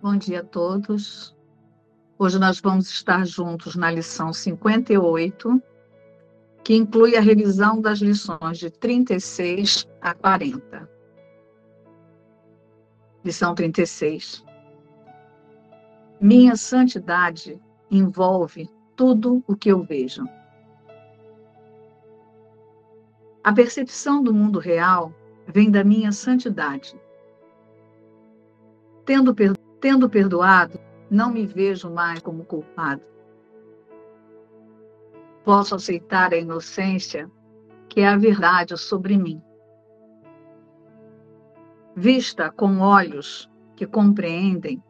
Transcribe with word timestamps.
Bom 0.00 0.16
dia 0.16 0.42
a 0.42 0.44
todos. 0.44 1.36
Hoje 2.16 2.38
nós 2.38 2.60
vamos 2.60 2.88
estar 2.88 3.26
juntos 3.26 3.74
na 3.74 3.90
lição 3.90 4.32
58, 4.32 5.60
que 6.62 6.76
inclui 6.76 7.16
a 7.16 7.20
revisão 7.20 7.80
das 7.80 7.98
lições 7.98 8.58
de 8.58 8.70
36 8.70 9.88
a 10.00 10.14
40. 10.14 10.88
Lição 13.24 13.56
36. 13.56 14.44
Minha 16.20 16.54
santidade 16.54 17.60
envolve 17.90 18.70
tudo 18.94 19.42
o 19.48 19.56
que 19.56 19.68
eu 19.68 19.82
vejo. 19.82 20.22
A 23.42 23.52
percepção 23.52 24.22
do 24.22 24.32
mundo 24.32 24.60
real 24.60 25.12
vem 25.48 25.72
da 25.72 25.82
minha 25.82 26.12
santidade. 26.12 26.96
Tendo, 29.04 29.34
tendo 29.80 30.08
perdoado, 30.08 30.78
não 31.10 31.32
me 31.32 31.46
vejo 31.46 31.90
mais 31.90 32.20
como 32.20 32.44
culpado. 32.44 33.02
Posso 35.44 35.74
aceitar 35.74 36.32
a 36.32 36.36
inocência, 36.36 37.30
que 37.88 38.00
é 38.00 38.08
a 38.08 38.16
verdade 38.16 38.76
sobre 38.76 39.16
mim. 39.16 39.42
Vista 41.96 42.50
com 42.50 42.80
olhos 42.80 43.50
que 43.74 43.86
compreendem, 43.86 44.82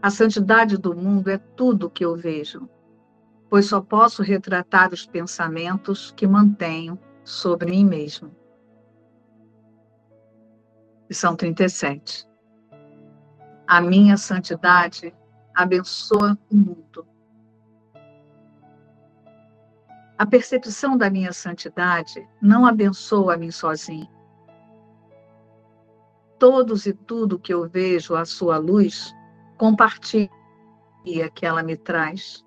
a 0.00 0.10
santidade 0.10 0.76
do 0.76 0.94
mundo 0.94 1.28
é 1.30 1.38
tudo 1.38 1.86
o 1.86 1.90
que 1.90 2.04
eu 2.04 2.16
vejo, 2.16 2.68
pois 3.48 3.66
só 3.66 3.80
posso 3.80 4.22
retratar 4.22 4.92
os 4.92 5.06
pensamentos 5.06 6.12
que 6.12 6.26
mantenho 6.26 6.98
sobre 7.24 7.70
mim 7.70 7.84
mesmo. 7.84 8.30
Lição 11.08 11.36
37. 11.36 12.26
A 13.66 13.80
minha 13.80 14.16
santidade 14.18 15.14
abençoa 15.54 16.38
o 16.50 16.56
mundo. 16.56 17.06
A 20.18 20.26
percepção 20.26 20.96
da 20.96 21.08
minha 21.08 21.32
santidade 21.32 22.28
não 22.40 22.66
abençoa 22.66 23.34
a 23.34 23.36
mim 23.36 23.50
sozinho. 23.50 24.08
Todos 26.38 26.84
e 26.84 26.92
tudo 26.92 27.38
que 27.38 27.54
eu 27.54 27.68
vejo 27.68 28.14
à 28.14 28.24
sua 28.24 28.58
luz, 28.58 29.14
compartilha 29.56 30.30
que 31.34 31.46
ela 31.46 31.62
me 31.62 31.76
traz. 31.76 32.44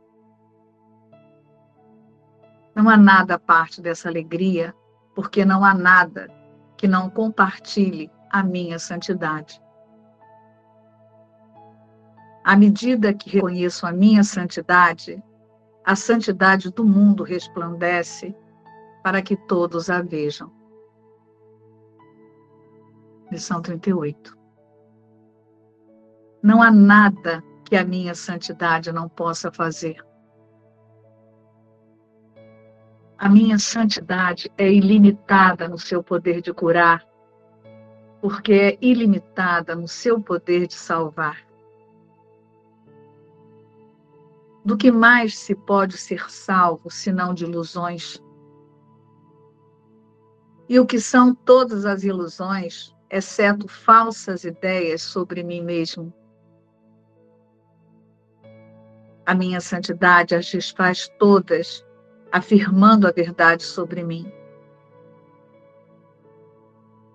Não 2.76 2.88
há 2.90 2.95
nada 2.95 3.36
a 3.36 3.40
parte 3.40 3.82
dessa 3.82 4.08
alegria, 4.08 4.73
porque 5.16 5.44
não 5.44 5.66
há 5.66 5.73
nada 5.73 6.30
que 6.78 6.88
não 6.88 7.10
compartilhe 7.10 8.12
a 8.30 8.44
minha 8.44 8.78
santidade. 8.78 9.60
À 12.48 12.56
medida 12.56 13.14
que 13.14 13.30
reconheço 13.30 13.86
a 13.86 13.92
minha 13.92 14.23
santidade, 14.23 15.22
a 15.84 15.98
santidade 15.98 16.72
do 16.72 16.86
mundo 16.86 17.22
resplandece 17.22 18.34
para 19.04 19.22
que 19.22 19.36
todos 19.36 19.89
a 19.89 20.02
vejam. 20.02 20.50
Lição 23.30 23.62
38. 23.62 24.34
Não 26.42 26.62
há 26.62 26.72
nada 26.72 27.44
que 27.66 27.76
a 27.76 27.84
minha 27.84 28.16
santidade 28.16 28.94
não 28.94 29.09
possa 29.09 29.52
fazer. 29.52 29.98
A 33.17 33.28
minha 33.28 33.59
santidade 33.59 34.50
é 34.58 34.72
ilimitada 34.72 35.67
no 35.67 35.78
seu 35.78 36.02
poder 36.02 36.42
de 36.42 36.54
curar, 36.54 37.06
porque 38.22 38.54
é 38.54 38.78
ilimitada 38.80 39.76
no 39.76 39.86
seu 39.86 40.22
poder 40.22 40.66
de 40.66 40.76
salvar. 40.76 41.47
Do 44.67 44.76
que 44.76 44.92
mais 44.92 45.38
se 45.39 45.55
pode 45.55 45.98
ser 45.98 46.30
salvo 46.30 46.92
senão 46.92 47.33
de 47.33 47.45
ilusões? 47.45 48.22
E 50.67 50.78
o 50.78 50.86
que 50.86 51.00
são 51.00 51.33
todas 51.33 51.86
as 51.86 52.04
ilusões, 52.04 52.94
exceto 53.10 53.66
falsas 53.70 54.44
ideias 54.44 55.02
sobre 55.02 55.42
mim 55.42 55.61
mesmo? 55.61 56.14
A 59.26 59.33
minha 59.33 59.61
santidade 59.61 60.36
as 60.36 60.52
desfaz 60.52 61.08
todas, 61.17 61.82
afirmando 62.30 63.08
a 63.08 63.11
verdade 63.11 63.64
sobre 63.64 64.04
mim 64.04 64.30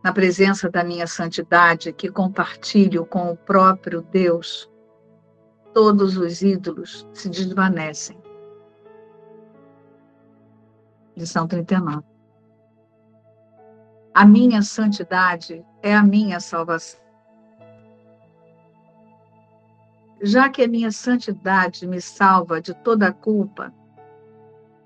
na 0.03 0.13
presença 0.13 0.69
da 0.71 0.83
minha 0.83 1.07
santidade 1.07 1.93
que 1.93 2.11
compartilho 2.11 3.07
com 3.07 3.31
o 3.31 3.37
próprio 3.37 4.03
Deus, 4.03 4.72
todos 5.73 6.17
os 6.17 6.43
ídolos 6.43 7.07
se 7.13 7.29
desvanecem. 7.29 8.17
Lição 11.17 11.47
39. 11.47 12.03
A 14.15 14.25
minha 14.27 14.63
santidade 14.63 15.65
é 15.83 15.95
a 15.95 16.03
minha 16.03 16.41
salvação. 16.41 17.01
Já 20.23 20.49
que 20.49 20.63
a 20.63 20.69
minha 20.69 20.93
santidade 20.93 21.87
me 21.87 22.01
salva 22.01 22.61
de 22.61 22.75
toda 22.75 23.09
a 23.09 23.13
culpa, 23.13 23.73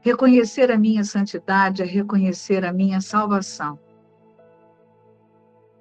reconhecer 0.01 0.71
a 0.71 0.79
minha 0.79 1.05
santidade 1.05 1.83
é 1.83 1.85
reconhecer 1.85 2.65
a 2.65 2.73
minha 2.73 3.01
salvação 3.01 3.79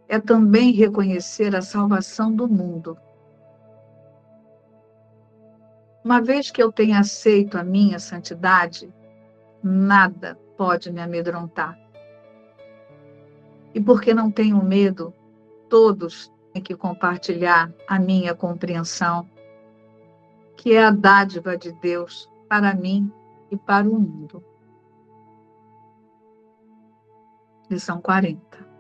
é 0.07 0.19
também 0.19 0.71
reconhecer 0.71 1.55
a 1.55 1.61
salvação 1.61 2.33
do 2.33 2.47
mundo. 2.47 2.97
Uma 6.05 6.21
vez 6.21 6.51
que 6.51 6.61
eu 6.61 6.71
tenha 6.71 6.99
aceito 6.99 7.57
a 7.57 7.63
minha 7.63 7.97
santidade, 7.97 8.93
nada 9.63 10.39
pode 10.55 10.91
me 10.91 11.01
amedrontar. 11.01 11.75
E 13.73 13.81
porque 13.81 14.13
não 14.13 14.29
tenho 14.29 14.63
medo, 14.63 15.11
todos 15.67 16.31
têm 16.53 16.61
que 16.61 16.75
compartilhar 16.75 17.73
a 17.88 17.97
minha 17.97 18.35
compreensão, 18.35 19.27
que 20.55 20.73
é 20.73 20.85
a 20.85 20.91
dádiva 20.91 21.57
de 21.57 21.71
Deus 21.71 22.29
para 22.47 22.75
mim 22.75 23.11
e 23.49 23.57
para 23.57 23.89
o 23.89 23.99
mundo. 23.99 24.44
Lição 27.67 27.99
40 27.99 28.75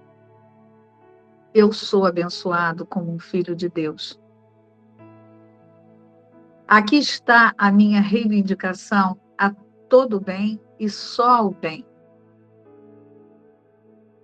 eu 1.55 1.71
sou 1.71 2.05
abençoado 2.05 2.85
como 2.85 3.13
um 3.13 3.17
filho 3.17 3.55
de 3.55 3.69
Deus. 3.69 4.19
Aqui 6.75 6.97
está 6.97 7.53
a 7.57 7.71
minha 7.71 8.01
reivindicação 8.01 9.17
a 9.37 9.49
todo 9.87 10.19
bem 10.19 10.59
e 10.77 10.89
só 10.89 11.47
o 11.47 11.51
bem. 11.51 11.85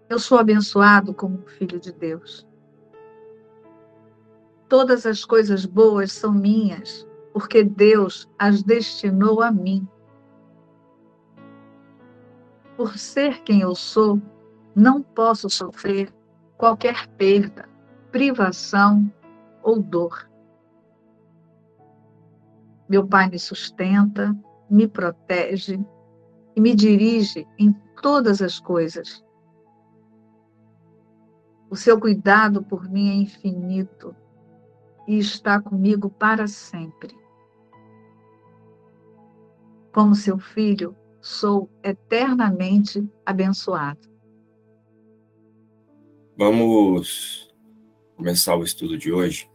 Eu 0.09 0.19
sou 0.19 0.37
abençoado 0.37 1.13
como 1.13 1.47
filho 1.47 1.79
de 1.79 1.93
Deus. 1.93 2.45
Todas 4.67 5.05
as 5.05 5.23
coisas 5.23 5.65
boas 5.65 6.11
são 6.11 6.33
minhas, 6.33 7.07
porque 7.31 7.63
Deus 7.63 8.29
as 8.37 8.61
destinou 8.61 9.41
a 9.41 9.49
mim. 9.49 9.87
Por 12.75 12.97
ser 12.97 13.43
quem 13.43 13.61
eu 13.61 13.73
sou, 13.73 14.21
não 14.75 15.01
posso 15.01 15.49
sofrer 15.49 16.13
qualquer 16.57 17.07
perda, 17.15 17.69
privação 18.11 19.09
ou 19.63 19.81
dor. 19.81 20.29
Meu 22.91 23.07
Pai 23.07 23.29
me 23.29 23.39
sustenta, 23.39 24.37
me 24.69 24.85
protege 24.85 25.79
e 26.53 26.59
me 26.59 26.75
dirige 26.75 27.47
em 27.57 27.71
todas 28.01 28.41
as 28.41 28.59
coisas. 28.59 29.23
O 31.69 31.75
seu 31.77 31.97
cuidado 31.97 32.61
por 32.61 32.89
mim 32.89 33.09
é 33.09 33.13
infinito 33.13 34.13
e 35.07 35.17
está 35.17 35.61
comigo 35.61 36.09
para 36.09 36.47
sempre. 36.47 37.17
Como 39.93 40.13
seu 40.13 40.37
filho, 40.37 40.93
sou 41.21 41.69
eternamente 41.81 43.09
abençoado. 43.25 44.01
Vamos 46.37 47.49
começar 48.17 48.57
o 48.57 48.65
estudo 48.65 48.97
de 48.97 49.13
hoje. 49.13 49.49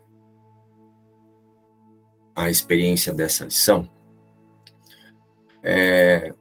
A 2.36 2.50
experiência 2.50 3.12
dessa 3.14 3.46
lição. 3.46 3.90
É, 5.62 6.32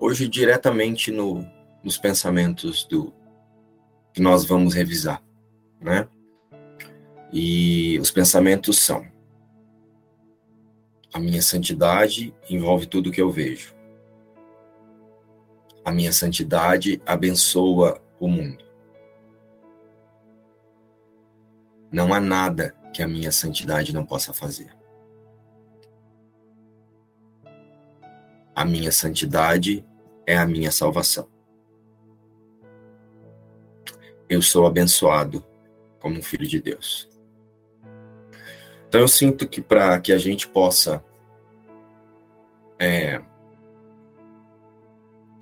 hoje, 0.00 0.26
diretamente 0.26 1.12
no, 1.12 1.46
nos 1.84 1.98
pensamentos 1.98 2.84
do 2.86 3.12
que 4.12 4.20
nós 4.20 4.44
vamos 4.44 4.74
revisar, 4.74 5.22
né? 5.80 6.08
E 7.32 7.98
os 8.00 8.10
pensamentos 8.10 8.78
são: 8.78 9.06
a 11.12 11.18
minha 11.18 11.42
santidade 11.42 12.34
envolve 12.48 12.86
tudo 12.86 13.10
que 13.10 13.20
eu 13.20 13.30
vejo. 13.30 13.74
A 15.84 15.90
minha 15.90 16.12
santidade 16.12 17.02
abençoa 17.04 18.00
o 18.18 18.28
mundo. 18.28 18.64
Não 21.90 22.14
há 22.14 22.20
nada 22.20 22.74
que 22.94 23.02
a 23.02 23.08
minha 23.08 23.32
santidade 23.32 23.92
não 23.92 24.06
possa 24.06 24.32
fazer. 24.32 24.81
A 28.54 28.64
minha 28.64 28.92
santidade 28.92 29.84
é 30.26 30.36
a 30.36 30.46
minha 30.46 30.70
salvação. 30.70 31.28
Eu 34.28 34.42
sou 34.42 34.66
abençoado 34.66 35.44
como 35.98 36.18
um 36.18 36.22
filho 36.22 36.46
de 36.46 36.60
Deus. 36.60 37.08
Então 38.88 39.00
eu 39.00 39.08
sinto 39.08 39.48
que 39.48 39.62
para 39.62 39.98
que 40.00 40.12
a 40.12 40.18
gente 40.18 40.46
possa 40.46 41.02
é, 42.78 43.22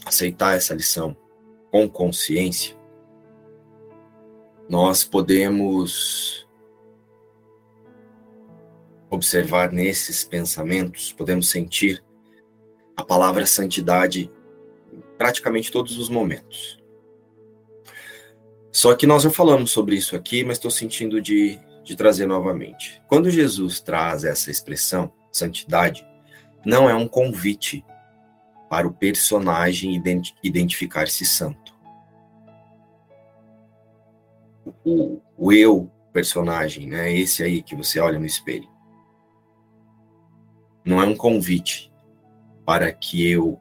aceitar 0.07 0.57
essa 0.57 0.75
lição 0.75 1.17
com 1.71 1.89
consciência, 1.89 2.77
nós 4.69 5.03
podemos 5.03 6.49
observar 9.11 9.73
nesses 9.73 10.23
pensamentos, 10.23 11.13
podemos 11.13 11.49
sentir 11.49 12.05
a 13.01 13.05
palavra 13.05 13.47
santidade 13.47 14.31
em 14.93 15.03
praticamente 15.17 15.73
todos 15.73 15.99
os 15.99 16.09
momentos. 16.09 16.79
Só 18.71 18.95
que 18.95 19.07
nós 19.07 19.23
já 19.23 19.31
falamos 19.31 19.71
sobre 19.71 19.97
isso 19.97 20.15
aqui, 20.15 20.45
mas 20.45 20.59
estou 20.59 20.71
sentindo 20.71 21.21
de, 21.21 21.59
de 21.83 21.97
trazer 21.97 22.27
novamente. 22.27 23.03
Quando 23.09 23.31
Jesus 23.31 23.81
traz 23.81 24.23
essa 24.23 24.51
expressão, 24.51 25.13
santidade, 25.33 26.07
não 26.65 26.89
é 26.89 26.95
um 26.95 27.09
convite 27.09 27.85
para 28.69 28.87
o 28.87 28.93
personagem 28.93 30.01
identificar-se 30.43 31.25
santo. 31.25 31.75
O, 34.85 35.21
o 35.37 35.53
eu 35.53 35.91
personagem, 36.13 36.87
né? 36.87 37.13
Esse 37.13 37.43
aí 37.43 37.63
que 37.63 37.75
você 37.75 37.99
olha 37.99 38.19
no 38.19 38.27
espelho. 38.27 38.69
Não 40.85 41.03
é 41.03 41.07
um 41.07 41.17
convite 41.17 41.90
para 42.71 42.93
que 42.93 43.29
eu 43.29 43.61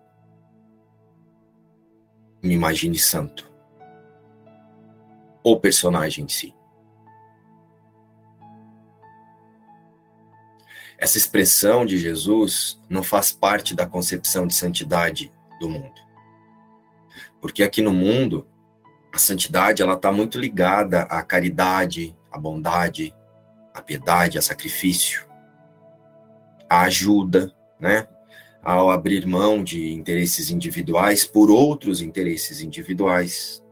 me 2.44 2.54
imagine 2.54 2.96
santo. 3.00 3.52
O 5.44 5.60
personagem 5.60 6.26
em 6.26 6.28
si. 6.28 6.54
Essa 10.96 11.18
expressão 11.18 11.88
de 11.88 11.98
Jesus 11.98 12.80
não 12.88 13.02
faz 13.02 13.32
parte 13.32 13.74
da 13.74 13.88
concepção 13.88 14.46
de 14.46 14.54
santidade 14.54 15.34
do 15.60 15.68
mundo. 15.68 16.00
Porque 17.42 17.64
aqui 17.64 17.82
no 17.82 17.92
mundo, 17.92 18.48
a 19.12 19.18
santidade 19.18 19.82
ela 19.82 19.96
está 19.96 20.12
muito 20.12 20.38
ligada 20.40 21.02
à 21.10 21.24
caridade, 21.24 22.16
à 22.32 22.38
bondade, 22.38 23.12
à 23.74 23.82
piedade, 23.82 24.38
a 24.38 24.42
sacrifício, 24.44 25.28
à 26.70 26.82
ajuda, 26.82 27.52
né? 27.80 28.08
Ao 28.62 28.90
abrir 28.90 29.26
mão 29.26 29.64
de 29.64 29.94
interesses 29.94 30.50
individuais 30.50 31.26
por 31.26 31.50
outros 31.50 32.02
interesses 32.02 32.62
individuais. 32.62 33.64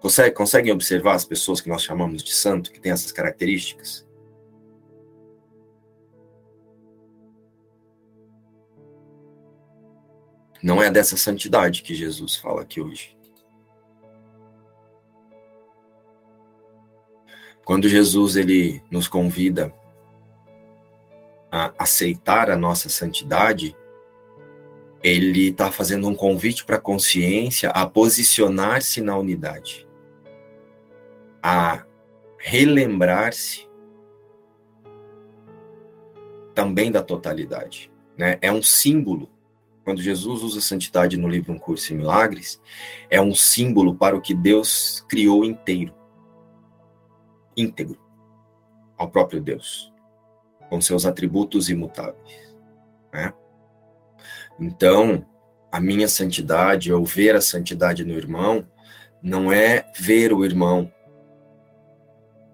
Consegue, 0.00 0.34
conseguem 0.34 0.72
observar 0.72 1.14
as 1.14 1.24
pessoas 1.24 1.60
que 1.60 1.68
nós 1.68 1.82
chamamos 1.82 2.22
de 2.22 2.32
santo, 2.32 2.72
que 2.72 2.80
têm 2.80 2.92
essas 2.92 3.12
características? 3.12 4.06
Não 10.62 10.82
é 10.82 10.90
dessa 10.90 11.16
santidade 11.16 11.82
que 11.82 11.94
Jesus 11.94 12.36
fala 12.36 12.62
aqui 12.62 12.80
hoje. 12.80 13.16
Quando 17.64 17.88
Jesus 17.88 18.36
ele 18.36 18.82
nos 18.90 19.06
convida 19.06 19.72
a 21.50 21.72
aceitar 21.78 22.50
a 22.50 22.56
nossa 22.56 22.88
santidade, 22.88 23.76
ele 25.02 25.48
está 25.48 25.72
fazendo 25.72 26.08
um 26.08 26.14
convite 26.14 26.64
para 26.64 26.76
a 26.76 26.80
consciência 26.80 27.70
a 27.70 27.86
posicionar-se 27.86 29.00
na 29.00 29.16
unidade, 29.16 29.88
a 31.42 31.84
relembrar-se 32.38 33.68
também 36.54 36.92
da 36.92 37.02
totalidade. 37.02 37.90
Né? 38.16 38.38
É 38.42 38.52
um 38.52 38.62
símbolo 38.62 39.28
quando 39.84 40.02
Jesus 40.02 40.42
usa 40.42 40.60
santidade 40.60 41.16
no 41.16 41.26
livro 41.26 41.52
Um 41.52 41.58
Curso 41.58 41.92
em 41.92 41.96
Milagres, 41.96 42.60
é 43.08 43.20
um 43.20 43.34
símbolo 43.34 43.94
para 43.94 44.16
o 44.16 44.20
que 44.20 44.34
Deus 44.34 45.04
criou 45.08 45.44
inteiro, 45.44 45.92
íntegro, 47.56 47.98
ao 48.96 49.10
próprio 49.10 49.40
Deus, 49.40 49.89
com 50.70 50.80
seus 50.80 51.04
atributos 51.04 51.68
imutáveis. 51.68 52.54
Né? 53.12 53.34
Então, 54.58 55.26
a 55.70 55.80
minha 55.80 56.08
santidade, 56.08 56.92
ou 56.92 57.04
ver 57.04 57.34
a 57.34 57.40
santidade 57.40 58.04
no 58.04 58.14
irmão, 58.14 58.66
não 59.20 59.52
é 59.52 59.90
ver 59.98 60.32
o 60.32 60.44
irmão 60.44 60.90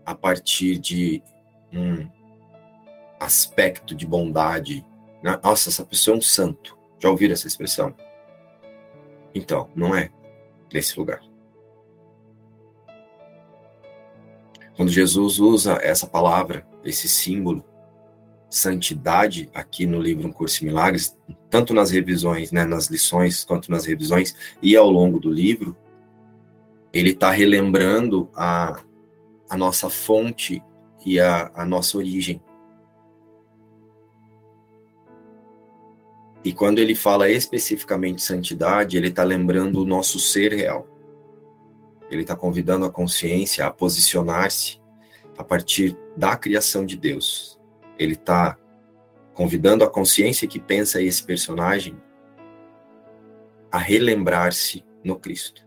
a 0.04 0.14
partir 0.14 0.78
de 0.78 1.22
um 1.72 2.08
aspecto 3.20 3.94
de 3.94 4.06
bondade. 4.06 4.84
Né? 5.22 5.38
Nossa, 5.44 5.68
essa 5.68 5.84
pessoa 5.84 6.16
é 6.16 6.18
um 6.18 6.22
santo. 6.22 6.76
Já 6.98 7.10
ouviram 7.10 7.34
essa 7.34 7.46
expressão? 7.46 7.94
Então, 9.34 9.68
não 9.74 9.94
é 9.94 10.10
nesse 10.72 10.98
lugar. 10.98 11.20
Quando 14.76 14.90
Jesus 14.90 15.38
usa 15.38 15.78
essa 15.82 16.06
palavra, 16.06 16.66
esse 16.84 17.08
símbolo, 17.08 17.64
santidade, 18.48 19.50
aqui 19.52 19.86
no 19.86 20.00
livro 20.00 20.26
Um 20.26 20.32
Curso 20.32 20.62
em 20.62 20.68
Milagres, 20.68 21.16
tanto 21.50 21.74
nas 21.74 21.90
revisões, 21.90 22.52
né, 22.52 22.64
nas 22.64 22.86
lições, 22.86 23.44
quanto 23.44 23.70
nas 23.70 23.84
revisões 23.84 24.34
e 24.62 24.76
ao 24.76 24.90
longo 24.90 25.18
do 25.18 25.30
livro, 25.30 25.76
ele 26.92 27.10
está 27.10 27.30
relembrando 27.30 28.30
a, 28.34 28.80
a 29.48 29.56
nossa 29.56 29.90
fonte 29.90 30.62
e 31.04 31.20
a, 31.20 31.50
a 31.54 31.64
nossa 31.64 31.98
origem. 31.98 32.40
E 36.42 36.52
quando 36.52 36.78
ele 36.78 36.94
fala 36.94 37.28
especificamente 37.28 38.22
santidade, 38.22 38.96
ele 38.96 39.08
está 39.08 39.24
lembrando 39.24 39.82
o 39.82 39.84
nosso 39.84 40.20
ser 40.20 40.52
real. 40.52 40.86
Ele 42.08 42.22
está 42.22 42.36
convidando 42.36 42.84
a 42.84 42.90
consciência 42.90 43.66
a 43.66 43.70
posicionar-se 43.70 44.80
a 45.36 45.42
partir 45.42 45.98
da 46.16 46.36
criação 46.36 46.86
de 46.86 46.96
Deus. 46.96 47.55
Ele 47.98 48.14
está 48.14 48.58
convidando 49.34 49.84
a 49.84 49.90
consciência 49.90 50.48
que 50.48 50.58
pensa 50.58 51.02
esse 51.02 51.22
personagem 51.22 51.96
a 53.70 53.78
relembrar-se 53.78 54.84
no 55.04 55.18
Cristo. 55.18 55.66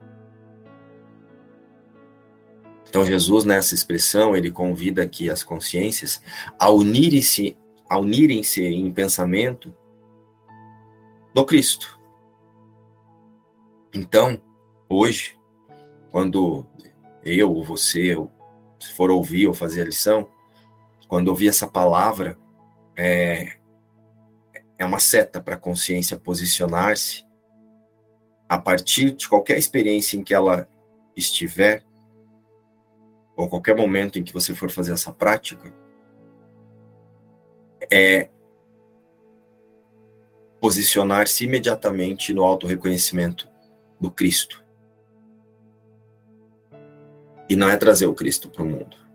Então 2.88 3.06
Jesus 3.06 3.46
nessa 3.46 3.76
expressão 3.76 4.36
ele 4.36 4.50
convida 4.50 5.04
aqui 5.04 5.30
as 5.30 5.44
consciências 5.44 6.22
a 6.58 6.72
unirem-se, 6.72 7.56
a 7.88 8.00
unirem-se 8.00 8.64
em 8.64 8.92
pensamento 8.92 9.72
do 11.34 11.46
Cristo. 11.46 12.00
Então, 13.94 14.42
hoje, 14.88 15.38
quando 16.12 16.66
eu 17.24 17.52
ou 17.54 17.64
você 17.64 18.16
for 18.96 19.12
ouvir 19.12 19.48
ou 19.48 19.54
fazer 19.54 19.82
a 19.82 19.86
lição, 19.86 20.28
quando 21.10 21.30
ouvir 21.30 21.48
essa 21.48 21.68
palavra, 21.68 22.38
é, 22.96 23.58
é 24.78 24.86
uma 24.86 25.00
seta 25.00 25.42
para 25.42 25.56
a 25.56 25.60
consciência 25.60 26.16
posicionar-se 26.16 27.26
a 28.48 28.60
partir 28.60 29.12
de 29.12 29.28
qualquer 29.28 29.58
experiência 29.58 30.18
em 30.18 30.24
que 30.24 30.36
ela 30.36 30.70
estiver, 31.16 31.84
ou 33.36 33.50
qualquer 33.50 33.76
momento 33.76 34.20
em 34.20 34.24
que 34.24 34.32
você 34.32 34.54
for 34.54 34.70
fazer 34.70 34.94
essa 34.94 35.12
prática, 35.12 35.74
é 37.92 38.30
posicionar-se 40.62 41.44
imediatamente 41.44 42.34
no 42.34 42.44
auto-reconhecimento 42.44 43.50
do 44.00 44.12
Cristo. 44.12 44.64
E 47.50 47.56
não 47.56 47.68
é 47.68 47.78
trazer 47.78 48.06
o 48.06 48.14
Cristo 48.14 48.48
para 48.48 48.62
o 48.62 48.68
mundo. 48.68 49.09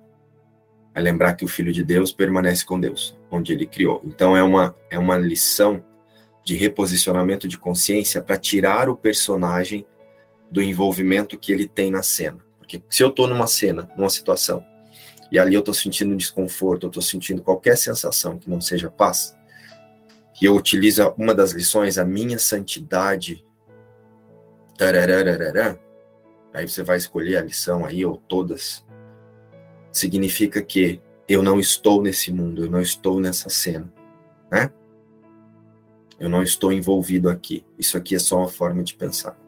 É 0.95 1.01
lembrar 1.01 1.35
que 1.35 1.45
o 1.45 1.49
Filho 1.49 1.73
de 1.73 1.83
Deus 1.83 2.13
permanece 2.13 2.65
com 2.65 2.79
Deus, 2.79 3.19
onde 3.31 3.53
ele 3.53 3.67
criou. 3.67 4.01
Então 4.05 4.37
é 4.37 4.43
uma, 4.43 4.75
é 4.91 4.99
uma 4.99 5.19
lição 5.19 5.85
de 6.45 6.55
reposicionamento 6.55 7.49
de 7.49 7.59
consciência 7.59 8.23
para 8.23 8.37
tirar 8.37 8.89
o 8.89 8.97
personagem 8.97 9.87
do 10.51 10.63
envolvimento 10.63 11.39
que 11.39 11.51
ele 11.53 11.67
tem 11.67 11.91
na 11.91 12.03
cena. 12.03 12.39
Porque 12.59 12.83
se 12.89 13.03
eu 13.03 13.09
estou 13.09 13.27
numa 13.27 13.47
cena, 13.47 13.91
numa 13.97 14.11
situação, 14.11 14.65
e 15.33 15.39
ali 15.39 15.55
eu 15.55 15.61
estou 15.61 15.75
sentindo 15.75 16.15
desconforto, 16.15 16.85
eu 16.85 16.89
estou 16.89 17.03
sentindo 17.03 17.43
qualquer 17.43 17.77
sensação 17.77 18.39
que 18.39 18.49
não 18.49 18.61
seja 18.61 18.91
paz, 18.91 19.37
que 20.35 20.47
eu 20.47 20.55
utilizo 20.55 21.03
uma 21.17 21.35
das 21.35 21.53
lições, 21.53 21.99
a 21.99 22.05
minha 22.05 22.39
santidade. 22.39 23.45
Aí 26.53 26.69
você 26.69 26.83
vai 26.83 26.99
escolher 26.99 27.37
a 27.37 27.43
lição 27.43 27.85
aí, 27.85 28.05
ou 28.05 28.17
todas. 28.17 28.84
Significa 29.95 30.61
que 30.61 31.01
eu 31.29 31.43
não 31.43 31.59
estou 31.59 32.03
nesse 32.03 32.33
mundo, 32.33 32.65
eu 32.65 32.71
não 32.71 32.81
estou 32.81 33.21
nessa 33.21 33.49
cena, 33.49 33.91
né? 34.51 34.71
Eu 36.19 36.29
não 36.29 36.43
estou 36.43 36.73
envolvido 36.73 37.31
aqui. 37.31 37.65
Isso 37.79 37.97
aqui 37.97 38.15
é 38.15 38.19
só 38.19 38.39
uma 38.39 38.49
forma 38.49 38.83
de 38.83 38.95
pensar. 38.95 39.39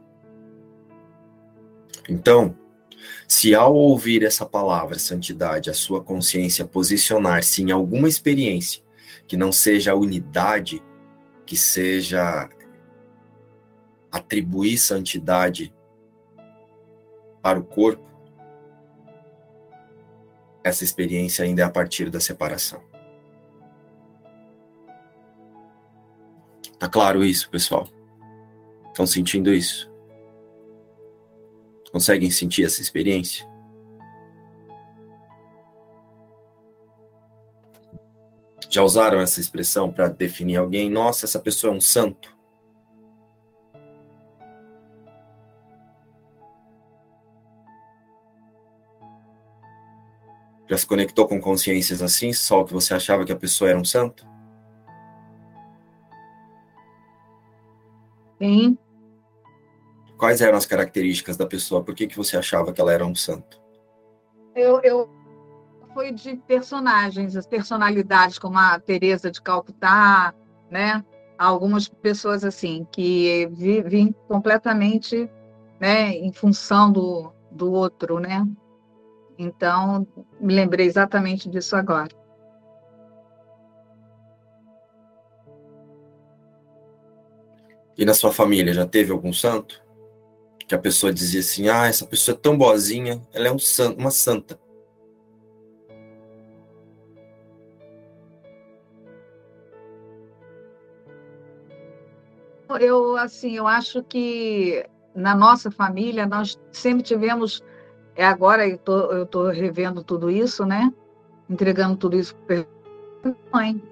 Então, 2.08 2.56
se 3.26 3.54
ao 3.54 3.74
ouvir 3.74 4.22
essa 4.22 4.46
palavra 4.46 4.98
santidade, 4.98 5.68
a 5.68 5.74
sua 5.74 6.02
consciência 6.02 6.64
posicionar-se 6.64 7.62
em 7.62 7.72
alguma 7.72 8.08
experiência 8.08 8.82
que 9.26 9.36
não 9.36 9.50
seja 9.50 9.92
a 9.92 9.96
unidade, 9.96 10.82
que 11.44 11.56
seja 11.56 12.48
atribuir 14.10 14.78
santidade 14.78 15.74
para 17.42 17.58
o 17.58 17.64
corpo, 17.64 18.05
essa 20.66 20.82
experiência 20.82 21.44
ainda 21.44 21.62
é 21.62 21.64
a 21.64 21.70
partir 21.70 22.10
da 22.10 22.18
separação. 22.18 22.82
Tá 26.76 26.88
claro 26.88 27.24
isso, 27.24 27.48
pessoal? 27.48 27.88
Estão 28.88 29.06
sentindo 29.06 29.54
isso? 29.54 29.88
Conseguem 31.92 32.32
sentir 32.32 32.64
essa 32.64 32.82
experiência? 32.82 33.46
Já 38.68 38.82
usaram 38.82 39.20
essa 39.20 39.40
expressão 39.40 39.92
para 39.92 40.08
definir 40.08 40.56
alguém? 40.56 40.90
Nossa, 40.90 41.26
essa 41.26 41.38
pessoa 41.38 41.72
é 41.72 41.76
um 41.76 41.80
santo. 41.80 42.35
Já 50.68 50.76
se 50.76 50.86
conectou 50.86 51.28
com 51.28 51.40
consciências 51.40 52.02
assim, 52.02 52.32
só 52.32 52.64
que 52.64 52.72
você 52.72 52.94
achava 52.94 53.24
que 53.24 53.32
a 53.32 53.36
pessoa 53.36 53.70
era 53.70 53.78
um 53.78 53.84
santo? 53.84 54.26
Sim. 58.38 58.76
Quais 60.18 60.40
eram 60.40 60.56
as 60.56 60.66
características 60.66 61.36
da 61.36 61.46
pessoa? 61.46 61.84
Por 61.84 61.94
que, 61.94 62.06
que 62.06 62.16
você 62.16 62.36
achava 62.36 62.72
que 62.72 62.80
ela 62.80 62.92
era 62.92 63.06
um 63.06 63.14
santo? 63.14 63.60
Eu, 64.54 64.80
eu 64.82 65.08
foi 65.94 66.12
de 66.12 66.36
personagens, 66.36 67.36
as 67.36 67.46
personalidades 67.46 68.38
como 68.38 68.58
a 68.58 68.78
Teresa 68.78 69.30
de 69.30 69.40
Calcutá, 69.40 70.34
né? 70.70 71.04
Algumas 71.38 71.88
pessoas 71.88 72.44
assim 72.44 72.86
que 72.90 73.46
vivem 73.52 74.14
completamente, 74.26 75.30
né, 75.78 76.12
em 76.12 76.32
função 76.32 76.90
do, 76.90 77.32
do 77.50 77.70
outro, 77.72 78.18
né? 78.18 78.46
Então, 79.38 80.06
me 80.40 80.54
lembrei 80.54 80.86
exatamente 80.86 81.48
disso 81.48 81.76
agora. 81.76 82.14
E 87.96 88.04
na 88.04 88.12
sua 88.12 88.32
família 88.32 88.74
já 88.74 88.86
teve 88.86 89.10
algum 89.12 89.32
santo? 89.32 89.82
Que 90.68 90.74
a 90.74 90.78
pessoa 90.78 91.12
dizia 91.12 91.40
assim: 91.40 91.68
"Ah, 91.68 91.86
essa 91.86 92.06
pessoa 92.06 92.36
é 92.36 92.38
tão 92.38 92.56
boazinha, 92.58 93.22
ela 93.32 93.48
é 93.48 93.52
um 93.52 93.58
santo, 93.58 93.98
uma 93.98 94.10
santa". 94.10 94.58
Eu 102.80 103.16
assim, 103.16 103.56
eu 103.56 103.66
acho 103.66 104.02
que 104.02 104.84
na 105.14 105.34
nossa 105.34 105.70
família 105.70 106.26
nós 106.26 106.60
sempre 106.70 107.02
tivemos 107.02 107.62
é 108.16 108.24
agora 108.24 108.66
eu 108.66 108.78
tô, 108.78 109.12
eu 109.12 109.26
tô 109.26 109.48
revendo 109.48 110.02
tudo 110.02 110.30
isso, 110.30 110.64
né? 110.64 110.92
Entregando 111.48 111.96
tudo 111.96 112.16
isso 112.16 112.34
para 112.46 112.66
minha 113.22 113.36
mãe. 113.52 113.82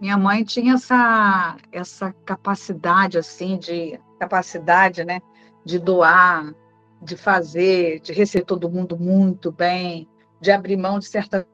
Minha 0.00 0.16
mãe 0.16 0.44
tinha 0.44 0.74
essa 0.74 1.56
essa 1.72 2.12
capacidade 2.24 3.18
assim 3.18 3.58
de 3.58 3.98
capacidade, 4.18 5.04
né, 5.04 5.20
de 5.64 5.78
doar, 5.78 6.52
de 7.02 7.16
fazer, 7.16 8.00
de 8.00 8.12
receber 8.12 8.44
todo 8.44 8.70
mundo 8.70 8.98
muito 8.98 9.52
bem, 9.52 10.08
de 10.40 10.50
abrir 10.50 10.76
mão 10.76 10.98
de 10.98 11.06
certa 11.06 11.46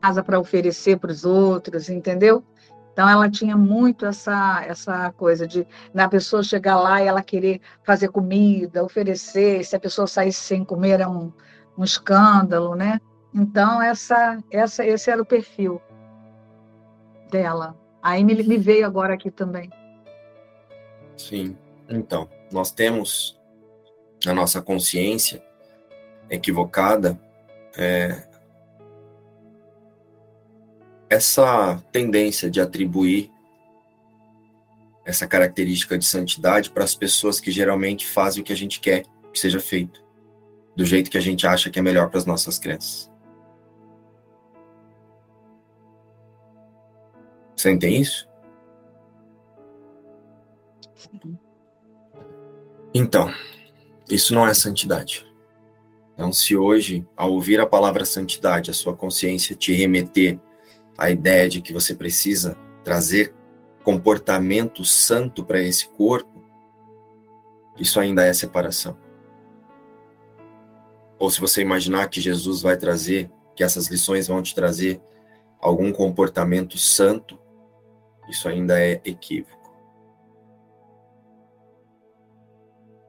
casa 0.00 0.22
para 0.22 0.40
oferecer 0.40 0.98
para 0.98 1.10
os 1.10 1.24
outros, 1.24 1.88
entendeu? 1.90 2.42
Então 3.00 3.08
ela 3.08 3.30
tinha 3.30 3.56
muito 3.56 4.04
essa 4.04 4.62
essa 4.68 5.10
coisa 5.12 5.46
de 5.46 5.66
na 5.94 6.06
pessoa 6.06 6.42
chegar 6.42 6.78
lá 6.78 7.02
e 7.02 7.06
ela 7.06 7.22
querer 7.22 7.58
fazer 7.82 8.08
comida, 8.08 8.84
oferecer, 8.84 9.64
se 9.64 9.74
a 9.74 9.80
pessoa 9.80 10.06
saísse 10.06 10.40
sem 10.40 10.62
comer 10.62 10.90
era 10.90 11.08
um, 11.08 11.32
um 11.78 11.82
escândalo, 11.82 12.74
né? 12.74 13.00
Então 13.34 13.80
essa 13.80 14.38
essa 14.50 14.84
esse 14.84 15.10
era 15.10 15.22
o 15.22 15.24
perfil 15.24 15.80
dela. 17.30 17.74
Aí 18.02 18.22
me, 18.22 18.34
me 18.42 18.58
veio 18.58 18.84
agora 18.84 19.14
aqui 19.14 19.30
também. 19.30 19.70
Sim. 21.16 21.56
Então, 21.88 22.28
nós 22.52 22.70
temos 22.70 23.40
a 24.26 24.34
nossa 24.34 24.60
consciência 24.60 25.42
equivocada 26.28 27.18
é, 27.78 28.28
essa 31.10 31.82
tendência 31.90 32.48
de 32.48 32.60
atribuir 32.60 33.32
essa 35.04 35.26
característica 35.26 35.98
de 35.98 36.06
santidade 36.06 36.70
para 36.70 36.84
as 36.84 36.94
pessoas 36.94 37.40
que 37.40 37.50
geralmente 37.50 38.06
fazem 38.06 38.40
o 38.40 38.44
que 38.44 38.52
a 38.52 38.56
gente 38.56 38.78
quer 38.78 39.04
que 39.32 39.38
seja 39.38 39.58
feito, 39.58 40.04
do 40.76 40.84
jeito 40.84 41.10
que 41.10 41.18
a 41.18 41.20
gente 41.20 41.46
acha 41.46 41.68
que 41.68 41.80
é 41.80 41.82
melhor 41.82 42.08
para 42.08 42.18
as 42.18 42.26
nossas 42.26 42.60
crenças. 42.60 43.10
Sentem 47.56 48.00
isso? 48.00 48.28
Então, 52.94 53.32
isso 54.08 54.32
não 54.32 54.46
é 54.46 54.54
santidade. 54.54 55.26
Então, 56.14 56.32
se 56.32 56.56
hoje, 56.56 57.06
ao 57.16 57.32
ouvir 57.32 57.60
a 57.60 57.66
palavra 57.66 58.04
santidade, 58.04 58.70
a 58.70 58.74
sua 58.74 58.96
consciência 58.96 59.56
te 59.56 59.72
remeter 59.72 60.38
a 61.00 61.10
ideia 61.10 61.48
de 61.48 61.62
que 61.62 61.72
você 61.72 61.94
precisa 61.94 62.58
trazer 62.84 63.34
comportamento 63.82 64.84
santo 64.84 65.42
para 65.42 65.58
esse 65.58 65.88
corpo, 65.88 66.44
isso 67.78 67.98
ainda 67.98 68.22
é 68.22 68.34
separação. 68.34 68.98
Ou 71.18 71.30
se 71.30 71.40
você 71.40 71.62
imaginar 71.62 72.10
que 72.10 72.20
Jesus 72.20 72.60
vai 72.60 72.76
trazer, 72.76 73.30
que 73.56 73.64
essas 73.64 73.86
lições 73.86 74.28
vão 74.28 74.42
te 74.42 74.54
trazer 74.54 75.00
algum 75.58 75.90
comportamento 75.90 76.76
santo, 76.76 77.38
isso 78.28 78.46
ainda 78.46 78.78
é 78.78 79.00
equívoco. 79.02 79.74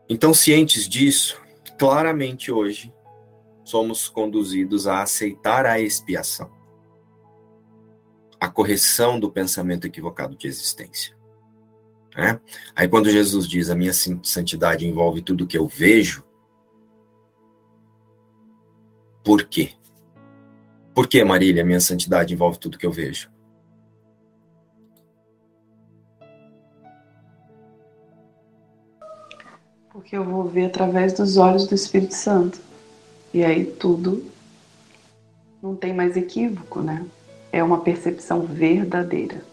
Então, 0.07 0.33
cientes 0.33 0.87
disso, 0.87 1.41
claramente 1.77 2.53
hoje 2.53 2.93
somos 3.65 4.07
conduzidos 4.07 4.87
a 4.87 5.01
aceitar 5.01 5.65
a 5.65 5.77
expiação 5.77 6.60
a 8.41 8.49
correção 8.49 9.19
do 9.19 9.29
pensamento 9.29 9.85
equivocado 9.85 10.35
de 10.35 10.47
existência. 10.47 11.15
Né? 12.17 12.41
Aí 12.75 12.87
quando 12.87 13.07
Jesus 13.07 13.47
diz 13.47 13.69
a 13.69 13.75
minha 13.75 13.93
santidade 13.93 14.87
envolve 14.87 15.21
tudo 15.21 15.45
que 15.45 15.55
eu 15.55 15.67
vejo, 15.67 16.23
por 19.23 19.43
quê? 19.43 19.73
Por 20.91 21.07
que, 21.07 21.23
Marília, 21.23 21.61
a 21.61 21.65
minha 21.65 21.79
santidade 21.79 22.33
envolve 22.33 22.57
tudo 22.57 22.79
que 22.79 22.85
eu 22.85 22.91
vejo? 22.91 23.29
Porque 29.91 30.17
eu 30.17 30.25
vou 30.25 30.45
ver 30.45 30.65
através 30.65 31.13
dos 31.13 31.37
olhos 31.37 31.67
do 31.67 31.75
Espírito 31.75 32.15
Santo. 32.15 32.59
E 33.31 33.45
aí 33.45 33.65
tudo 33.65 34.25
não 35.61 35.75
tem 35.75 35.93
mais 35.93 36.17
equívoco, 36.17 36.81
né? 36.81 37.05
É 37.51 37.63
uma 37.63 37.81
percepção 37.81 38.41
verdadeira. 38.41 39.43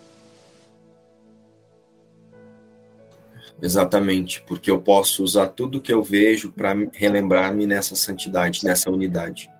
Exatamente, 3.60 4.40
porque 4.42 4.70
eu 4.70 4.80
posso 4.80 5.24
usar 5.24 5.48
tudo 5.48 5.80
que 5.80 5.92
eu 5.92 6.02
vejo 6.02 6.52
para 6.52 6.74
relembrar-me 6.92 7.66
nessa 7.66 7.96
santidade, 7.96 8.64
nessa 8.64 8.88
unidade. 8.88 9.50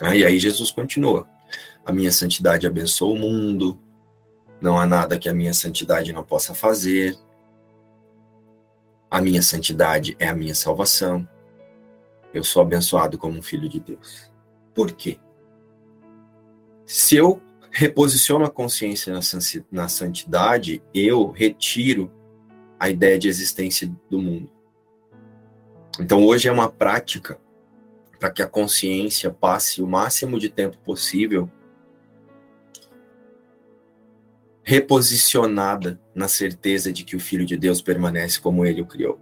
Ah, 0.00 0.16
e 0.16 0.24
aí 0.24 0.38
Jesus 0.38 0.72
continua: 0.72 1.28
a 1.84 1.92
minha 1.92 2.10
santidade 2.10 2.66
abençoa 2.66 3.14
o 3.14 3.18
mundo, 3.18 3.78
não 4.60 4.78
há 4.78 4.86
nada 4.86 5.18
que 5.18 5.28
a 5.28 5.34
minha 5.34 5.54
santidade 5.54 6.12
não 6.12 6.24
possa 6.24 6.54
fazer, 6.54 7.16
a 9.08 9.20
minha 9.20 9.42
santidade 9.42 10.16
é 10.18 10.28
a 10.28 10.34
minha 10.34 10.54
salvação, 10.56 11.28
eu 12.34 12.42
sou 12.42 12.62
abençoado 12.62 13.16
como 13.16 13.38
um 13.38 13.42
filho 13.42 13.68
de 13.68 13.78
Deus. 13.78 14.29
Por 14.80 14.92
quê? 14.92 15.18
Se 16.86 17.14
eu 17.14 17.42
reposiciono 17.70 18.46
a 18.46 18.50
consciência 18.50 19.12
na 19.70 19.88
santidade, 19.88 20.82
eu 20.94 21.30
retiro 21.32 22.10
a 22.78 22.88
ideia 22.88 23.18
de 23.18 23.28
existência 23.28 23.94
do 24.08 24.18
mundo. 24.18 24.50
Então 26.00 26.24
hoje 26.24 26.48
é 26.48 26.50
uma 26.50 26.70
prática 26.72 27.38
para 28.18 28.30
que 28.30 28.40
a 28.40 28.46
consciência 28.46 29.30
passe 29.30 29.82
o 29.82 29.86
máximo 29.86 30.38
de 30.38 30.48
tempo 30.48 30.78
possível 30.78 31.50
reposicionada 34.62 36.00
na 36.14 36.26
certeza 36.26 36.90
de 36.90 37.04
que 37.04 37.16
o 37.16 37.20
Filho 37.20 37.44
de 37.44 37.58
Deus 37.58 37.82
permanece 37.82 38.40
como 38.40 38.64
ele 38.64 38.80
o 38.80 38.86
criou. 38.86 39.20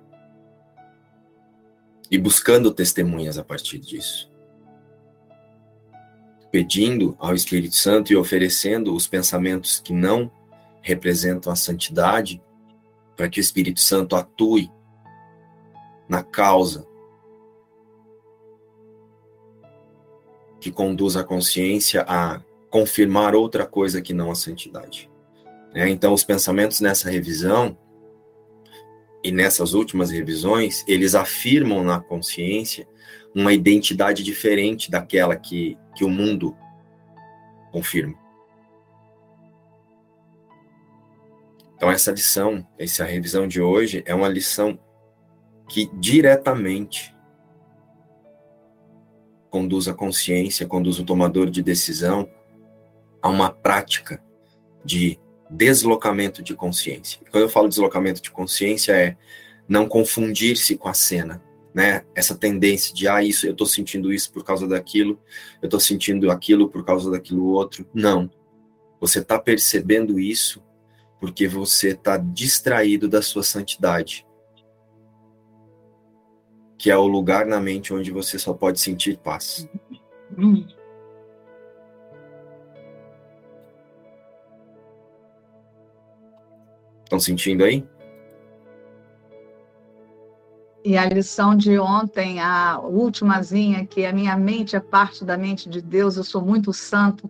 E 2.09 2.17
buscando 2.17 2.73
testemunhas 2.73 3.39
a 3.39 3.43
partir 3.43 3.81
disso. 3.81 4.28
Pedindo 6.51 7.15
ao 7.19 7.35
Espírito 7.35 7.75
Santo 7.75 8.13
e 8.13 8.17
oferecendo 8.17 8.95
os 8.95 9.07
pensamentos 9.07 9.81
que 9.81 9.93
não 9.93 10.31
representam 10.81 11.53
a 11.53 11.57
santidade, 11.57 12.43
para 13.17 13.29
que 13.29 13.41
o 13.41 13.43
Espírito 13.43 13.81
Santo 13.81 14.17
atue 14.17 14.71
na 16.09 16.23
causa 16.23 16.87
que 20.61 20.71
conduz 20.71 21.17
a 21.17 21.25
consciência 21.25 22.05
a 22.09 22.41
confirmar 22.71 23.35
outra 23.35 23.67
coisa 23.67 24.03
que 24.03 24.13
não 24.13 24.31
a 24.31 24.35
santidade. 24.35 25.11
É, 25.75 25.89
então, 25.89 26.13
os 26.13 26.25
pensamentos 26.25 26.81
nessa 26.81 27.11
revisão 27.11 27.77
e 29.23 29.31
nessas 29.31 29.75
últimas 29.75 30.11
revisões, 30.11 30.85
eles 30.87 31.15
afirmam 31.15 31.85
na 31.85 32.01
consciência 32.01 32.89
uma 33.35 33.53
identidade 33.53 34.23
diferente 34.23 34.91
daquela 34.91 35.37
que, 35.37 35.77
que 35.99 36.05
o 36.05 36.09
mundo 36.09 36.57
confirma. 37.73 38.17
Então, 41.75 41.91
essa 41.91 42.13
lição, 42.13 42.65
essa 42.79 43.05
revisão 43.05 43.49
de 43.49 43.61
hoje, 43.61 44.05
é 44.07 44.15
uma 44.15 44.29
lição 44.29 44.79
que 45.69 45.91
diretamente 45.95 47.13
conduz 49.51 49.89
a 49.89 49.95
consciência, 49.95 50.69
conduz 50.69 51.01
o 51.01 51.05
tomador 51.05 51.51
de 51.51 51.65
decisão 51.65 52.31
a 53.21 53.29
uma 53.29 53.51
prática 53.51 54.23
de 54.85 55.19
deslocamento 55.51 56.45
de 56.45 56.55
consciência. 56.55 57.19
Quando 57.29 57.43
eu 57.43 57.49
falo 57.49 57.69
deslocamento 57.69 58.23
de 58.23 58.31
consciência 58.31 58.93
é 58.93 59.17
não 59.69 59.89
confundir-se 59.89 60.77
com 60.77 60.89
a 60.89 60.95
cena, 60.95 61.43
né? 61.79 62.05
Essa 62.13 62.35
tendência 62.35 62.93
de 62.93 63.07
ah, 63.07 63.23
isso 63.23 63.47
eu 63.47 63.53
estou 63.53 63.65
sentindo 63.65 64.13
isso 64.13 64.33
por 64.33 64.43
causa 64.43 64.67
daquilo, 64.67 65.17
eu 65.63 65.69
estou 65.69 65.79
sentindo 65.79 66.29
aquilo 66.29 66.69
por 66.69 66.85
causa 66.85 67.09
daquilo 67.09 67.53
outro. 67.53 67.87
Não. 67.95 68.29
Você 69.01 69.21
está 69.21 69.39
percebendo 69.39 70.19
isso 70.19 70.61
porque 71.21 71.47
você 71.47 71.91
está 71.91 72.17
distraído 72.17 73.07
da 73.07 73.23
sua 73.23 73.45
santidade, 73.45 74.27
que 76.77 76.91
é 76.91 76.97
o 76.97 77.07
lugar 77.07 77.47
na 77.47 77.61
mente 77.61 77.95
onde 77.95 78.11
você 78.11 78.41
só 78.41 78.53
pode 78.53 78.81
sentir 78.81 79.17
paz. 79.17 79.69
Estão 87.05 87.21
sentindo 87.21 87.63
aí? 87.63 87.87
E 90.85 90.97
a 90.97 91.05
lição 91.07 91.57
de 91.57 91.79
ontem, 91.79 92.41
a 92.41 92.79
últimazinha, 92.81 93.87
que 93.87 94.07
a 94.07 94.13
minha 94.13 94.37
mente 94.37 94.77
é 94.77 94.81
parte 94.81 95.25
da 95.25 95.37
mente 95.37 95.69
de 95.69 95.83
Deus, 95.83 96.17
eu 96.17 96.25
sou 96.25 96.41
muito 96.41 96.73
santo, 96.73 97.29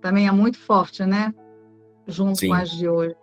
também 0.00 0.28
é 0.28 0.32
muito 0.32 0.58
forte, 0.58 1.04
né? 1.04 1.34
Junto 2.06 2.40
Sim. 2.40 2.48
com 2.48 2.54
as 2.54 2.70
de 2.70 2.88
hoje. 2.88 3.16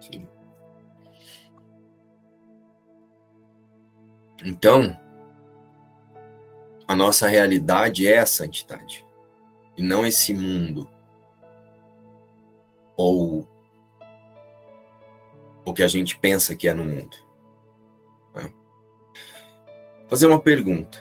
Sim. 0.00 0.26
Então, 4.44 4.98
a 6.88 6.96
nossa 6.96 7.28
realidade 7.28 8.06
é 8.08 8.18
a 8.18 8.26
santidade, 8.26 9.06
e 9.76 9.82
não 9.82 10.04
esse 10.04 10.34
mundo 10.34 10.88
ou 12.96 13.48
o 15.64 15.72
que 15.72 15.82
a 15.82 15.88
gente 15.88 16.18
pensa 16.18 16.56
que 16.56 16.68
é 16.68 16.74
no 16.74 16.84
mundo. 16.84 17.16
Fazer 20.10 20.26
uma 20.26 20.40
pergunta 20.40 21.00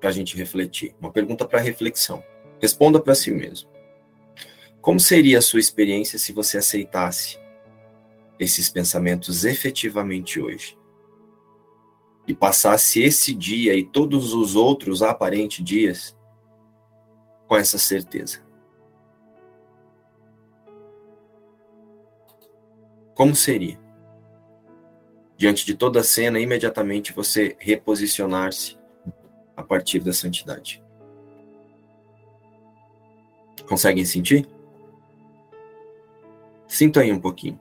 para 0.00 0.08
a 0.08 0.12
gente 0.12 0.34
refletir, 0.34 0.96
uma 0.98 1.12
pergunta 1.12 1.46
para 1.46 1.60
reflexão. 1.60 2.24
Responda 2.58 2.98
para 2.98 3.14
si 3.14 3.30
mesmo. 3.30 3.68
Como 4.80 4.98
seria 4.98 5.38
a 5.38 5.42
sua 5.42 5.60
experiência 5.60 6.18
se 6.18 6.32
você 6.32 6.56
aceitasse 6.56 7.38
esses 8.38 8.70
pensamentos 8.70 9.44
efetivamente 9.44 10.40
hoje? 10.40 10.78
E 12.26 12.34
passasse 12.34 13.02
esse 13.02 13.34
dia 13.34 13.74
e 13.74 13.84
todos 13.84 14.32
os 14.32 14.56
outros 14.56 15.02
aparentes 15.02 15.62
dias 15.62 16.16
com 17.46 17.56
essa 17.56 17.76
certeza. 17.76 18.42
Como 23.14 23.36
seria? 23.36 23.89
Diante 25.40 25.64
de 25.64 25.74
toda 25.74 26.00
a 26.00 26.04
cena, 26.04 26.38
imediatamente 26.38 27.14
você 27.14 27.56
reposicionar-se 27.58 28.76
a 29.56 29.62
partir 29.62 30.00
da 30.00 30.12
santidade. 30.12 30.84
Conseguem 33.66 34.04
sentir? 34.04 34.46
Sinta 36.68 37.00
aí 37.00 37.10
um 37.10 37.18
pouquinho. 37.18 37.58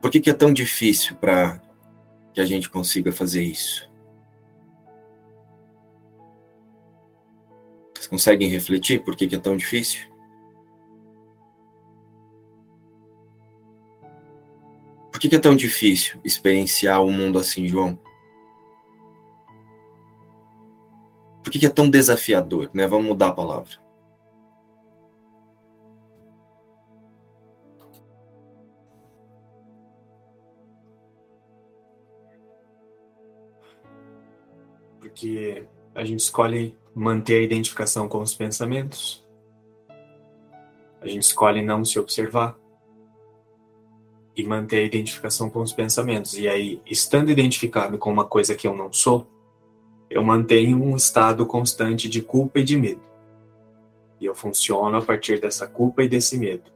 Por 0.00 0.10
que, 0.10 0.18
que 0.18 0.30
é 0.30 0.32
tão 0.32 0.50
difícil 0.50 1.14
para 1.16 1.60
que 2.32 2.40
a 2.40 2.46
gente 2.46 2.70
consiga 2.70 3.12
fazer 3.12 3.42
isso. 3.42 3.86
Conseguem 8.16 8.48
refletir 8.48 9.04
por 9.04 9.14
que, 9.14 9.34
é 9.34 9.38
tão 9.38 9.58
difícil? 9.58 10.08
Por 15.12 15.20
que, 15.20 15.36
é 15.36 15.38
tão 15.38 15.54
difícil 15.54 16.18
experienciar 16.24 17.02
o 17.02 17.08
um 17.08 17.12
mundo 17.12 17.38
assim, 17.38 17.68
João? 17.68 17.98
Por 21.44 21.52
que 21.52 21.66
é 21.66 21.68
tão 21.68 21.90
desafiador, 21.90 22.70
né? 22.72 22.86
Vamos 22.86 23.06
mudar 23.06 23.28
a 23.28 23.32
palavra. 23.32 23.86
porque 35.00 35.66
a 35.96 36.04
gente 36.04 36.20
escolhe 36.20 36.76
manter 36.94 37.38
a 37.38 37.42
identificação 37.42 38.06
com 38.06 38.20
os 38.20 38.34
pensamentos, 38.34 39.24
a 41.00 41.08
gente 41.08 41.22
escolhe 41.22 41.62
não 41.62 41.84
se 41.86 41.98
observar 41.98 42.54
e 44.36 44.44
manter 44.44 44.80
a 44.80 44.84
identificação 44.84 45.48
com 45.48 45.60
os 45.60 45.72
pensamentos. 45.72 46.36
E 46.36 46.46
aí, 46.46 46.82
estando 46.84 47.30
identificado 47.30 47.96
com 47.96 48.12
uma 48.12 48.26
coisa 48.26 48.54
que 48.54 48.66
eu 48.66 48.76
não 48.76 48.92
sou, 48.92 49.26
eu 50.10 50.22
mantenho 50.22 50.82
um 50.82 50.94
estado 50.94 51.46
constante 51.46 52.10
de 52.10 52.20
culpa 52.20 52.58
e 52.60 52.64
de 52.64 52.76
medo. 52.76 53.00
E 54.20 54.26
eu 54.26 54.34
funciono 54.34 54.98
a 54.98 55.02
partir 55.02 55.40
dessa 55.40 55.66
culpa 55.66 56.02
e 56.02 56.08
desse 56.08 56.36
medo. 56.36 56.70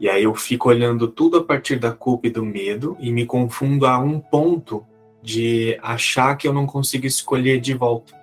E 0.00 0.08
aí 0.08 0.24
eu 0.24 0.34
fico 0.34 0.70
olhando 0.70 1.06
tudo 1.06 1.36
a 1.36 1.44
partir 1.44 1.78
da 1.78 1.92
culpa 1.92 2.28
e 2.28 2.30
do 2.30 2.44
medo 2.44 2.96
e 2.98 3.12
me 3.12 3.26
confundo 3.26 3.86
a 3.86 3.98
um 3.98 4.18
ponto 4.18 4.86
de 5.22 5.78
achar 5.80 6.36
que 6.36 6.48
eu 6.48 6.52
não 6.52 6.66
consigo 6.66 7.06
escolher 7.06 7.60
de 7.60 7.72
volta. 7.74 8.20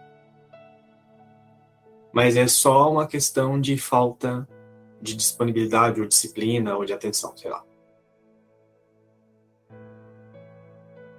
Mas 2.11 2.35
é 2.35 2.47
só 2.47 2.91
uma 2.91 3.07
questão 3.07 3.59
de 3.59 3.77
falta 3.77 4.47
de 5.01 5.15
disponibilidade 5.15 6.01
ou 6.01 6.07
disciplina 6.07 6.75
ou 6.75 6.83
de 6.83 6.91
atenção, 6.91 7.35
sei 7.37 7.49
lá. 7.49 7.63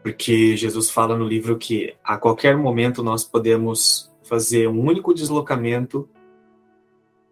Porque 0.03 0.57
Jesus 0.57 0.91
fala 0.91 1.17
no 1.17 1.27
livro 1.27 1.57
que 1.59 1.95
a 2.03 2.19
qualquer 2.19 2.57
momento 2.57 3.03
nós 3.03 3.25
podemos 3.25 4.11
fazer 4.23 4.69
um 4.69 4.81
único 4.81 5.15
deslocamento 5.15 6.09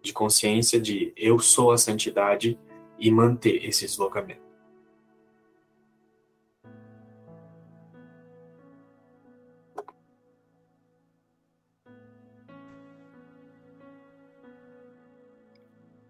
de 0.01 0.13
consciência 0.13 0.79
de 0.79 1.13
eu 1.15 1.39
sou 1.39 1.71
a 1.71 1.77
santidade 1.77 2.57
e 2.97 3.11
manter 3.11 3.65
esse 3.65 3.85
deslocamento. 3.85 4.48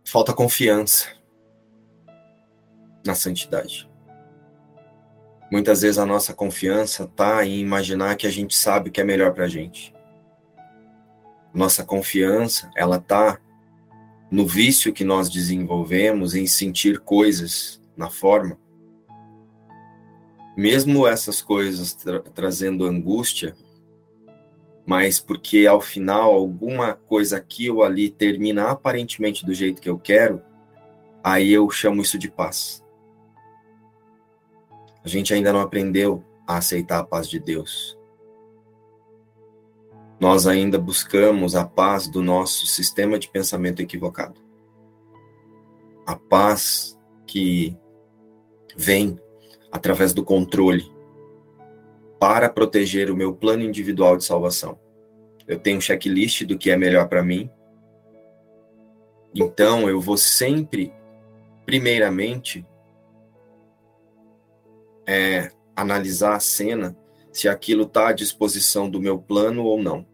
Falta 0.09 0.33
confiança 0.33 1.07
na 3.05 3.13
santidade. 3.13 3.87
Muitas 5.51 5.81
vezes 5.81 5.99
a 5.99 6.05
nossa 6.05 6.33
confiança 6.33 7.03
está 7.03 7.45
em 7.45 7.59
imaginar 7.59 8.15
que 8.15 8.25
a 8.25 8.31
gente 8.31 8.55
sabe 8.55 8.89
o 8.89 8.91
que 8.91 9.01
é 9.01 9.03
melhor 9.03 9.33
para 9.33 9.45
a 9.45 9.47
gente. 9.47 9.93
Nossa 11.53 11.83
confiança, 11.83 12.71
ela 12.75 12.97
está 12.97 13.39
no 14.31 14.47
vício 14.47 14.91
que 14.91 15.03
nós 15.03 15.29
desenvolvemos 15.29 16.33
em 16.33 16.47
sentir 16.47 16.99
coisas 16.99 17.79
na 17.95 18.09
forma. 18.09 18.57
Mesmo 20.57 21.07
essas 21.07 21.39
coisas 21.39 21.93
tra 21.93 22.19
trazendo 22.19 22.85
angústia, 22.85 23.55
mas 24.89 25.19
porque 25.19 25.67
ao 25.67 25.79
final 25.79 26.33
alguma 26.33 26.95
coisa 26.95 27.37
aqui 27.37 27.69
ou 27.69 27.83
ali 27.83 28.09
termina 28.09 28.71
aparentemente 28.71 29.45
do 29.45 29.53
jeito 29.53 29.79
que 29.79 29.87
eu 29.87 29.99
quero, 29.99 30.41
aí 31.23 31.51
eu 31.51 31.69
chamo 31.69 32.01
isso 32.01 32.17
de 32.17 32.27
paz. 32.27 32.83
A 35.03 35.07
gente 35.07 35.31
ainda 35.31 35.53
não 35.53 35.59
aprendeu 35.59 36.23
a 36.47 36.57
aceitar 36.57 36.97
a 36.97 37.03
paz 37.03 37.29
de 37.29 37.39
Deus. 37.39 37.95
Nós 40.19 40.47
ainda 40.47 40.79
buscamos 40.79 41.55
a 41.55 41.63
paz 41.63 42.07
do 42.07 42.23
nosso 42.23 42.65
sistema 42.65 43.19
de 43.19 43.29
pensamento 43.29 43.83
equivocado. 43.83 44.41
A 46.03 46.15
paz 46.15 46.97
que 47.27 47.77
vem 48.75 49.19
através 49.71 50.13
do 50.13 50.23
controle 50.23 50.91
para 52.19 52.49
proteger 52.49 53.09
o 53.09 53.15
meu 53.15 53.33
plano 53.33 53.63
individual 53.63 54.17
de 54.17 54.25
salvação. 54.25 54.77
Eu 55.47 55.57
tenho 55.57 55.77
um 55.77 55.81
checklist 55.81 56.43
do 56.43 56.57
que 56.57 56.69
é 56.69 56.77
melhor 56.77 57.07
para 57.07 57.23
mim. 57.23 57.49
Então 59.33 59.89
eu 59.89 60.01
vou 60.01 60.17
sempre, 60.17 60.93
primeiramente, 61.65 62.65
é, 65.07 65.51
analisar 65.75 66.35
a 66.35 66.39
cena 66.39 66.95
se 67.31 67.47
aquilo 67.47 67.83
está 67.83 68.09
à 68.09 68.13
disposição 68.13 68.89
do 68.89 68.99
meu 68.99 69.17
plano 69.17 69.63
ou 69.63 69.81
não. 69.81 70.05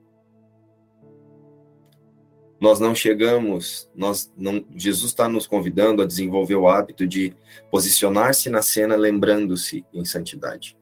Nós 2.59 2.79
não 2.79 2.95
chegamos, 2.95 3.89
nós 3.93 4.31
não, 4.37 4.65
Jesus 4.75 5.11
está 5.11 5.27
nos 5.27 5.45
convidando 5.47 6.01
a 6.01 6.05
desenvolver 6.05 6.55
o 6.55 6.67
hábito 6.67 7.05
de 7.05 7.35
posicionar-se 7.69 8.49
na 8.49 8.61
cena 8.61 8.95
lembrando-se 8.95 9.85
em 9.93 10.05
santidade. 10.05 10.77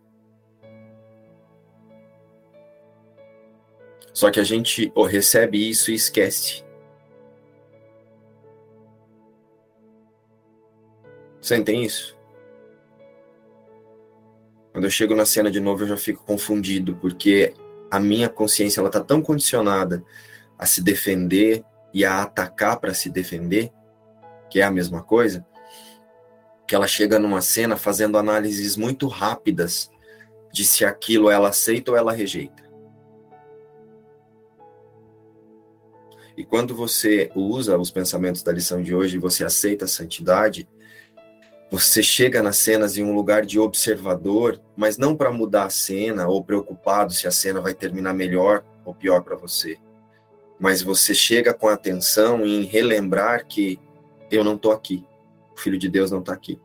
Só 4.14 4.30
que 4.30 4.40
a 4.40 4.44
gente 4.44 4.94
recebe 5.10 5.70
isso 5.70 5.90
e 5.92 5.96
esquece. 5.96 6.64
Sentem 11.42 11.84
isso? 11.84 12.16
Quando 14.72 14.86
eu 14.86 14.92
chego 14.92 15.16
na 15.16 15.26
cena 15.26 15.52
de 15.52 15.60
novo, 15.60 15.84
eu 15.84 15.88
já 15.88 15.98
fico 15.98 16.24
confundido, 16.24 16.96
porque 16.96 17.54
a 17.92 18.00
minha 18.00 18.30
consciência 18.30 18.80
ela 18.80 18.90
tá 18.90 19.02
tão 19.02 19.22
condicionada 19.22 20.04
a 20.58 20.66
se 20.66 20.82
defender 20.82 21.64
e 21.94 22.06
a 22.06 22.24
atacar 22.24 22.80
para 22.80 22.94
se 22.94 23.10
defender, 23.10 23.72
que 24.50 24.62
é 24.62 24.64
a 24.64 24.72
mesma 24.72 25.04
coisa, 25.04 25.46
que 26.68 26.74
ela 26.74 26.88
chega 26.88 27.20
numa 27.20 27.42
cena 27.42 27.76
fazendo 27.76 28.18
análises 28.18 28.78
muito 28.78 29.08
rápidas 29.08 29.92
de 30.52 30.64
se 30.64 30.86
aquilo 30.86 31.30
ela 31.30 31.50
aceita 31.50 31.92
ou 31.92 31.98
ela 31.98 32.14
rejeita. 32.14 32.63
E 36.36 36.44
quando 36.44 36.76
você 36.76 37.32
usa 37.36 37.78
os 37.78 37.92
pensamentos 37.92 38.42
da 38.42 38.52
lição 38.52 38.82
de 38.82 38.94
hoje 38.96 39.18
e 39.18 39.20
você 39.20 39.44
aceita 39.44 39.86
a 39.86 39.88
santidade, 39.88 40.68
você 41.70 42.04
chega 42.04 42.42
nas 42.42 42.58
cenas 42.58 42.98
em 42.98 43.04
um 43.04 43.16
lugar 43.16 43.46
de 43.46 43.60
observador, 43.60 44.62
mas 44.76 44.98
não 44.98 45.16
para 45.16 45.32
mudar 45.32 45.66
a 45.66 45.70
cena 45.70 46.28
ou 46.28 46.44
preocupado 46.44 47.14
se 47.14 47.28
a 47.28 47.32
cena 47.32 47.60
vai 47.60 47.74
terminar 47.74 48.14
melhor 48.14 48.64
ou 48.86 48.94
pior 48.94 49.22
para 49.22 49.36
você. 49.36 49.78
Mas 50.60 50.82
você 50.82 51.14
chega 51.14 51.54
com 51.54 51.68
atenção 51.68 52.46
em 52.46 52.64
relembrar 52.64 53.48
que 53.48 53.80
eu 54.30 54.44
não 54.44 54.56
estou 54.56 54.72
aqui, 54.72 55.04
o 55.56 55.60
Filho 55.60 55.78
de 55.78 55.90
Deus 55.90 56.12
não 56.12 56.20
está 56.20 56.34
aqui. 56.34 56.60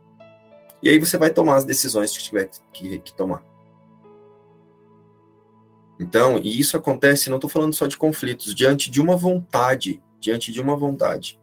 E 0.83 0.89
aí 0.89 0.99
você 0.99 1.17
vai 1.17 1.31
tomar 1.31 1.57
as 1.57 1.65
decisões 1.65 2.17
que 2.17 2.23
tiver 2.23 2.51
que, 2.73 2.99
que 2.99 3.15
tomar. 3.15 3.43
Então, 6.01 6.39
e 6.39 6.61
isso 6.61 6.77
acontece, 6.77 7.29
não 7.29 7.37
estou 7.39 7.51
falando 7.51 7.75
só 7.75 7.87
de 7.87 7.97
conflitos, 7.97 8.55
diante 8.55 8.91
de 8.91 9.01
uma 9.01 9.17
vontade, 9.17 10.03
diante 10.21 10.53
de 10.53 10.61
uma 10.61 10.77
vontade. 10.77 11.39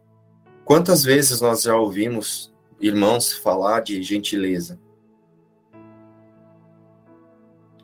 Quantas 0.64 1.04
vezes 1.04 1.40
nós 1.40 1.62
já 1.62 1.76
ouvimos 1.76 2.54
irmãos, 2.80 3.32
falar 3.32 3.80
de 3.80 4.02
gentileza. 4.02 4.78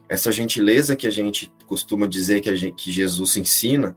Essa 0.09 0.31
gentileza 0.31 0.95
que 0.95 1.07
a 1.07 1.11
gente 1.11 1.53
costuma 1.67 2.07
dizer 2.07 2.41
que, 2.41 2.55
gente, 2.55 2.75
que 2.75 2.93
Jesus 2.93 3.37
ensina 3.37 3.97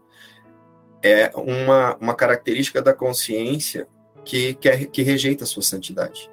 é 1.03 1.31
uma, 1.35 1.95
uma 1.97 2.15
característica 2.15 2.81
da 2.81 2.93
consciência 2.93 3.87
que, 4.23 4.53
quer, 4.55 4.85
que 4.87 5.01
rejeita 5.01 5.43
a 5.43 5.47
sua 5.47 5.61
santidade. 5.61 6.31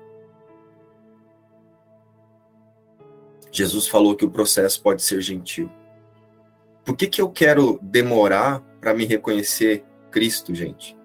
Jesus 3.51 3.87
falou 3.87 4.17
que 4.17 4.25
o 4.25 4.31
processo 4.31 4.81
pode 4.81 5.03
ser 5.03 5.21
gentil. 5.21 5.71
Por 6.85 6.97
que, 6.97 7.07
que 7.07 7.21
eu 7.21 7.31
quero 7.31 7.79
demorar 7.83 8.61
para 8.81 8.93
me 8.93 9.05
reconhecer 9.05 9.85
Cristo, 10.11 10.55
gente? 10.55 10.97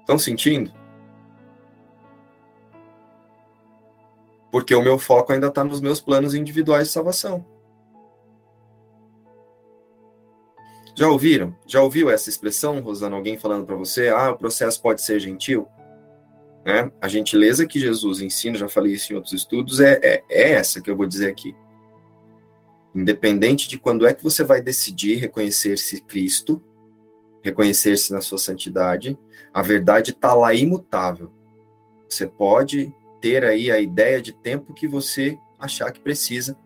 Estão 0.00 0.18
sentindo? 0.18 0.72
Porque 4.50 4.74
o 4.74 4.82
meu 4.82 4.98
foco 4.98 5.32
ainda 5.32 5.48
está 5.48 5.62
nos 5.62 5.80
meus 5.80 6.00
planos 6.00 6.34
individuais 6.34 6.88
de 6.88 6.92
salvação. 6.92 7.44
Já 10.94 11.08
ouviram? 11.08 11.56
Já 11.66 11.80
ouviu 11.80 12.10
essa 12.10 12.28
expressão, 12.28 12.80
Rosana? 12.80 13.14
Alguém 13.14 13.38
falando 13.38 13.64
para 13.64 13.76
você, 13.76 14.08
ah, 14.08 14.32
o 14.32 14.36
processo 14.36 14.82
pode 14.82 15.00
ser 15.00 15.20
gentil? 15.20 15.68
Né? 16.64 16.90
A 17.00 17.06
gentileza 17.06 17.66
que 17.66 17.78
Jesus 17.78 18.20
ensina, 18.20 18.58
já 18.58 18.68
falei 18.68 18.94
isso 18.94 19.12
em 19.12 19.16
outros 19.16 19.32
estudos, 19.32 19.80
é, 19.80 20.00
é, 20.02 20.24
é 20.28 20.52
essa 20.52 20.80
que 20.80 20.90
eu 20.90 20.96
vou 20.96 21.06
dizer 21.06 21.30
aqui. 21.30 21.54
Independente 22.94 23.68
de 23.68 23.78
quando 23.78 24.06
é 24.06 24.14
que 24.14 24.22
você 24.22 24.42
vai 24.42 24.60
decidir 24.60 25.16
reconhecer-se 25.16 26.00
Cristo, 26.02 26.62
reconhecer-se 27.42 28.12
na 28.12 28.20
sua 28.20 28.38
santidade, 28.38 29.18
a 29.52 29.62
verdade 29.62 30.10
está 30.10 30.34
lá 30.34 30.54
imutável. 30.54 31.30
Você 32.08 32.26
pode 32.26 32.92
ter 33.20 33.44
aí 33.44 33.70
a 33.70 33.80
ideia 33.80 34.20
de 34.20 34.32
tempo 34.32 34.74
que 34.74 34.88
você 34.88 35.38
achar 35.58 35.92
que 35.92 36.00
precisa 36.00 36.56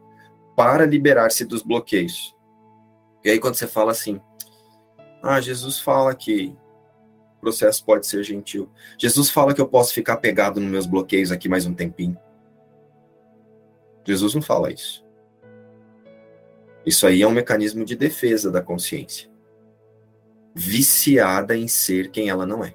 para 0.56 0.86
liberar-se 0.86 1.44
dos 1.44 1.62
bloqueios. 1.62 2.34
E 3.24 3.30
aí 3.30 3.38
quando 3.38 3.54
você 3.54 3.66
fala 3.66 3.92
assim, 3.92 4.20
ah, 5.22 5.40
Jesus 5.40 5.78
fala 5.78 6.14
que 6.14 6.54
o 7.36 7.40
processo 7.40 7.84
pode 7.84 8.06
ser 8.06 8.22
gentil. 8.22 8.68
Jesus 8.98 9.30
fala 9.30 9.54
que 9.54 9.60
eu 9.60 9.68
posso 9.68 9.94
ficar 9.94 10.16
pegado 10.18 10.60
nos 10.60 10.70
meus 10.70 10.86
bloqueios 10.86 11.32
aqui 11.32 11.48
mais 11.48 11.66
um 11.66 11.74
tempinho. 11.74 12.18
Jesus 14.04 14.34
não 14.34 14.42
fala 14.42 14.72
isso. 14.72 15.04
Isso 16.84 17.06
aí 17.06 17.22
é 17.22 17.26
um 17.26 17.32
mecanismo 17.32 17.84
de 17.84 17.96
defesa 17.96 18.50
da 18.50 18.60
consciência. 18.60 19.30
Viciada 20.54 21.56
em 21.56 21.68
ser 21.68 22.10
quem 22.10 22.28
ela 22.28 22.44
não 22.44 22.64
é. 22.64 22.74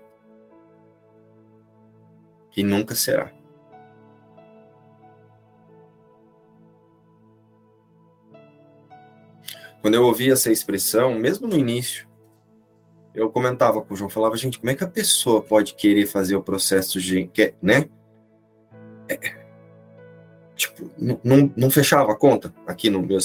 E 2.55 2.63
nunca 2.63 2.95
será. 2.95 3.31
Quando 9.81 9.93
eu 9.93 10.03
ouvi 10.03 10.31
essa 10.31 10.51
expressão, 10.51 11.15
mesmo 11.15 11.47
no 11.47 11.55
início, 11.55 12.07
eu 13.13 13.29
comentava 13.29 13.81
com 13.81 13.93
o 13.93 13.97
João, 13.97 14.09
falava, 14.09 14.35
gente, 14.35 14.59
como 14.59 14.69
é 14.69 14.75
que 14.75 14.83
a 14.83 14.87
pessoa 14.87 15.41
pode 15.41 15.75
querer 15.75 16.05
fazer 16.05 16.35
o 16.35 16.43
processo 16.43 16.99
de, 16.99 17.29
né? 17.61 17.87
É, 19.07 19.45
tipo, 20.55 20.91
não, 21.23 21.51
não 21.55 21.69
fechava 21.69 22.11
a 22.11 22.15
conta 22.15 22.53
aqui 22.65 22.89
no 22.89 23.01
meu. 23.01 23.17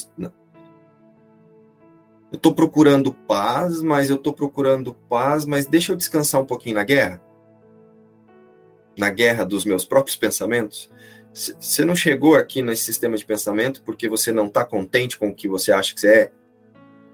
Eu 2.32 2.36
estou 2.36 2.54
procurando 2.54 3.12
paz, 3.12 3.82
mas 3.82 4.08
eu 4.08 4.16
estou 4.16 4.32
procurando 4.32 4.94
paz, 4.94 5.44
mas 5.44 5.66
deixa 5.66 5.92
eu 5.92 5.96
descansar 5.96 6.40
um 6.40 6.46
pouquinho 6.46 6.76
na 6.76 6.82
guerra. 6.82 7.22
Na 8.96 9.10
guerra 9.10 9.44
dos 9.44 9.66
meus 9.66 9.84
próprios 9.84 10.16
pensamentos. 10.16 10.90
Você 11.34 11.84
não 11.84 11.94
chegou 11.94 12.34
aqui 12.34 12.62
nesse 12.62 12.84
sistema 12.84 13.18
de 13.18 13.24
pensamento 13.26 13.82
porque 13.82 14.08
você 14.08 14.32
não 14.32 14.46
está 14.46 14.64
contente 14.64 15.18
com 15.18 15.28
o 15.28 15.34
que 15.34 15.46
você 15.46 15.72
acha 15.72 15.94
que 15.94 16.00
você 16.00 16.08
é? 16.08 16.32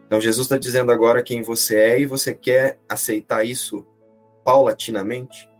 Então, 0.06 0.20
Jesus 0.20 0.46
está 0.46 0.56
dizendo 0.56 0.92
agora 0.92 1.22
quem 1.22 1.42
você 1.42 1.76
é 1.76 2.00
e 2.00 2.06
você 2.06 2.32
quer 2.32 2.78
aceitar 2.88 3.44
isso 3.44 3.84
paulatinamente? 4.44 5.50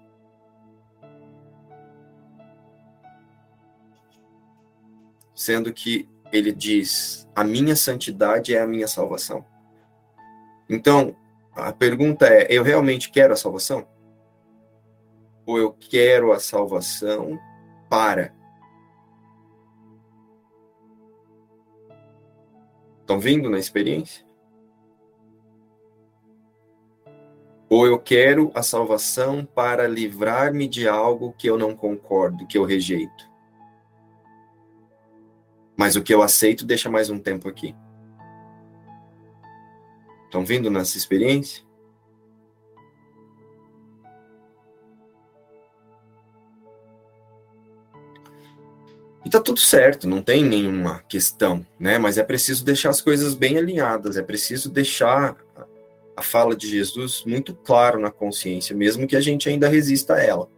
Sendo 5.35 5.73
que 5.73 6.09
ele 6.33 6.53
diz: 6.53 7.29
A 7.35 7.45
minha 7.45 7.77
santidade 7.77 8.55
é 8.55 8.61
a 8.61 8.67
minha 8.67 8.89
salvação. 8.89 9.45
Então, 10.69 11.17
a 11.55 11.73
pergunta 11.73 12.27
é: 12.27 12.47
eu 12.51 12.63
realmente 12.63 13.11
quero 13.11 13.33
a 13.33 13.37
salvação? 13.37 13.87
Ou 15.47 15.59
eu 15.59 15.73
quero 15.73 16.33
a 16.33 16.39
salvação 16.39 17.39
para? 17.89 18.35
Estão 23.01 23.19
vindo 23.19 23.49
na 23.49 23.59
experiência? 23.59 24.29
Ou 27.71 27.87
eu 27.87 27.99
quero 27.99 28.51
a 28.55 28.63
salvação 28.63 29.45
para 29.45 29.87
livrar-me 29.87 30.67
de 30.67 30.89
algo 30.89 31.35
que 31.35 31.49
eu 31.49 31.59
não 31.59 31.75
concordo, 31.77 32.47
que 32.47 32.57
eu 32.57 32.65
rejeito? 32.65 33.28
Mas 35.79 35.95
o 35.95 36.03
que 36.03 36.13
eu 36.13 36.23
aceito 36.23 36.67
deixa 36.67 36.91
mais 36.91 37.09
um 37.09 37.21
tempo 37.21 37.49
aqui. 37.49 37.73
Estão 40.25 40.45
vindo 40.45 40.69
nessa 40.69 40.99
experiência? 40.99 41.63
E 49.25 49.31
tá 49.31 49.41
tudo 49.41 49.61
certo, 49.61 50.09
não 50.09 50.21
tem 50.21 50.43
nenhuma 50.43 51.05
questão, 51.09 51.65
né? 51.79 51.97
Mas 51.97 52.19
é 52.19 52.25
preciso 52.25 52.65
deixar 52.65 52.91
as 52.91 53.01
coisas 53.01 53.35
bem 53.35 53.57
alinhadas, 53.57 54.17
é 54.17 54.23
preciso 54.23 54.71
deixar 54.71 55.37
a 56.17 56.23
fala 56.23 56.57
de 56.57 56.69
Jesus 56.69 57.23
muito 57.25 57.55
claro 57.55 58.01
na 58.01 58.11
consciência, 58.11 58.75
mesmo 58.75 59.07
que 59.07 59.15
a 59.15 59.21
gente 59.21 59.49
ainda 59.49 59.69
resista 59.69 60.15
a 60.15 60.23
ela. 60.23 60.49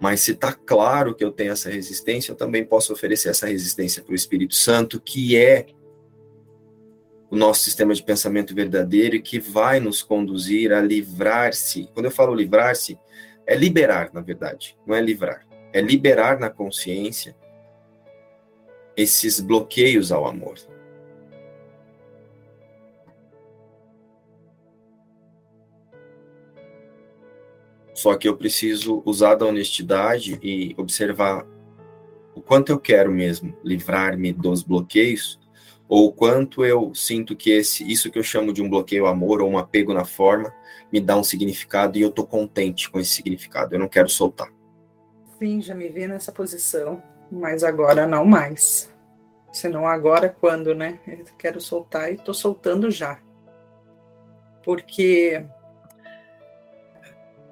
Mas 0.00 0.20
se 0.20 0.32
está 0.32 0.52
claro 0.52 1.14
que 1.14 1.24
eu 1.24 1.32
tenho 1.32 1.52
essa 1.52 1.68
resistência, 1.70 2.32
eu 2.32 2.36
também 2.36 2.64
posso 2.64 2.92
oferecer 2.92 3.30
essa 3.30 3.46
resistência 3.46 4.02
para 4.02 4.12
o 4.12 4.14
Espírito 4.14 4.54
Santo, 4.54 5.00
que 5.00 5.36
é 5.36 5.66
o 7.30 7.36
nosso 7.36 7.62
sistema 7.64 7.92
de 7.92 8.02
pensamento 8.02 8.54
verdadeiro 8.54 9.16
e 9.16 9.22
que 9.22 9.38
vai 9.38 9.80
nos 9.80 10.02
conduzir 10.02 10.72
a 10.72 10.80
livrar-se. 10.80 11.88
Quando 11.92 12.06
eu 12.06 12.10
falo 12.10 12.34
livrar-se, 12.34 12.98
é 13.46 13.54
liberar, 13.56 14.10
na 14.12 14.20
verdade, 14.20 14.76
não 14.86 14.94
é 14.94 15.00
livrar. 15.00 15.46
É 15.72 15.80
liberar 15.80 16.38
na 16.38 16.48
consciência 16.48 17.36
esses 18.96 19.40
bloqueios 19.40 20.10
ao 20.10 20.26
amor. 20.26 20.58
Só 27.98 28.16
que 28.16 28.28
eu 28.28 28.36
preciso 28.36 29.02
usar 29.04 29.34
da 29.34 29.44
honestidade 29.44 30.38
e 30.40 30.72
observar 30.78 31.44
o 32.32 32.40
quanto 32.40 32.70
eu 32.70 32.78
quero 32.78 33.10
mesmo 33.10 33.58
livrar-me 33.64 34.32
dos 34.32 34.62
bloqueios, 34.62 35.36
ou 35.88 36.06
o 36.06 36.12
quanto 36.12 36.64
eu 36.64 36.94
sinto 36.94 37.34
que 37.34 37.50
esse, 37.50 37.82
isso 37.90 38.08
que 38.08 38.16
eu 38.16 38.22
chamo 38.22 38.52
de 38.52 38.62
um 38.62 38.70
bloqueio 38.70 39.08
amor 39.08 39.42
ou 39.42 39.50
um 39.50 39.58
apego 39.58 39.92
na 39.92 40.04
forma 40.04 40.54
me 40.92 41.00
dá 41.00 41.16
um 41.16 41.24
significado 41.24 41.98
e 41.98 42.02
eu 42.02 42.12
tô 42.12 42.24
contente 42.24 42.88
com 42.88 43.00
esse 43.00 43.10
significado. 43.10 43.74
Eu 43.74 43.80
não 43.80 43.88
quero 43.88 44.08
soltar. 44.08 44.48
Sim, 45.36 45.60
já 45.60 45.74
me 45.74 45.88
vi 45.88 46.06
nessa 46.06 46.30
posição, 46.30 47.02
mas 47.32 47.64
agora 47.64 48.06
não 48.06 48.24
mais. 48.24 48.94
Senão 49.52 49.88
agora 49.88 50.28
quando, 50.28 50.72
né? 50.72 51.00
Eu 51.04 51.24
quero 51.36 51.60
soltar 51.60 52.12
e 52.12 52.16
tô 52.16 52.32
soltando 52.32 52.92
já. 52.92 53.18
Porque 54.64 55.44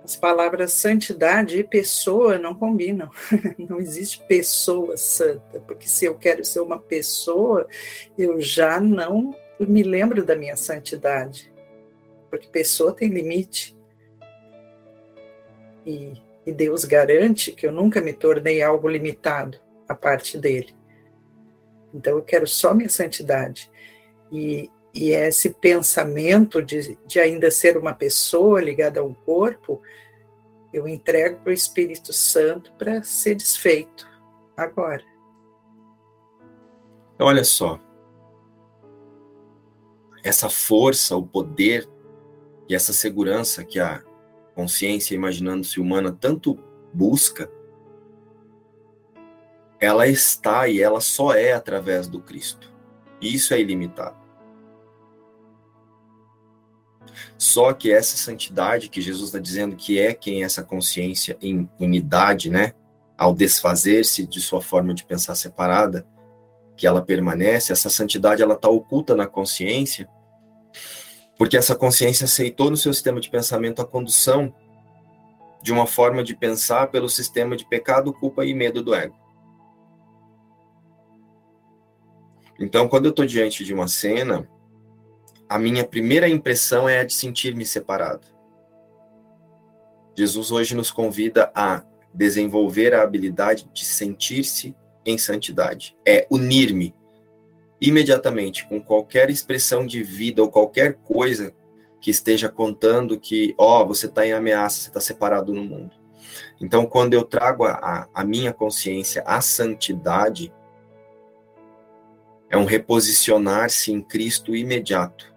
as 0.07 0.15
palavras 0.15 0.73
santidade 0.73 1.59
e 1.59 1.65
pessoa 1.65 2.39
não 2.39 2.55
combinam. 2.55 3.11
Não 3.59 3.81
existe 3.81 4.25
pessoa 4.29 4.97
santa, 4.97 5.59
porque 5.61 5.89
se 5.89 6.05
eu 6.05 6.15
quero 6.15 6.45
ser 6.45 6.61
uma 6.61 6.79
pessoa, 6.79 7.67
eu 8.17 8.41
já 8.41 8.81
não 8.81 9.35
me 9.59 9.83
lembro 9.83 10.25
da 10.25 10.37
minha 10.37 10.55
santidade, 10.55 11.53
porque 12.31 12.47
pessoa 12.47 12.95
tem 12.95 13.09
limite. 13.09 13.77
E, 15.85 16.13
e 16.47 16.53
Deus 16.53 16.85
garante 16.85 17.51
que 17.51 17.67
eu 17.67 17.73
nunca 17.73 18.01
me 18.01 18.13
tornei 18.13 18.63
algo 18.63 18.89
limitado 18.89 19.59
a 19.89 19.95
parte 19.95 20.39
dele. 20.39 20.73
Então 21.93 22.17
eu 22.17 22.23
quero 22.23 22.47
só 22.47 22.73
minha 22.73 22.89
santidade. 22.89 23.69
E, 24.31 24.71
e 24.97 25.11
esse 25.11 25.51
pensamento 25.51 26.63
de, 26.63 26.97
de 27.07 27.21
ainda 27.21 27.51
ser 27.51 27.77
uma 27.77 27.93
pessoa 27.93 28.63
ligada 28.63 28.99
ao 28.99 29.15
corpo, 29.15 29.83
eu 30.73 30.89
entrego 30.89 31.41
para 31.41 31.51
o 31.51 31.53
Espírito 31.53 32.15
Santo 32.15 32.73
para 32.79 33.03
ser 33.03 33.35
desfeito 33.35 34.09
agora. 34.57 35.05
Olha 37.19 37.45
só, 37.45 37.79
essa 40.25 40.49
força, 40.49 41.15
o 41.15 41.27
poder 41.27 41.87
e 42.67 42.75
essa 42.75 42.95
segurança 42.95 43.65
que 43.65 43.79
a 43.79 44.03
consciência 44.55 45.15
imaginando-se 45.15 45.79
humana 45.79 46.11
tanto 46.11 46.59
busca, 46.93 47.51
ela 49.79 50.09
está 50.09 50.67
e 50.69 50.81
ela 50.81 51.03
só 51.03 51.35
é 51.35 51.53
através 51.53 52.09
do 52.09 52.19
Cristo. 52.19 52.75
Isso 53.21 53.53
é 53.53 53.61
ilimitado. 53.61 54.26
Só 57.39 57.73
que 57.73 57.93
essa 57.93 58.17
santidade 58.17 58.89
que 58.89 59.01
Jesus 59.01 59.29
está 59.29 59.39
dizendo 59.39 59.77
que 59.77 59.99
é 59.99 60.13
quem 60.13 60.43
é 60.43 60.45
essa 60.45 60.63
consciência 60.63 61.37
em 61.41 61.69
unidade, 61.79 62.51
né? 62.51 62.73
Ao 63.17 63.35
desfazer-se 63.35 64.27
de 64.27 64.41
sua 64.41 64.61
forma 64.61 64.93
de 64.95 65.05
pensar 65.05 65.35
separada, 65.35 66.07
que 66.77 66.87
ela 66.87 67.03
permanece, 67.03 67.73
essa 67.73 67.89
santidade 67.89 68.43
ela 68.43 68.55
está 68.55 68.69
oculta 68.69 69.15
na 69.15 69.27
consciência, 69.27 70.09
porque 71.39 71.57
essa 71.57 71.75
consciência 71.75 72.25
aceitou 72.25 72.71
no 72.71 72.77
seu 72.77 72.93
sistema 72.93 73.21
de 73.21 73.31
pensamento 73.31 73.81
a 73.81 73.87
condução 73.87 74.55
de 75.63 75.73
uma 75.73 75.87
forma 75.87 76.23
de 76.23 76.37
pensar 76.37 76.89
pelo 76.89 77.09
sistema 77.09 77.57
de 77.57 77.67
pecado, 77.67 78.13
culpa 78.13 78.45
e 78.45 78.55
medo 78.55 78.83
do 78.83 78.95
ego. 78.95 79.17
Então, 82.59 82.89
quando 82.89 83.07
eu 83.07 83.11
estou 83.11 83.27
diante 83.27 83.65
de 83.65 83.75
uma 83.75 83.89
cena, 83.89 84.49
a 85.49 85.59
minha 85.59 85.85
primeira 85.85 86.29
impressão 86.29 86.89
é 86.89 87.01
a 87.01 87.05
de 87.05 87.15
sentir-me 87.15 87.65
separado. 87.65 88.27
Jesus 90.17 90.51
hoje 90.51 90.75
nos 90.75 90.91
convida 90.91 91.53
a 91.55 91.85
desenvolver 92.13 92.95
a 92.95 93.03
habilidade 93.03 93.69
de 93.73 93.85
sentir-se 93.85 94.75
em 95.05 95.19
santidade. 95.19 95.97
É 96.07 96.27
unir-me 96.31 96.95
imediatamente 97.81 98.67
com 98.67 98.81
qualquer 98.81 99.29
expressão 99.29 99.87
de 99.87 100.03
vida 100.03 100.43
ou 100.43 100.51
qualquer 100.51 100.95
coisa 100.95 101.55
que 102.01 102.11
esteja 102.11 102.49
contando 102.49 103.21
que, 103.21 103.55
ó, 103.59 103.83
oh, 103.83 103.87
você 103.87 104.07
está 104.07 104.27
em 104.27 104.33
ameaça, 104.33 104.81
você 104.81 104.89
está 104.89 105.01
separado 105.01 105.53
no 105.53 105.63
mundo. 105.63 105.95
Então, 106.61 106.87
quando 106.87 107.15
eu 107.15 107.23
trago 107.23 107.65
a, 107.65 108.09
a 108.13 108.25
minha 108.25 108.53
consciência 108.53 109.23
à 109.27 109.41
santidade, 109.41 110.53
é 112.49 112.57
um 112.57 112.65
reposicionar-se 112.65 113.93
em 113.93 114.01
Cristo 114.01 114.57
imediato. 114.57 115.36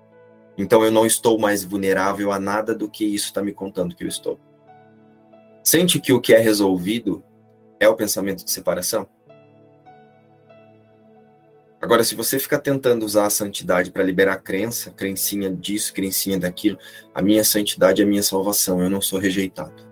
Então 0.59 0.83
eu 0.83 0.91
não 0.91 1.05
estou 1.05 1.39
mais 1.39 1.63
vulnerável 1.63 2.33
a 2.33 2.37
nada 2.37 2.75
do 2.75 2.89
que 2.89 3.05
isso 3.05 3.27
está 3.27 3.41
me 3.41 3.53
contando 3.53 3.95
que 3.95 4.03
eu 4.03 4.09
estou. 4.09 4.37
Sente 5.63 6.01
que 6.01 6.11
o 6.11 6.19
que 6.19 6.33
é 6.33 6.37
resolvido 6.37 7.23
é 7.79 7.87
o 7.87 7.95
pensamento 7.95 8.43
de 8.43 8.51
separação? 8.51 9.07
Agora, 11.81 12.03
se 12.03 12.13
você 12.13 12.37
fica 12.37 12.59
tentando 12.59 13.05
usar 13.05 13.25
a 13.25 13.29
santidade 13.29 13.89
para 13.89 14.03
liberar 14.03 14.33
a 14.33 14.37
crença, 14.37 14.91
crencinha 14.91 15.49
disso, 15.49 15.93
crencinha 15.93 16.37
daquilo, 16.37 16.77
a 17.15 17.21
minha 17.21 17.45
santidade 17.45 18.01
é 18.01 18.05
a 18.05 18.07
minha 18.07 18.21
salvação, 18.21 18.83
eu 18.83 18.89
não 18.89 19.01
sou 19.01 19.17
rejeitado. 19.17 19.87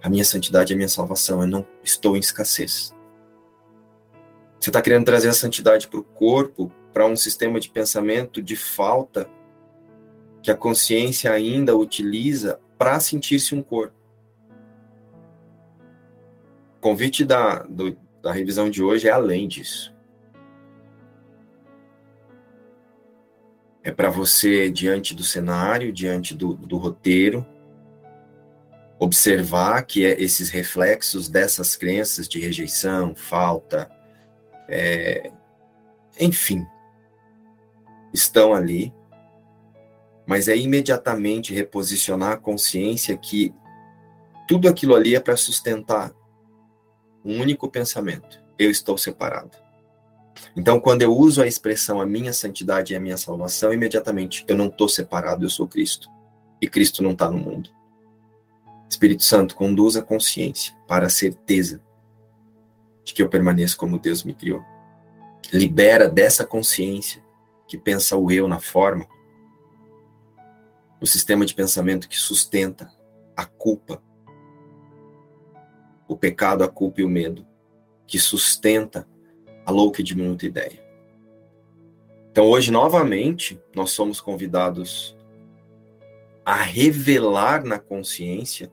A 0.00 0.08
minha 0.08 0.24
santidade 0.24 0.72
é 0.72 0.74
a 0.74 0.76
minha 0.76 0.88
salvação, 0.88 1.40
eu 1.40 1.48
não 1.48 1.66
estou 1.82 2.16
em 2.16 2.20
escassez. 2.20 2.94
Você 4.60 4.70
está 4.70 4.80
querendo 4.80 5.06
trazer 5.06 5.28
a 5.28 5.32
santidade 5.32 5.88
para 5.88 5.98
o 5.98 6.04
corpo, 6.04 6.70
para 6.92 7.04
um 7.04 7.16
sistema 7.16 7.58
de 7.58 7.68
pensamento 7.68 8.40
de 8.40 8.54
falta 8.54 9.28
que 10.42 10.50
a 10.50 10.56
consciência 10.56 11.32
ainda 11.32 11.76
utiliza 11.76 12.60
para 12.76 13.00
sentir-se 13.00 13.54
um 13.54 13.62
corpo. 13.62 13.96
O 16.76 16.80
convite 16.80 17.24
da, 17.24 17.64
do, 17.64 17.96
da 18.22 18.32
revisão 18.32 18.70
de 18.70 18.82
hoje 18.82 19.08
é 19.08 19.10
além 19.10 19.48
disso. 19.48 19.94
É 23.82 23.90
para 23.90 24.10
você, 24.10 24.70
diante 24.70 25.14
do 25.14 25.24
cenário, 25.24 25.92
diante 25.92 26.34
do, 26.34 26.54
do 26.54 26.76
roteiro, 26.76 27.44
observar 28.98 29.82
que 29.82 30.04
é 30.04 30.20
esses 30.20 30.50
reflexos 30.50 31.28
dessas 31.28 31.76
crenças 31.76 32.28
de 32.28 32.40
rejeição, 32.40 33.14
falta, 33.14 33.90
é, 34.68 35.30
enfim, 36.20 36.66
estão 38.12 38.52
ali 38.52 38.92
mas 40.28 40.46
é 40.46 40.54
imediatamente 40.54 41.54
reposicionar 41.54 42.32
a 42.32 42.36
consciência 42.36 43.16
que 43.16 43.50
tudo 44.46 44.68
aquilo 44.68 44.94
ali 44.94 45.16
é 45.16 45.20
para 45.20 45.38
sustentar 45.38 46.12
um 47.24 47.40
único 47.40 47.66
pensamento: 47.66 48.38
eu 48.58 48.70
estou 48.70 48.98
separado. 48.98 49.56
Então, 50.54 50.78
quando 50.78 51.00
eu 51.00 51.16
uso 51.16 51.42
a 51.42 51.46
expressão 51.46 51.98
a 51.98 52.04
minha 52.04 52.34
santidade 52.34 52.92
e 52.92 52.96
a 52.96 53.00
minha 53.00 53.16
salvação, 53.16 53.72
imediatamente 53.72 54.44
eu 54.46 54.54
não 54.54 54.66
estou 54.66 54.86
separado, 54.86 55.46
eu 55.46 55.50
sou 55.50 55.66
Cristo. 55.66 56.10
E 56.60 56.68
Cristo 56.68 57.02
não 57.02 57.12
está 57.12 57.30
no 57.30 57.38
mundo. 57.38 57.70
Espírito 58.88 59.22
Santo, 59.22 59.56
conduz 59.56 59.96
a 59.96 60.02
consciência 60.02 60.74
para 60.86 61.06
a 61.06 61.10
certeza 61.10 61.80
de 63.02 63.14
que 63.14 63.22
eu 63.22 63.30
permaneço 63.30 63.78
como 63.78 63.98
Deus 63.98 64.22
me 64.22 64.34
criou. 64.34 64.62
libera 65.50 66.06
dessa 66.06 66.44
consciência 66.44 67.24
que 67.66 67.78
pensa 67.78 68.16
o 68.16 68.30
eu 68.30 68.46
na 68.46 68.60
forma, 68.60 69.06
o 71.00 71.06
sistema 71.06 71.46
de 71.46 71.54
pensamento 71.54 72.08
que 72.08 72.18
sustenta 72.18 72.90
a 73.36 73.44
culpa, 73.44 74.02
o 76.08 76.16
pecado, 76.16 76.64
a 76.64 76.68
culpa 76.68 77.00
e 77.00 77.04
o 77.04 77.08
medo, 77.08 77.46
que 78.06 78.18
sustenta 78.18 79.06
a 79.64 79.70
louca 79.70 80.00
e 80.00 80.04
diminuta 80.04 80.46
ideia. 80.46 80.82
Então, 82.30 82.46
hoje, 82.46 82.70
novamente, 82.70 83.60
nós 83.74 83.90
somos 83.90 84.20
convidados 84.20 85.16
a 86.44 86.54
revelar 86.54 87.64
na 87.64 87.78
consciência 87.78 88.72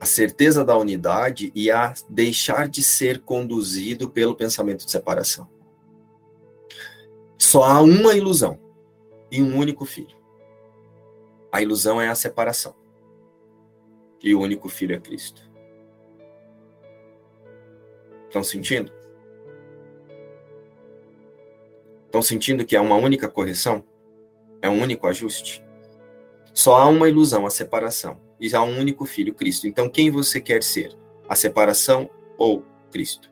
a 0.00 0.04
certeza 0.04 0.64
da 0.64 0.76
unidade 0.76 1.52
e 1.54 1.70
a 1.70 1.94
deixar 2.10 2.68
de 2.68 2.82
ser 2.82 3.20
conduzido 3.20 4.10
pelo 4.10 4.34
pensamento 4.34 4.84
de 4.84 4.90
separação. 4.90 5.48
Só 7.38 7.62
há 7.62 7.80
uma 7.80 8.14
ilusão 8.14 8.58
e 9.32 9.42
um 9.42 9.56
único 9.56 9.86
filho. 9.86 10.14
A 11.50 11.62
ilusão 11.62 11.98
é 11.98 12.08
a 12.08 12.14
separação. 12.14 12.76
E 14.22 14.34
o 14.34 14.40
único 14.40 14.68
filho 14.68 14.94
é 14.94 15.00
Cristo. 15.00 15.50
Estão 18.26 18.44
sentindo? 18.44 18.92
Estão 22.04 22.20
sentindo 22.20 22.64
que 22.66 22.76
é 22.76 22.80
uma 22.80 22.96
única 22.96 23.26
correção? 23.26 23.82
É 24.60 24.68
um 24.68 24.82
único 24.82 25.06
ajuste? 25.06 25.64
Só 26.52 26.76
há 26.76 26.86
uma 26.86 27.08
ilusão, 27.08 27.46
a 27.46 27.50
separação. 27.50 28.20
E 28.38 28.54
há 28.54 28.62
um 28.62 28.78
único 28.78 29.06
filho, 29.06 29.34
Cristo. 29.34 29.66
Então, 29.66 29.88
quem 29.88 30.10
você 30.10 30.42
quer 30.42 30.62
ser? 30.62 30.94
A 31.26 31.34
separação 31.34 32.10
ou 32.36 32.62
Cristo? 32.90 33.31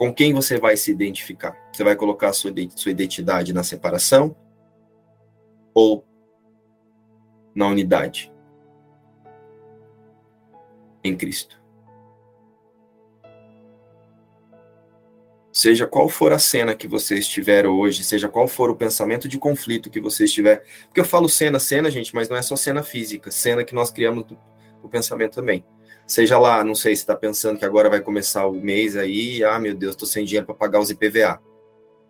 Com 0.00 0.14
quem 0.14 0.32
você 0.32 0.58
vai 0.58 0.78
se 0.78 0.90
identificar? 0.90 1.54
Você 1.70 1.84
vai 1.84 1.94
colocar 1.94 2.32
sua, 2.32 2.50
sua 2.74 2.90
identidade 2.90 3.52
na 3.52 3.62
separação 3.62 4.34
ou 5.74 6.02
na 7.54 7.66
unidade? 7.66 8.32
Em 11.04 11.14
Cristo. 11.14 11.62
Seja 15.52 15.86
qual 15.86 16.08
for 16.08 16.32
a 16.32 16.38
cena 16.38 16.74
que 16.74 16.88
você 16.88 17.18
estiver 17.18 17.66
hoje, 17.66 18.02
seja 18.02 18.26
qual 18.26 18.48
for 18.48 18.70
o 18.70 18.76
pensamento 18.76 19.28
de 19.28 19.38
conflito 19.38 19.90
que 19.90 20.00
você 20.00 20.24
estiver. 20.24 20.64
Porque 20.86 21.00
eu 21.00 21.04
falo 21.04 21.28
cena, 21.28 21.58
cena, 21.58 21.90
gente, 21.90 22.14
mas 22.14 22.26
não 22.26 22.38
é 22.38 22.42
só 22.42 22.56
cena 22.56 22.82
física, 22.82 23.30
cena 23.30 23.62
que 23.62 23.74
nós 23.74 23.90
criamos 23.90 24.24
o 24.82 24.88
pensamento 24.88 25.34
também. 25.34 25.62
Seja 26.10 26.40
lá, 26.40 26.64
não 26.64 26.74
sei 26.74 26.96
se 26.96 27.02
está 27.02 27.14
pensando 27.14 27.56
que 27.56 27.64
agora 27.64 27.88
vai 27.88 28.00
começar 28.00 28.44
o 28.44 28.52
mês 28.52 28.96
aí, 28.96 29.44
ah, 29.44 29.60
meu 29.60 29.72
Deus, 29.76 29.92
estou 29.92 30.08
sem 30.08 30.24
dinheiro 30.24 30.44
para 30.44 30.56
pagar 30.56 30.80
os 30.80 30.90
IPVA. 30.90 31.40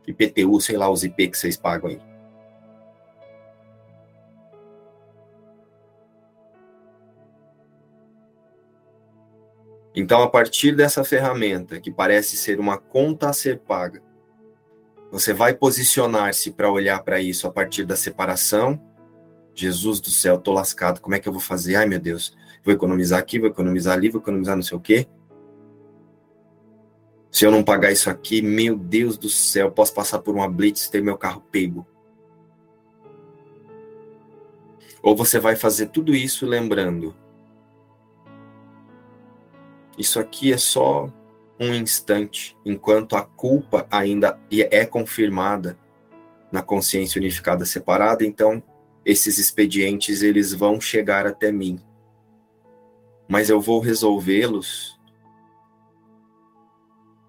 IPTU, 0.06 0.58
sei 0.58 0.78
lá, 0.78 0.88
os 0.88 1.04
IP 1.04 1.28
que 1.28 1.36
vocês 1.36 1.54
pagam 1.54 1.90
aí. 1.90 2.00
Então, 9.94 10.22
a 10.22 10.30
partir 10.30 10.74
dessa 10.74 11.04
ferramenta, 11.04 11.78
que 11.78 11.90
parece 11.90 12.38
ser 12.38 12.58
uma 12.58 12.78
conta 12.78 13.28
a 13.28 13.34
ser 13.34 13.58
paga, 13.58 14.00
você 15.12 15.34
vai 15.34 15.52
posicionar-se 15.52 16.52
para 16.52 16.72
olhar 16.72 17.02
para 17.02 17.20
isso 17.20 17.46
a 17.46 17.52
partir 17.52 17.84
da 17.84 17.96
separação. 17.96 18.80
Jesus 19.54 20.00
do 20.00 20.08
céu, 20.08 20.38
tô 20.38 20.54
lascado, 20.54 21.02
como 21.02 21.14
é 21.14 21.18
que 21.18 21.28
eu 21.28 21.32
vou 21.34 21.42
fazer? 21.42 21.76
Ai, 21.76 21.84
meu 21.84 22.00
Deus, 22.00 22.34
vou 22.64 22.74
economizar 22.74 23.18
aqui, 23.18 23.38
vou 23.38 23.48
economizar 23.48 23.94
ali, 23.94 24.08
vou 24.08 24.20
economizar 24.20 24.56
não 24.56 24.62
sei 24.62 24.76
o 24.76 24.80
quê. 24.80 25.06
Se 27.30 27.46
eu 27.46 27.50
não 27.50 27.62
pagar 27.62 27.92
isso 27.92 28.10
aqui, 28.10 28.42
meu 28.42 28.76
Deus 28.76 29.16
do 29.16 29.28
céu, 29.28 29.70
posso 29.70 29.94
passar 29.94 30.18
por 30.18 30.34
uma 30.34 30.48
blitz 30.48 30.86
e 30.86 30.90
ter 30.90 31.02
meu 31.02 31.16
carro 31.16 31.42
pego. 31.50 31.86
Ou 35.02 35.16
você 35.16 35.38
vai 35.38 35.56
fazer 35.56 35.86
tudo 35.86 36.14
isso 36.14 36.44
lembrando. 36.44 37.14
Isso 39.96 40.18
aqui 40.18 40.52
é 40.52 40.58
só 40.58 41.10
um 41.58 41.74
instante, 41.74 42.56
enquanto 42.64 43.16
a 43.16 43.22
culpa 43.22 43.86
ainda 43.90 44.38
é 44.50 44.84
confirmada 44.84 45.78
na 46.50 46.62
consciência 46.62 47.18
unificada 47.18 47.64
separada, 47.64 48.24
então 48.24 48.62
esses 49.04 49.38
expedientes 49.38 50.22
eles 50.22 50.52
vão 50.52 50.80
chegar 50.80 51.26
até 51.26 51.52
mim 51.52 51.78
mas 53.30 53.48
eu 53.48 53.60
vou 53.60 53.78
resolvê-los 53.78 54.98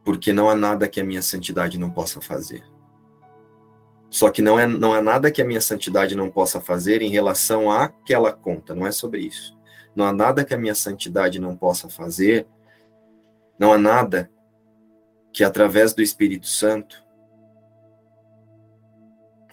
porque 0.04 0.34
não 0.34 0.50
há 0.50 0.56
nada 0.56 0.88
que 0.88 1.00
a 1.00 1.04
minha 1.04 1.22
santidade 1.22 1.78
não 1.78 1.92
possa 1.92 2.20
fazer. 2.20 2.64
Só 4.10 4.32
que 4.32 4.42
não, 4.42 4.60
é, 4.60 4.66
não 4.66 4.96
há 4.96 5.02
nada 5.02 5.30
que 5.30 5.44
a 5.44 5.46
minha 5.46 5.62
santidade 5.62 6.16
não 6.16 6.28
possa 6.28 6.60
fazer 6.60 7.04
em 7.04 7.12
relação 7.12 7.70
àquela 7.70 8.34
conta, 8.34 8.74
não 8.74 8.88
é 8.88 8.92
sobre 8.92 9.22
isso. 9.22 9.56
Não 9.96 10.04
há 10.04 10.12
nada 10.12 10.44
que 10.44 10.56
a 10.56 10.58
minha 10.58 10.74
santidade 10.74 11.40
não 11.40 11.56
possa 11.56 11.88
fazer, 11.88 12.48
não 13.60 13.72
há 13.72 13.78
nada 13.78 14.32
que 15.32 15.44
através 15.44 15.94
do 15.94 16.02
Espírito 16.02 16.48
Santo, 16.48 17.06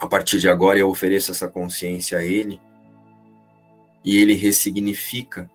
a 0.00 0.06
partir 0.06 0.40
de 0.40 0.48
agora 0.48 0.78
eu 0.78 0.88
ofereço 0.88 1.30
essa 1.30 1.46
consciência 1.46 2.16
a 2.16 2.24
Ele, 2.24 2.58
e 4.02 4.16
Ele 4.16 4.32
ressignifica 4.32 5.50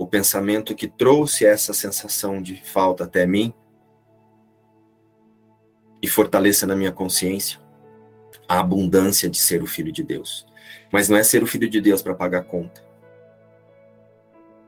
o 0.00 0.06
pensamento 0.06 0.74
que 0.74 0.88
trouxe 0.88 1.44
essa 1.44 1.74
sensação 1.74 2.40
de 2.40 2.56
falta 2.56 3.04
até 3.04 3.26
mim 3.26 3.52
e 6.00 6.08
fortaleça 6.08 6.66
na 6.66 6.74
minha 6.74 6.90
consciência 6.90 7.60
a 8.48 8.60
abundância 8.60 9.28
de 9.28 9.36
ser 9.36 9.62
o 9.62 9.66
filho 9.66 9.92
de 9.92 10.02
Deus. 10.02 10.46
Mas 10.90 11.10
não 11.10 11.18
é 11.18 11.22
ser 11.22 11.42
o 11.42 11.46
filho 11.46 11.68
de 11.68 11.82
Deus 11.82 12.00
para 12.00 12.14
pagar 12.14 12.44
conta. 12.44 12.82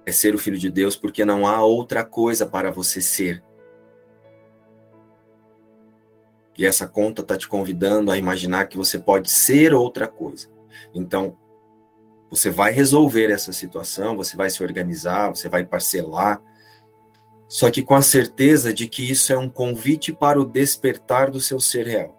É 0.05 0.13
ser 0.13 0.35
o 0.35 0.39
filho 0.39 0.59
de 0.59 0.71
Deus 0.71 0.97
porque 0.97 1.25
não 1.25 1.47
há 1.47 1.65
outra 1.65 2.05
coisa 2.05 2.45
para 2.45 2.71
você 2.71 3.01
ser. 3.01 3.43
E 6.59 6.67
essa 6.67 6.87
conta 6.87 7.23
está 7.23 7.39
te 7.39 7.49
convidando 7.49 8.11
a 8.11 8.19
imaginar 8.19 8.67
que 8.67 8.77
você 8.77 8.99
pode 8.99 9.31
ser 9.31 9.73
outra 9.73 10.07
coisa. 10.07 10.51
Então, 10.93 11.39
você 12.33 12.49
vai 12.49 12.73
resolver 12.73 13.31
essa 13.31 13.53
situação, 13.53 14.17
você 14.17 14.39
vai 14.39 14.49
se 14.49 14.63
organizar, 14.63 15.29
você 15.29 15.51
vai 15.51 15.67
parcelar, 15.67 16.43
só 17.47 17.71
que 17.71 17.83
com 17.83 17.95
a 17.95 18.01
certeza 18.01 18.73
de 18.73 18.89
que 18.89 19.11
isso 19.11 19.35
é 19.35 19.37
um 19.37 19.51
convite 19.51 20.15
para 20.15 20.41
o 20.41 20.45
despertar 20.47 21.31
do 21.31 21.39
seu 21.39 21.61
ser 21.61 21.87
real. 21.87 22.19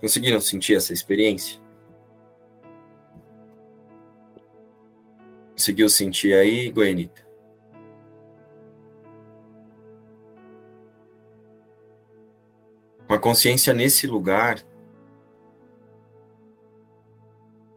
Conseguiram 0.00 0.40
sentir 0.40 0.74
essa 0.74 0.92
experiência? 0.92 1.60
Conseguiu 5.52 5.88
sentir 5.88 6.34
aí, 6.34 6.72
Goianita? 6.72 7.24
Com 13.06 13.14
a 13.14 13.18
consciência 13.20 13.72
nesse 13.72 14.08
lugar, 14.08 14.58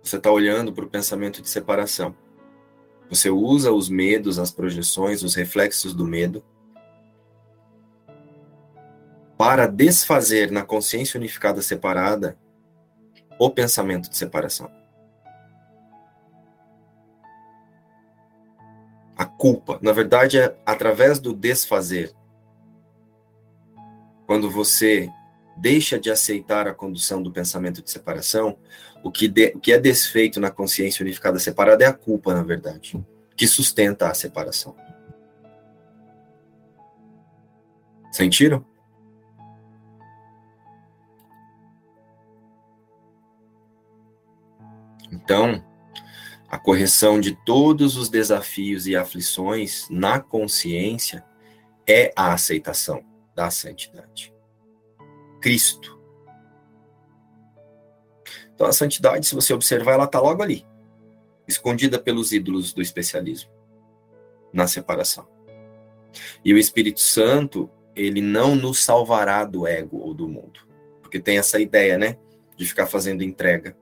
Você 0.08 0.15
está 0.15 0.32
olhando 0.32 0.72
para 0.72 0.86
o 0.86 0.89
pensamento 0.89 1.41
de 1.41 1.50
separação. 1.50 2.15
Você 3.10 3.30
usa 3.30 3.74
os 3.74 3.89
medos, 3.89 4.39
as 4.39 4.52
projeções, 4.52 5.22
os 5.22 5.36
reflexos 5.36 5.93
do 5.93 6.06
medo 6.06 6.42
para 9.38 9.67
desfazer 9.67 10.50
na 10.50 10.63
consciência 10.63 11.17
unificada 11.17 11.62
separada 11.62 12.38
o 13.38 13.50
pensamento 13.50 14.10
de 14.10 14.15
separação. 14.15 14.71
A 19.17 19.25
culpa, 19.25 19.77
na 19.81 19.92
verdade, 19.92 20.40
é 20.40 20.58
através 20.65 21.19
do 21.19 21.34
desfazer. 21.34 22.15
Quando 24.25 24.50
você 24.50 25.10
deixa 25.58 25.99
de 25.99 26.10
aceitar 26.10 26.67
a 26.67 26.73
condução 26.73 27.21
do 27.21 27.31
pensamento 27.31 27.81
de 27.81 27.89
separação, 27.89 28.58
o 29.03 29.12
que, 29.12 29.27
de, 29.27 29.53
o 29.55 29.60
que 29.60 29.73
é 29.73 29.79
desfeito 29.79 30.39
na 30.39 30.51
consciência 30.51 31.03
unificada 31.03 31.39
separada 31.39 31.83
é 31.83 31.87
a 31.87 31.93
culpa, 31.93 32.33
na 32.33 32.43
verdade, 32.43 33.03
que 33.35 33.47
sustenta 33.47 34.08
a 34.08 34.13
separação. 34.13 34.75
Sentiram? 38.12 38.65
Então, 45.12 45.63
a 46.49 46.58
correção 46.58 47.19
de 47.19 47.35
todos 47.45 47.97
os 47.97 48.10
desafios 48.10 48.87
e 48.87 48.95
aflições 48.95 49.87
na 49.89 50.19
consciência 50.19 51.23
é 51.85 52.13
a 52.15 52.33
aceitação 52.33 53.03
da 53.35 53.49
santidade. 53.49 54.37
Cristo. 55.48 55.98
Então 58.54 58.67
a 58.67 58.73
santidade, 58.73 59.25
se 59.25 59.33
você 59.33 59.54
observar, 59.54 59.93
ela 59.93 60.04
está 60.04 60.19
logo 60.19 60.43
ali. 60.43 60.65
escondida 61.48 61.98
pelos 61.98 62.33
ídolos 62.33 62.73
do 62.73 62.81
especialismo, 62.81 63.50
na 64.52 64.67
separação. 64.67 65.25
E 66.43 66.54
o 66.54 66.58
Espírito 66.58 67.00
Santo, 67.00 67.69
ele 67.95 68.19
não 68.19 68.58
nos 68.58 68.79
salvará 68.79 69.45
do 69.45 69.65
ego 69.65 70.00
ou 70.00 70.13
do 70.13 70.27
mundo. 70.27 70.67
Porque 71.02 71.17
tem 71.17 71.37
essa 71.37 71.58
ideia, 71.62 71.98
né? 71.98 72.17
De 72.58 72.65
ficar 72.65 72.85
fazendo 72.85 73.23
entrega. 73.23 73.77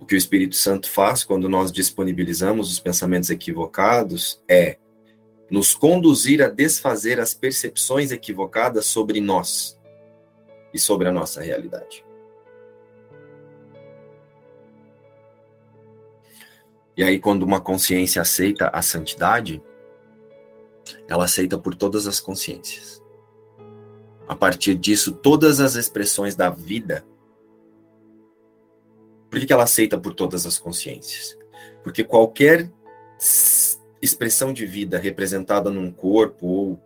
O 0.00 0.04
que 0.04 0.16
o 0.16 0.18
Espírito 0.18 0.56
Santo 0.56 0.90
faz 0.90 1.22
quando 1.22 1.48
nós 1.48 1.70
disponibilizamos 1.70 2.72
os 2.72 2.80
pensamentos 2.80 3.30
equivocados 3.30 4.42
é 4.48 4.78
nos 5.50 5.74
conduzir 5.74 6.42
a 6.42 6.48
desfazer 6.48 7.20
as 7.20 7.34
percepções 7.34 8.10
equivocadas 8.10 8.86
sobre 8.86 9.20
nós 9.20 9.78
e 10.72 10.78
sobre 10.78 11.08
a 11.08 11.12
nossa 11.12 11.40
realidade. 11.40 12.04
E 16.96 17.02
aí, 17.02 17.18
quando 17.18 17.42
uma 17.42 17.60
consciência 17.60 18.22
aceita 18.22 18.68
a 18.72 18.80
santidade, 18.80 19.62
ela 21.08 21.24
aceita 21.24 21.58
por 21.58 21.74
todas 21.74 22.06
as 22.06 22.20
consciências. 22.20 23.02
A 24.28 24.36
partir 24.36 24.74
disso, 24.74 25.12
todas 25.12 25.60
as 25.60 25.74
expressões 25.74 26.34
da 26.34 26.50
vida. 26.50 27.04
Por 29.28 29.44
que 29.44 29.52
ela 29.52 29.64
aceita 29.64 29.98
por 29.98 30.14
todas 30.14 30.46
as 30.46 30.58
consciências? 30.58 31.36
Porque 31.82 32.04
qualquer 32.04 32.70
expressão 34.04 34.52
de 34.52 34.66
vida 34.66 34.98
representada 34.98 35.70
num 35.70 35.90
corpo, 35.90 36.46
ou 36.46 36.80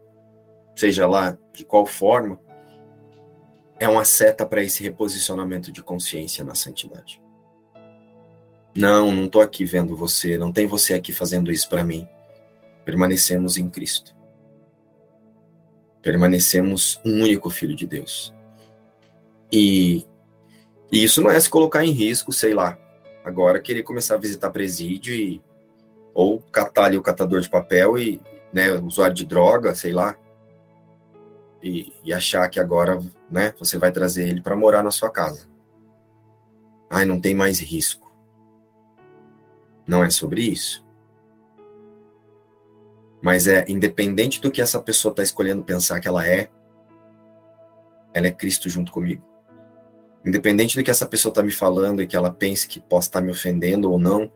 seja 0.77 1.07
lá 1.07 1.37
de 1.53 1.65
qual 1.65 1.85
forma, 1.85 2.39
é 3.81 3.89
uma 3.89 4.05
seta 4.05 4.47
para 4.47 4.63
esse 4.63 4.83
reposicionamento 4.83 5.73
de 5.73 5.83
consciência 5.83 6.45
na 6.45 6.55
santidade. 6.55 7.21
Não, 8.75 9.11
não 9.11 9.25
estou 9.25 9.41
aqui 9.41 9.65
vendo 9.65 9.97
você, 9.97 10.39
não 10.39 10.53
tem 10.53 10.67
você 10.67 10.95
aqui 10.95 11.13
fazendo 11.13 11.51
isso 11.51 11.69
para 11.69 11.83
mim. 11.83 12.09
Permanecemos 12.85 13.57
em 13.57 13.69
Cristo. 13.69 14.15
Permanecemos 16.01 17.01
um 17.05 17.23
único 17.23 17.51
Filho 17.51 17.75
de 17.75 17.87
Deus. 17.87 18.33
E, 19.51 20.07
e 20.93 21.03
isso 21.03 21.21
não 21.21 21.31
é 21.31 21.41
se 21.41 21.51
colocar 21.51 21.85
em 21.85 21.91
risco, 21.91 22.33
sei 22.33 22.55
lá, 22.55 22.79
agora 23.25 23.61
querer 23.61 23.83
começar 23.83 24.15
a 24.15 24.19
visitar 24.19 24.51
presídio 24.51 25.15
e 25.15 25.43
ou 26.15 26.41
catar 26.53 26.87
ali 26.87 26.99
o 26.99 27.03
catador 27.03 27.41
de 27.41 27.49
papel 27.49 27.99
e 27.99 28.21
né, 28.53 28.73
usuário 28.73 29.15
de 29.15 29.25
droga, 29.25 29.75
sei 29.75 29.93
lá, 29.93 30.17
e, 31.63 31.93
e 32.05 32.13
achar 32.13 32.49
que 32.49 32.61
agora 32.61 33.01
né, 33.31 33.53
você 33.59 33.79
vai 33.79 33.93
trazer 33.93 34.29
ele 34.29 34.41
para 34.41 34.57
morar 34.57 34.83
na 34.83 34.91
sua 34.91 35.11
casa. 35.11 35.49
Ai, 36.91 37.05
não 37.05 37.21
tem 37.21 37.35
mais 37.35 37.61
risco. 37.61 38.11
Não 39.87 40.03
é 40.03 40.11
sobre 40.11 40.43
isso. 40.43 40.85
Mas 43.21 43.47
é 43.47 43.65
independente 43.69 44.41
do 44.41 44.51
que 44.51 44.63
essa 44.63 44.81
pessoa 44.81 45.11
está 45.11 45.23
escolhendo 45.23 45.65
pensar 45.65 46.01
que 46.01 46.09
ela 46.09 46.27
é, 46.27 46.49
ela 48.15 48.27
é 48.27 48.31
Cristo 48.31 48.69
junto 48.69 48.93
comigo. 48.93 49.23
Independente 50.25 50.77
do 50.77 50.85
que 50.85 50.91
essa 50.91 51.07
pessoa 51.07 51.31
está 51.31 51.43
me 51.43 51.51
falando 51.51 52.03
e 52.03 52.07
que 52.07 52.17
ela 52.17 52.31
pense 52.31 52.67
que 52.67 52.81
possa 52.81 53.09
estar 53.09 53.21
tá 53.21 53.25
me 53.25 53.33
ofendendo 53.33 53.91
ou 53.91 53.99
não, 53.99 54.31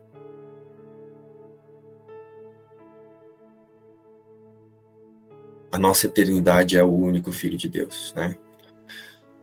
a 5.73 5.79
nossa 5.79 6.05
eternidade 6.05 6.77
é 6.77 6.83
o 6.83 6.93
único 6.93 7.31
Filho 7.31 7.57
de 7.57 7.67
Deus, 7.67 8.13
né? 8.15 8.37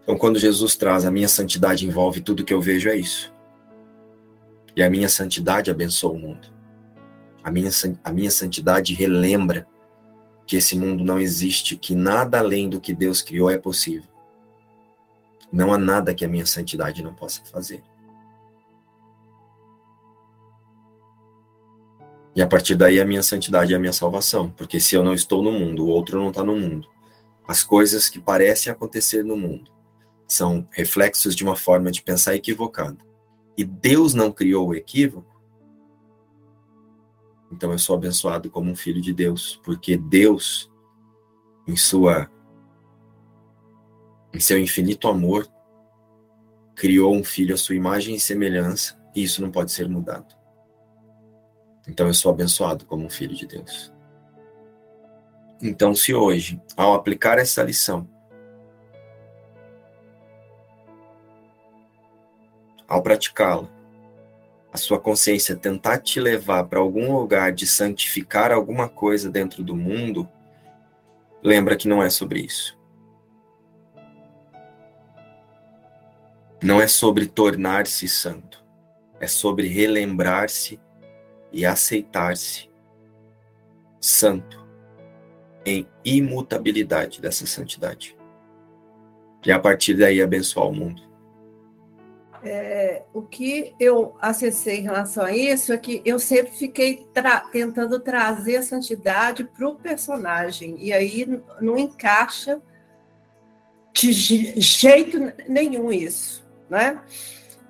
Então, 0.01 0.17
quando 0.17 0.39
Jesus 0.39 0.77
traz 0.77 1.05
a 1.05 1.11
minha 1.11 1.27
santidade 1.27 1.85
envolve 1.85 2.21
tudo 2.21 2.45
que 2.45 2.55
eu 2.55 2.61
vejo, 2.61 2.89
é 2.89 2.95
isso. 2.95 3.35
E 4.77 4.81
a 4.81 4.89
minha 4.89 5.09
santidade 5.09 5.73
abençoa 5.73 6.13
o 6.13 6.19
mundo. 6.21 6.47
A 7.43 7.51
minha, 7.51 7.69
a 8.05 8.13
minha 8.13 8.31
santidade 8.31 8.95
relembra 8.95 9.67
que 10.47 10.55
esse 10.55 10.79
mundo 10.79 11.03
não 11.03 11.19
existe, 11.19 11.77
que 11.77 11.97
nada 11.97 12.39
além 12.39 12.69
do 12.69 12.81
que 12.81 12.95
Deus 12.95 13.23
criou 13.23 13.51
é 13.51 13.59
possível. 13.59 14.09
Não 15.53 15.73
há 15.73 15.79
nada 15.79 16.15
que 16.15 16.25
a 16.25 16.29
minha 16.29 16.47
santidade 16.47 17.03
não 17.03 17.13
possa 17.13 17.45
fazer. 17.45 17.83
E 22.35 22.43
a 22.43 22.47
partir 22.47 22.77
daí 22.77 23.01
a 23.01 23.05
minha 23.05 23.23
santidade 23.23 23.73
é 23.73 23.77
a 23.77 23.81
minha 23.81 23.93
salvação, 23.93 24.51
porque 24.51 24.79
se 24.79 24.95
eu 24.95 25.03
não 25.03 25.15
estou 25.15 25.43
no 25.43 25.53
mundo, 25.53 25.85
o 25.85 25.89
outro 25.89 26.19
não 26.19 26.29
está 26.29 26.45
no 26.45 26.57
mundo. 26.57 26.89
As 27.47 27.65
coisas 27.65 28.09
que 28.09 28.21
parecem 28.21 28.73
acontecer 28.73 29.25
no 29.25 29.37
mundo 29.37 29.71
são 30.29 30.67
reflexos 30.71 31.35
de 31.35 31.43
uma 31.43 31.57
forma 31.57 31.91
de 31.91 32.03
pensar 32.03 32.37
equivocada 32.37 32.99
e 33.61 33.65
Deus 33.65 34.15
não 34.15 34.33
criou 34.33 34.69
o 34.69 34.75
equívoco, 34.75 35.39
então 37.53 37.71
eu 37.73 37.79
sou 37.79 37.95
abençoado 37.95 38.49
como 38.49 38.71
um 38.71 38.75
filho 38.75 39.03
de 39.03 39.13
Deus, 39.13 39.61
porque 39.63 39.99
Deus, 39.99 40.73
em 41.69 41.77
sua 41.77 42.31
em 44.33 44.41
seu 44.41 44.59
infinito 44.59 45.09
amor, 45.09 45.47
criou 46.75 47.15
um 47.15 47.23
filho 47.23 47.55
à 47.55 47.59
sua 47.59 47.75
imagem 47.75 48.15
e 48.15 48.21
semelhança, 48.21 48.99
e 49.15 49.25
isso 49.25 49.43
não 49.43 49.51
pode 49.51 49.73
ser 49.73 49.87
mudado. 49.91 50.35
Então 51.89 52.07
eu 52.07 52.15
sou 52.15 52.31
abençoado 52.31 52.85
como 52.85 53.05
um 53.05 53.11
filho 53.11 53.35
de 53.35 53.47
Deus. 53.47 53.93
Então, 55.63 55.95
se 55.95 56.15
hoje, 56.15 56.61
ao 56.75 56.95
aplicar 56.95 57.39
essa 57.39 57.63
lição, 57.63 58.09
ao 62.89 63.03
praticá-la, 63.03 63.69
a 64.73 64.79
sua 64.79 64.99
consciência 64.99 65.55
tentar 65.55 65.99
te 65.99 66.19
levar 66.19 66.65
para 66.65 66.79
algum 66.79 67.13
lugar 67.13 67.53
de 67.53 67.67
santificar 67.67 68.53
alguma 68.53 68.89
coisa 68.89 69.29
dentro 69.29 69.63
do 69.63 69.77
mundo, 69.77 70.27
lembra 71.43 71.77
que 71.77 71.89
não 71.89 72.03
é 72.03 72.09
sobre 72.09 72.41
isso. 72.41 72.79
Não 76.63 76.81
é 76.81 76.87
sobre 76.87 77.27
tornar-se 77.27 78.09
santo, 78.09 78.65
é 79.19 79.27
sobre 79.27 79.67
relembrar-se 79.67 80.81
e 81.53 81.67
aceitar-se 81.67 82.71
santo 84.01 84.67
em 85.65 85.87
imutabilidade 86.05 87.21
dessa 87.21 87.47
santidade. 87.47 88.17
E 89.45 89.53
a 89.53 89.59
partir 89.59 89.95
daí 89.95 90.21
abençoar 90.21 90.69
o 90.69 90.75
mundo. 90.75 91.11
É, 92.43 93.03
o 93.13 93.21
que 93.21 93.75
eu 93.79 94.17
acessei 94.19 94.79
em 94.79 94.83
relação 94.83 95.25
a 95.25 95.37
isso 95.37 95.75
é 95.75 95.77
que 95.77 96.01
eu 96.07 96.19
sempre 96.19 96.53
fiquei 96.53 97.07
tra 97.13 97.41
tentando 97.41 98.01
trazer 98.01 98.57
a 98.57 98.63
santidade 98.63 99.45
para 99.45 99.69
o 99.69 99.77
personagem, 99.77 100.77
e 100.79 100.91
aí 100.91 101.27
não 101.61 101.77
encaixa 101.77 102.63
de 103.93 104.59
jeito 104.59 105.19
nenhum 105.47 105.93
isso, 105.93 106.43
né? 106.69 107.03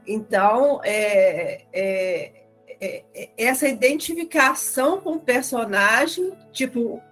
Então, 0.06 0.80
é, 0.84 1.64
é, 1.72 2.39
é, 2.80 3.04
é 3.14 3.30
essa 3.36 3.68
identificação 3.68 5.00
com 5.00 5.14
o 5.14 5.20
personagem, 5.20 6.32
tipo 6.52 7.02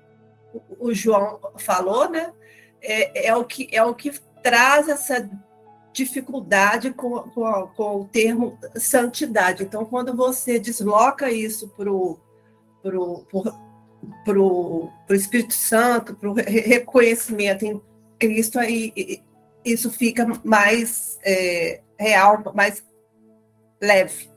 o 0.78 0.92
João 0.94 1.38
falou, 1.56 2.08
né? 2.08 2.32
É, 2.80 3.28
é, 3.28 3.36
o 3.36 3.44
que, 3.44 3.68
é 3.72 3.82
o 3.82 3.94
que 3.94 4.12
traz 4.42 4.88
essa 4.88 5.28
dificuldade 5.92 6.92
com, 6.92 7.20
com, 7.30 7.70
com, 7.76 8.00
o 8.00 8.04
termo 8.06 8.58
santidade. 8.76 9.64
Então, 9.64 9.84
quando 9.84 10.14
você 10.14 10.58
desloca 10.58 11.30
isso 11.30 11.68
para 11.76 11.92
o 11.92 12.18
pro, 12.82 13.24
pro, 13.28 13.54
pro, 14.24 14.88
pro 15.06 15.16
Espírito 15.16 15.54
Santo, 15.54 16.14
para 16.14 16.30
o 16.30 16.34
reconhecimento 16.34 17.64
em 17.64 17.82
Cristo, 18.18 18.58
aí 18.58 19.22
isso 19.64 19.90
fica 19.90 20.26
mais 20.44 21.18
é, 21.24 21.80
real, 21.98 22.42
mais 22.54 22.84
leve. 23.80 24.30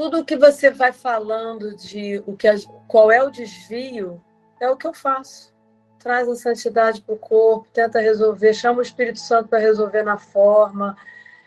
Tudo 0.00 0.24
que 0.24 0.34
você 0.34 0.70
vai 0.70 0.94
falando 0.94 1.76
de 1.76 2.22
o 2.26 2.34
que 2.34 2.48
qual 2.88 3.12
é 3.12 3.22
o 3.22 3.28
desvio 3.28 4.18
é 4.58 4.70
o 4.70 4.74
que 4.74 4.86
eu 4.86 4.94
faço 4.94 5.52
traz 5.98 6.26
a 6.26 6.34
santidade 6.34 7.02
para 7.02 7.14
o 7.14 7.18
corpo, 7.18 7.68
tenta 7.70 8.00
resolver, 8.00 8.54
chama 8.54 8.78
o 8.78 8.82
Espírito 8.82 9.18
Santo 9.18 9.50
para 9.50 9.58
resolver 9.58 10.02
na 10.02 10.16
forma. 10.16 10.96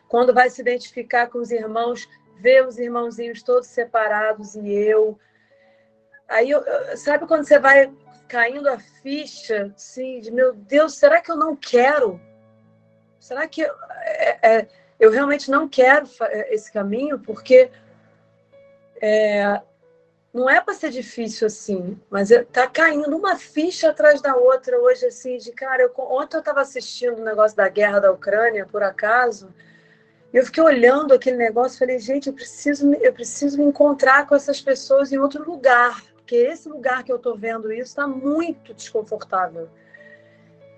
Quando 0.07 0.35
vai 0.35 0.51
se 0.51 0.61
identificar 0.61 1.29
com 1.29 1.39
os 1.39 1.49
irmãos, 1.49 2.07
vê 2.37 2.61
os 2.61 2.77
irmãozinhos 2.77 3.41
todos 3.41 3.69
separados 3.69 4.53
e 4.53 4.71
eu. 4.71 5.17
Aí, 6.29 6.51
sabe 6.95 7.25
quando 7.25 7.47
você 7.47 7.57
vai 7.57 7.91
caindo 8.27 8.69
a 8.69 8.77
ficha, 8.77 9.73
assim, 9.75 10.19
de 10.19 10.29
meu 10.29 10.53
Deus, 10.53 10.93
será 10.93 11.21
que 11.21 11.31
eu 11.31 11.37
não 11.37 11.55
quero? 11.55 12.21
Será 13.19 13.47
que 13.47 13.61
eu, 13.61 13.73
é, 14.03 14.57
é, 14.57 14.67
eu 14.99 15.09
realmente 15.09 15.49
não 15.49 15.67
quero 15.67 16.07
esse 16.51 16.71
caminho? 16.71 17.17
Porque 17.17 17.71
é, 19.05 19.61
não 20.33 20.49
é 20.49 20.61
para 20.61 20.73
ser 20.73 20.89
difícil 20.89 21.47
assim, 21.47 21.99
mas 22.09 22.29
tá 22.53 22.65
caindo 22.67 23.17
uma 23.17 23.35
ficha 23.35 23.89
atrás 23.89 24.21
da 24.21 24.33
outra 24.33 24.79
hoje, 24.79 25.05
assim, 25.07 25.37
de 25.37 25.51
cara. 25.51 25.83
Eu, 25.83 25.93
ontem 25.97 26.37
eu 26.37 26.39
estava 26.39 26.61
assistindo 26.61 27.17
o 27.17 27.21
um 27.21 27.25
negócio 27.25 27.57
da 27.57 27.67
guerra 27.67 27.99
da 27.99 28.13
Ucrânia, 28.13 28.65
por 28.65 28.81
acaso, 28.81 29.53
e 30.33 30.37
eu 30.37 30.45
fiquei 30.45 30.63
olhando 30.63 31.13
aquele 31.13 31.35
negócio 31.35 31.75
e 31.75 31.79
falei, 31.79 31.99
gente, 31.99 32.27
eu 32.27 32.33
preciso, 32.33 32.93
eu 32.93 33.11
preciso 33.11 33.57
me 33.57 33.65
encontrar 33.65 34.25
com 34.25 34.35
essas 34.35 34.61
pessoas 34.61 35.11
em 35.11 35.17
outro 35.17 35.43
lugar, 35.43 36.01
porque 36.15 36.37
esse 36.37 36.69
lugar 36.69 37.03
que 37.03 37.11
eu 37.11 37.17
estou 37.17 37.37
vendo 37.37 37.73
isso 37.73 37.89
está 37.89 38.07
muito 38.07 38.73
desconfortável. 38.73 39.67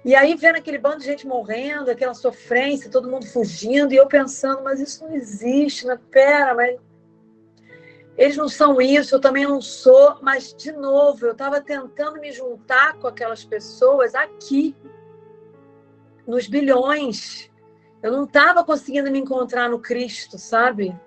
E 0.03 0.15
aí 0.15 0.35
vendo 0.35 0.55
aquele 0.55 0.79
bando 0.79 0.97
de 0.97 1.05
gente 1.05 1.27
morrendo, 1.27 1.91
aquela 1.91 2.15
sofrência, 2.15 2.89
todo 2.89 3.07
mundo 3.07 3.27
fugindo, 3.27 3.93
e 3.93 3.97
eu 3.97 4.07
pensando, 4.07 4.63
mas 4.63 4.79
isso 4.79 5.05
não 5.05 5.15
existe, 5.15 5.85
né? 5.85 5.99
Pera, 6.09 6.55
mas 6.55 6.79
eles 8.17 8.37
não 8.37 8.47
são 8.47 8.81
isso, 8.81 9.15
eu 9.15 9.19
também 9.19 9.43
não 9.43 9.61
sou, 9.61 10.17
mas 10.21 10.53
de 10.53 10.71
novo, 10.71 11.25
eu 11.25 11.33
estava 11.33 11.59
tentando 11.59 12.19
me 12.19 12.31
juntar 12.31 12.97
com 12.97 13.07
aquelas 13.07 13.43
pessoas 13.43 14.15
aqui, 14.15 14.75
nos 16.25 16.47
bilhões. 16.47 17.51
Eu 18.01 18.11
não 18.11 18.23
estava 18.23 18.63
conseguindo 18.63 19.11
me 19.11 19.19
encontrar 19.19 19.69
no 19.69 19.79
Cristo, 19.79 20.37
sabe? 20.37 20.97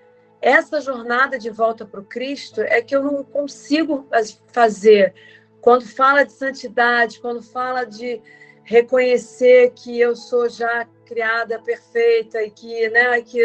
Essa 0.41 0.81
jornada 0.81 1.39
de 1.39 1.51
volta 1.51 1.85
para 1.85 2.01
o 2.01 2.05
Cristo 2.05 2.61
é 2.61 2.83
que 2.83 2.95
eu 2.95 3.03
não 3.03 3.25
consigo 3.25 4.07
fazer. 4.53 5.15
Quando 5.61 5.85
fala 5.87 6.25
de 6.25 6.33
santidade, 6.33 7.21
quando 7.21 7.43
fala 7.43 7.85
de 7.85 8.21
reconhecer 8.63 9.73
que 9.75 9.99
eu 9.99 10.15
sou 10.15 10.49
já 10.49 10.87
criada 11.07 11.59
perfeita 11.59 12.43
e 12.43 12.51
que, 12.51 12.89
né, 12.91 13.21
que 13.23 13.43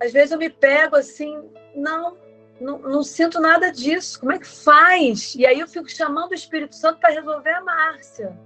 às 0.00 0.12
vezes 0.12 0.32
eu 0.32 0.38
me 0.38 0.50
pego 0.50 0.96
assim, 0.96 1.50
não, 1.74 2.16
não, 2.60 2.78
não, 2.78 3.02
sinto 3.02 3.40
nada 3.40 3.70
disso. 3.70 4.20
Como 4.20 4.32
é 4.32 4.38
que 4.38 4.46
faz? 4.46 5.34
E 5.34 5.46
aí 5.46 5.60
eu 5.60 5.68
fico 5.68 5.88
chamando 5.88 6.30
o 6.30 6.34
Espírito 6.34 6.74
Santo 6.74 7.00
para 7.00 7.14
resolver 7.14 7.50
a 7.50 7.60
Márcia. 7.60 8.38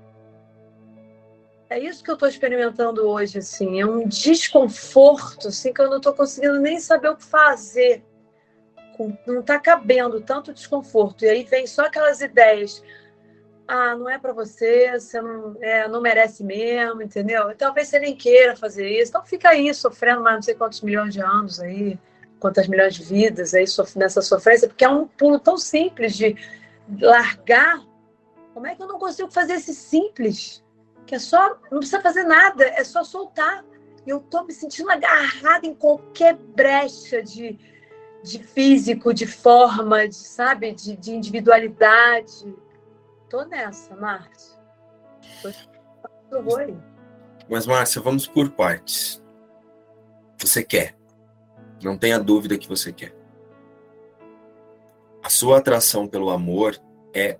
É 1.69 1.79
isso 1.79 2.05
que 2.05 2.11
eu 2.11 2.15
estou 2.15 2.29
experimentando 2.29 3.09
hoje, 3.09 3.39
assim. 3.39 3.81
É 3.81 3.87
um 3.87 4.07
desconforto, 4.07 5.49
assim, 5.49 5.73
que 5.73 5.81
eu 5.81 5.89
não 5.89 5.97
estou 5.97 6.13
conseguindo 6.13 6.61
nem 6.61 6.79
saber 6.79 7.09
o 7.09 7.17
que 7.17 7.25
fazer. 7.25 8.05
Não 9.27 9.41
está 9.41 9.59
cabendo 9.59 10.21
tanto 10.21 10.53
desconforto. 10.53 11.25
E 11.25 11.29
aí 11.31 11.45
vem 11.45 11.67
só 11.67 11.87
aquelas 11.87 12.21
ideias. 12.21 12.83
Ah, 13.67 13.95
não 13.95 14.09
é 14.09 14.19
para 14.19 14.33
você, 14.33 14.93
você 14.99 15.21
não, 15.21 15.57
é, 15.61 15.89
não 15.89 16.01
merece 16.01 16.45
mesmo, 16.45 17.01
entendeu? 17.01 17.55
Talvez 17.57 17.89
você 17.89 17.99
nem 17.99 18.17
queira 18.17 18.57
fazer 18.57 18.89
isso. 18.89 19.11
Então 19.11 19.25
fica 19.25 19.51
aí 19.51 19.73
sofrendo 19.73 20.23
mais 20.23 20.37
não 20.37 20.43
sei 20.43 20.55
quantos 20.55 20.81
milhões 20.81 21.15
de 21.15 21.21
anos 21.21 21.61
aí 21.61 21.99
quantas 22.43 22.67
milhões 22.67 22.97
de 22.97 23.05
vidas 23.05 23.55
aí 23.55 23.65
nessa 23.95 24.21
sofrência, 24.21 24.67
porque 24.67 24.85
é 24.85 24.89
um 24.89 25.07
pulo 25.07 25.39
tão 25.39 25.57
simples 25.57 26.17
de 26.17 26.35
largar. 27.01 27.81
Como 28.53 28.67
é 28.67 28.75
que 28.75 28.83
eu 28.83 28.89
não 28.89 28.99
consigo 28.99 29.31
fazer 29.31 29.55
esse 29.55 29.73
simples? 29.73 30.61
Que 31.07 31.15
é 31.15 31.19
só, 31.21 31.57
não 31.71 31.79
precisa 31.79 32.01
fazer 32.01 32.25
nada, 32.25 32.65
é 32.65 32.83
só 32.83 33.05
soltar. 33.05 33.65
E 34.05 34.11
eu 34.11 34.19
tô 34.19 34.43
me 34.43 34.53
sentindo 34.53 34.91
agarrada 34.91 35.65
em 35.65 35.73
qualquer 35.73 36.35
brecha 36.35 37.23
de, 37.23 37.57
de 38.25 38.43
físico, 38.43 39.15
de 39.15 39.25
forma, 39.27 40.09
de, 40.09 40.17
sabe, 40.17 40.73
de, 40.73 40.97
de 40.97 41.13
individualidade. 41.13 42.53
Tô 43.33 43.47
nessa, 43.47 43.97
Márcia. 43.97 44.61
Mas, 47.49 47.67
Márcia, 47.67 48.03
vamos 48.03 48.27
por 48.27 48.51
partes. 48.51 49.25
Você 50.39 50.63
quer. 50.63 50.95
Não 51.83 51.97
tenha 51.97 52.19
dúvida 52.19 52.59
que 52.59 52.69
você 52.69 52.93
quer. 52.93 53.17
A 55.25 55.31
sua 55.31 55.59
atração 55.59 56.07
pelo 56.07 56.29
amor 56.29 56.79
é 57.15 57.39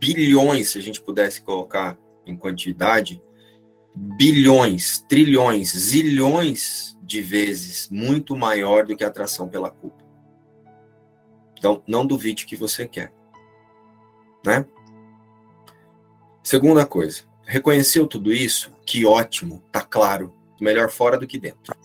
bilhões, 0.00 0.70
se 0.70 0.78
a 0.78 0.82
gente 0.82 1.00
pudesse 1.00 1.40
colocar 1.40 1.96
em 2.26 2.36
quantidade, 2.36 3.22
bilhões, 3.94 4.98
trilhões, 5.08 5.70
zilhões 5.70 6.98
de 7.00 7.22
vezes 7.22 7.88
muito 7.90 8.36
maior 8.36 8.84
do 8.84 8.96
que 8.96 9.04
a 9.04 9.08
atração 9.08 9.48
pela 9.48 9.70
culpa. 9.70 10.04
Então, 11.56 11.80
não 11.86 12.04
duvide 12.04 12.44
que 12.44 12.56
você 12.56 12.88
quer. 12.88 13.12
Né? 14.44 14.66
Segunda 16.42 16.86
coisa, 16.86 17.22
reconheceu 17.44 18.06
tudo 18.06 18.32
isso? 18.32 18.72
Que 18.86 19.04
ótimo, 19.04 19.62
tá 19.70 19.82
claro. 19.82 20.34
Melhor 20.60 20.90
fora 20.90 21.16
do 21.16 21.26
que 21.26 21.38
dentro. 21.38 21.76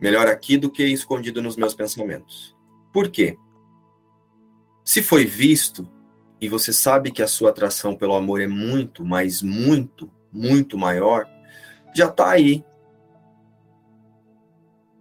Melhor 0.00 0.26
aqui 0.26 0.56
do 0.56 0.70
que 0.70 0.84
escondido 0.84 1.42
nos 1.42 1.56
meus 1.56 1.74
pensamentos. 1.74 2.54
Por 2.92 3.08
quê? 3.08 3.36
Se 4.84 5.02
foi 5.02 5.24
visto, 5.24 5.88
e 6.40 6.48
você 6.48 6.72
sabe 6.72 7.10
que 7.10 7.22
a 7.22 7.26
sua 7.26 7.50
atração 7.50 7.96
pelo 7.96 8.14
amor 8.14 8.40
é 8.40 8.46
muito, 8.46 9.04
mas 9.04 9.40
muito, 9.40 10.10
muito 10.30 10.76
maior, 10.76 11.26
já 11.94 12.06
está 12.06 12.30
aí. 12.30 12.62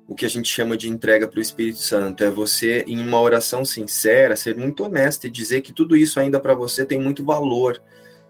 O 0.07 0.15
que 0.15 0.25
a 0.25 0.29
gente 0.29 0.49
chama 0.49 0.75
de 0.75 0.89
entrega 0.89 1.27
para 1.27 1.39
o 1.39 1.41
Espírito 1.41 1.79
Santo 1.79 2.23
é 2.23 2.29
você, 2.29 2.83
em 2.87 2.99
uma 2.99 3.19
oração 3.19 3.63
sincera, 3.63 4.35
ser 4.35 4.55
muito 4.55 4.83
honesto 4.83 5.25
e 5.25 5.29
dizer 5.29 5.61
que 5.61 5.71
tudo 5.71 5.95
isso 5.95 6.19
ainda 6.19 6.39
para 6.39 6.53
você 6.53 6.85
tem 6.85 6.99
muito 6.99 7.23
valor, 7.23 7.81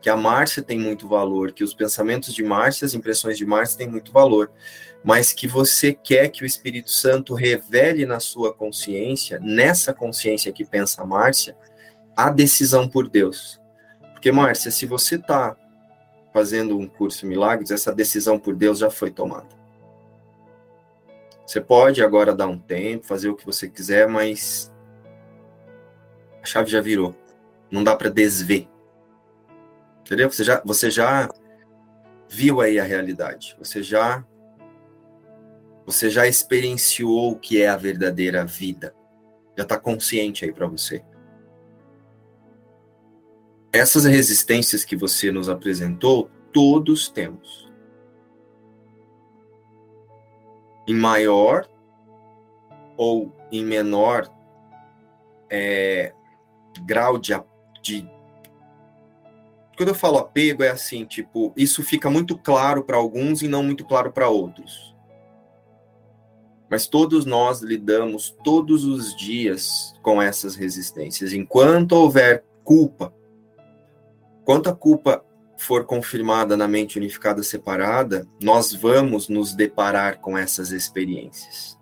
que 0.01 0.09
a 0.09 0.15
Márcia 0.15 0.61
tem 0.61 0.77
muito 0.77 1.07
valor, 1.07 1.51
que 1.51 1.63
os 1.63 1.73
pensamentos 1.73 2.33
de 2.33 2.43
Márcia, 2.43 2.85
as 2.85 2.93
impressões 2.93 3.37
de 3.37 3.45
Márcia 3.45 3.79
têm 3.79 3.87
muito 3.89 4.11
valor 4.11 4.51
mas 5.03 5.33
que 5.33 5.47
você 5.47 5.93
quer 5.93 6.29
que 6.29 6.43
o 6.43 6.45
Espírito 6.45 6.89
Santo 6.89 7.33
revele 7.33 8.05
na 8.05 8.19
sua 8.19 8.53
consciência, 8.53 9.37
nessa 9.39 9.93
consciência 9.93 10.53
que 10.53 10.63
pensa 10.63 11.01
a 11.01 11.05
Márcia, 11.05 11.57
a 12.15 12.29
decisão 12.29 12.87
por 12.87 13.09
Deus. 13.09 13.59
Porque, 14.13 14.31
Márcia, 14.31 14.71
se 14.71 14.85
você 14.85 15.15
está 15.15 15.57
fazendo 16.33 16.77
um 16.77 16.87
curso 16.87 17.27
Milagres, 17.27 17.69
essa 17.69 17.93
decisão 17.93 18.39
por 18.39 18.55
Deus 18.55 18.79
já 18.79 18.89
foi 18.89 19.11
tomada. 19.11 19.62
Você 21.45 21.59
pode 21.59 22.01
agora 22.01 22.33
dar 22.33 22.47
um 22.47 22.57
tempo, 22.57 23.05
fazer 23.05 23.29
o 23.29 23.35
que 23.35 23.45
você 23.45 23.67
quiser, 23.67 24.07
mas 24.07 24.73
a 26.41 26.45
chave 26.45 26.69
já 26.69 26.81
virou. 26.81 27.15
Não 27.69 27.83
dá 27.83 27.95
para 27.95 28.09
desver. 28.09 28.67
Entendeu? 30.01 30.31
Você 30.31 30.43
já, 30.43 30.61
você 30.63 30.91
já 30.91 31.29
viu 32.29 32.61
aí 32.61 32.79
a 32.79 32.83
realidade. 32.83 33.55
Você 33.59 33.83
já 33.83 34.25
você 35.85 36.09
já 36.09 36.25
experienciou 36.25 37.31
o 37.31 37.35
que 37.39 37.61
é 37.61 37.67
a 37.67 37.75
verdadeira 37.75 38.45
vida. 38.45 38.95
Já 39.57 39.63
está 39.63 39.77
consciente 39.77 40.45
aí 40.45 40.53
para 40.53 40.65
você. 40.65 41.03
Essas 43.71 44.05
resistências 44.05 44.85
que 44.85 44.95
você 44.95 45.31
nos 45.31 45.49
apresentou, 45.49 46.29
todos 46.53 47.09
temos. 47.09 47.72
Em 50.87 50.95
maior 50.95 51.67
ou 52.97 53.31
em 53.51 53.63
menor 53.63 54.29
é, 55.49 56.13
grau 56.85 57.17
de, 57.17 57.33
de. 57.81 58.09
Quando 59.77 59.89
eu 59.89 59.95
falo 59.95 60.17
apego, 60.17 60.63
é 60.63 60.69
assim: 60.69 61.05
tipo, 61.05 61.53
isso 61.55 61.83
fica 61.83 62.09
muito 62.09 62.37
claro 62.37 62.83
para 62.83 62.97
alguns 62.97 63.41
e 63.41 63.47
não 63.47 63.63
muito 63.63 63.85
claro 63.85 64.11
para 64.11 64.29
outros 64.29 64.93
mas 66.73 66.87
todos 66.87 67.23
nós 67.23 67.61
lidamos 67.61 68.35
todos 68.43 68.83
os 68.83 69.15
dias 69.15 69.93
com 70.01 70.19
essas 70.19 70.55
resistências. 70.55 71.31
Enquanto 71.31 71.91
houver 71.91 72.43
culpa, 72.63 73.13
quanto 74.43 74.71
a 74.71 74.75
culpa 74.75 75.23
for 75.63 75.85
confirmada 75.85 76.55
na 76.57 76.67
mente 76.67 76.97
unificada 76.97 77.41
separada, 77.43 78.27
nós 78.41 78.73
vamos 78.73 79.29
nos 79.29 79.53
deparar 79.53 80.19
com 80.19 80.37
essas 80.37 80.71
experiências. 80.71 81.77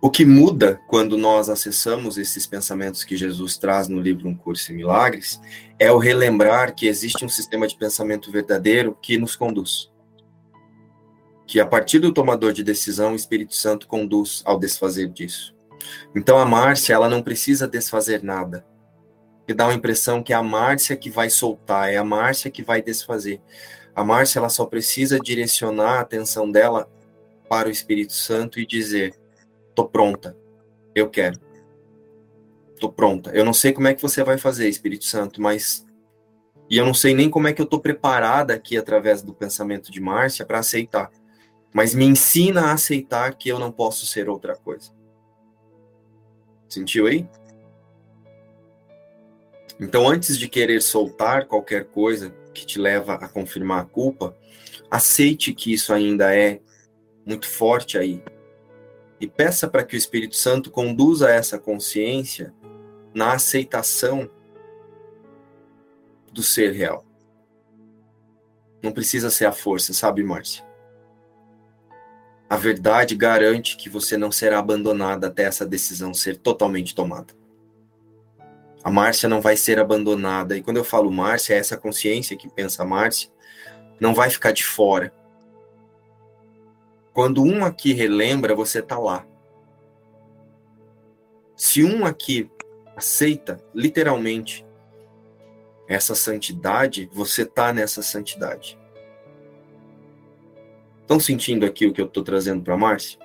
O 0.00 0.10
que 0.10 0.24
muda 0.24 0.80
quando 0.88 1.16
nós 1.16 1.48
acessamos 1.48 2.18
esses 2.18 2.46
pensamentos 2.46 3.04
que 3.04 3.16
Jesus 3.16 3.56
traz 3.56 3.88
no 3.88 4.00
livro 4.00 4.28
Um 4.28 4.34
Curso 4.34 4.72
em 4.72 4.76
Milagres 4.76 5.40
é 5.78 5.92
o 5.92 5.98
relembrar 5.98 6.74
que 6.74 6.88
existe 6.88 7.24
um 7.24 7.28
sistema 7.28 7.68
de 7.68 7.76
pensamento 7.76 8.30
verdadeiro 8.32 8.98
que 9.00 9.16
nos 9.16 9.36
conduz 9.36 9.92
que 11.52 11.60
a 11.60 11.66
partir 11.66 11.98
do 11.98 12.14
tomador 12.14 12.54
de 12.54 12.64
decisão, 12.64 13.12
o 13.12 13.16
Espírito 13.16 13.54
Santo 13.54 13.86
conduz 13.86 14.42
ao 14.46 14.58
desfazer 14.58 15.08
disso. 15.08 15.54
Então 16.16 16.38
a 16.38 16.46
Márcia, 16.46 16.94
ela 16.94 17.10
não 17.10 17.22
precisa 17.22 17.68
desfazer 17.68 18.22
nada. 18.22 18.64
E 19.52 19.54
dá 19.54 19.68
a 19.68 19.74
impressão 19.74 20.22
que 20.22 20.32
é 20.32 20.36
a 20.36 20.42
Márcia 20.42 20.96
que 20.96 21.10
vai 21.10 21.30
soltar, 21.30 21.92
é 21.92 21.96
a 21.96 22.04
Márcia 22.04 22.50
que 22.50 22.62
vai 22.62 22.82
desfazer. 22.82 23.40
A 23.94 24.02
Márcia, 24.02 24.38
ela 24.38 24.48
só 24.48 24.64
precisa 24.64 25.20
direcionar 25.20 25.98
a 25.98 26.00
atenção 26.00 26.50
dela 26.50 26.90
para 27.48 27.68
o 27.68 27.70
Espírito 27.70 28.12
Santo 28.12 28.58
e 28.58 28.66
dizer: 28.66 29.14
tô 29.74 29.86
pronta, 29.86 30.36
eu 30.94 31.08
quero. 31.08 31.38
Tô 32.80 32.90
pronta. 32.90 33.30
Eu 33.30 33.44
não 33.44 33.52
sei 33.52 33.72
como 33.72 33.88
é 33.88 33.94
que 33.94 34.02
você 34.02 34.24
vai 34.24 34.38
fazer, 34.38 34.68
Espírito 34.68 35.04
Santo, 35.04 35.40
mas 35.40 35.86
e 36.68 36.76
eu 36.76 36.86
não 36.86 36.94
sei 36.94 37.14
nem 37.14 37.28
como 37.28 37.46
é 37.46 37.52
que 37.52 37.60
eu 37.60 37.66
tô 37.66 37.78
preparada 37.78 38.54
aqui 38.54 38.76
através 38.76 39.22
do 39.22 39.34
pensamento 39.34 39.92
de 39.92 40.00
Márcia 40.00 40.46
para 40.46 40.58
aceitar 40.58 41.10
mas 41.72 41.94
me 41.94 42.04
ensina 42.04 42.66
a 42.66 42.72
aceitar 42.72 43.34
que 43.34 43.48
eu 43.48 43.58
não 43.58 43.72
posso 43.72 44.04
ser 44.04 44.28
outra 44.28 44.54
coisa. 44.54 44.90
Sentiu 46.68 47.06
aí? 47.06 47.26
Então, 49.82 50.08
antes 50.08 50.38
de 50.38 50.48
querer 50.48 50.80
soltar 50.80 51.48
qualquer 51.48 51.86
coisa 51.86 52.32
que 52.54 52.64
te 52.64 52.78
leva 52.78 53.14
a 53.14 53.28
confirmar 53.28 53.82
a 53.82 53.84
culpa, 53.84 54.38
aceite 54.88 55.52
que 55.52 55.72
isso 55.72 55.92
ainda 55.92 56.32
é 56.32 56.60
muito 57.26 57.48
forte 57.48 57.98
aí. 57.98 58.22
E 59.18 59.26
peça 59.26 59.66
para 59.66 59.82
que 59.82 59.96
o 59.96 59.98
Espírito 59.98 60.36
Santo 60.36 60.70
conduza 60.70 61.28
essa 61.28 61.58
consciência 61.58 62.54
na 63.12 63.32
aceitação 63.32 64.30
do 66.32 66.44
ser 66.44 66.70
real. 66.70 67.04
Não 68.80 68.92
precisa 68.92 69.30
ser 69.30 69.46
a 69.46 69.52
força, 69.52 69.92
sabe, 69.92 70.22
Márcia? 70.22 70.64
A 72.48 72.56
verdade 72.56 73.16
garante 73.16 73.76
que 73.76 73.88
você 73.88 74.16
não 74.16 74.30
será 74.30 74.60
abandonada 74.60 75.26
até 75.26 75.42
essa 75.42 75.66
decisão 75.66 76.14
ser 76.14 76.36
totalmente 76.36 76.94
tomada. 76.94 77.41
A 78.82 78.90
Márcia 78.90 79.28
não 79.28 79.40
vai 79.40 79.56
ser 79.56 79.78
abandonada. 79.78 80.56
E 80.56 80.62
quando 80.62 80.78
eu 80.78 80.84
falo 80.84 81.10
Márcia, 81.10 81.54
é 81.54 81.58
essa 81.58 81.76
consciência 81.76 82.36
que 82.36 82.48
pensa 82.48 82.84
Márcia, 82.84 83.30
não 84.00 84.14
vai 84.14 84.28
ficar 84.28 84.52
de 84.52 84.64
fora. 84.64 85.12
Quando 87.12 87.44
um 87.44 87.64
aqui 87.64 87.92
relembra, 87.92 88.54
você 88.54 88.80
está 88.80 88.98
lá. 88.98 89.24
Se 91.54 91.84
um 91.84 92.04
aqui 92.04 92.50
aceita, 92.96 93.62
literalmente, 93.74 94.66
essa 95.86 96.14
santidade, 96.14 97.08
você 97.12 97.42
está 97.42 97.72
nessa 97.72 98.02
santidade. 98.02 98.78
Estão 101.02 101.20
sentindo 101.20 101.66
aqui 101.66 101.86
o 101.86 101.92
que 101.92 102.00
eu 102.00 102.06
estou 102.06 102.24
trazendo 102.24 102.62
para 102.62 102.76
Márcia? 102.76 103.18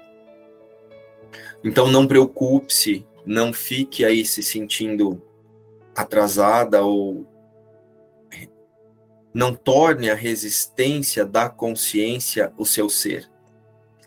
Então 1.64 1.88
não 1.88 2.06
preocupe-se, 2.06 3.06
não 3.26 3.52
fique 3.54 4.04
aí 4.06 4.26
se 4.26 4.44
sentindo 4.44 5.22
atrasada 5.98 6.84
ou 6.84 7.28
não 9.34 9.54
torne 9.54 10.10
a 10.10 10.16
resistência 10.16 11.26
da 11.26 11.50
consciência 11.50 12.54
o 12.58 12.66
seu 12.66 12.88
ser. 12.88 13.30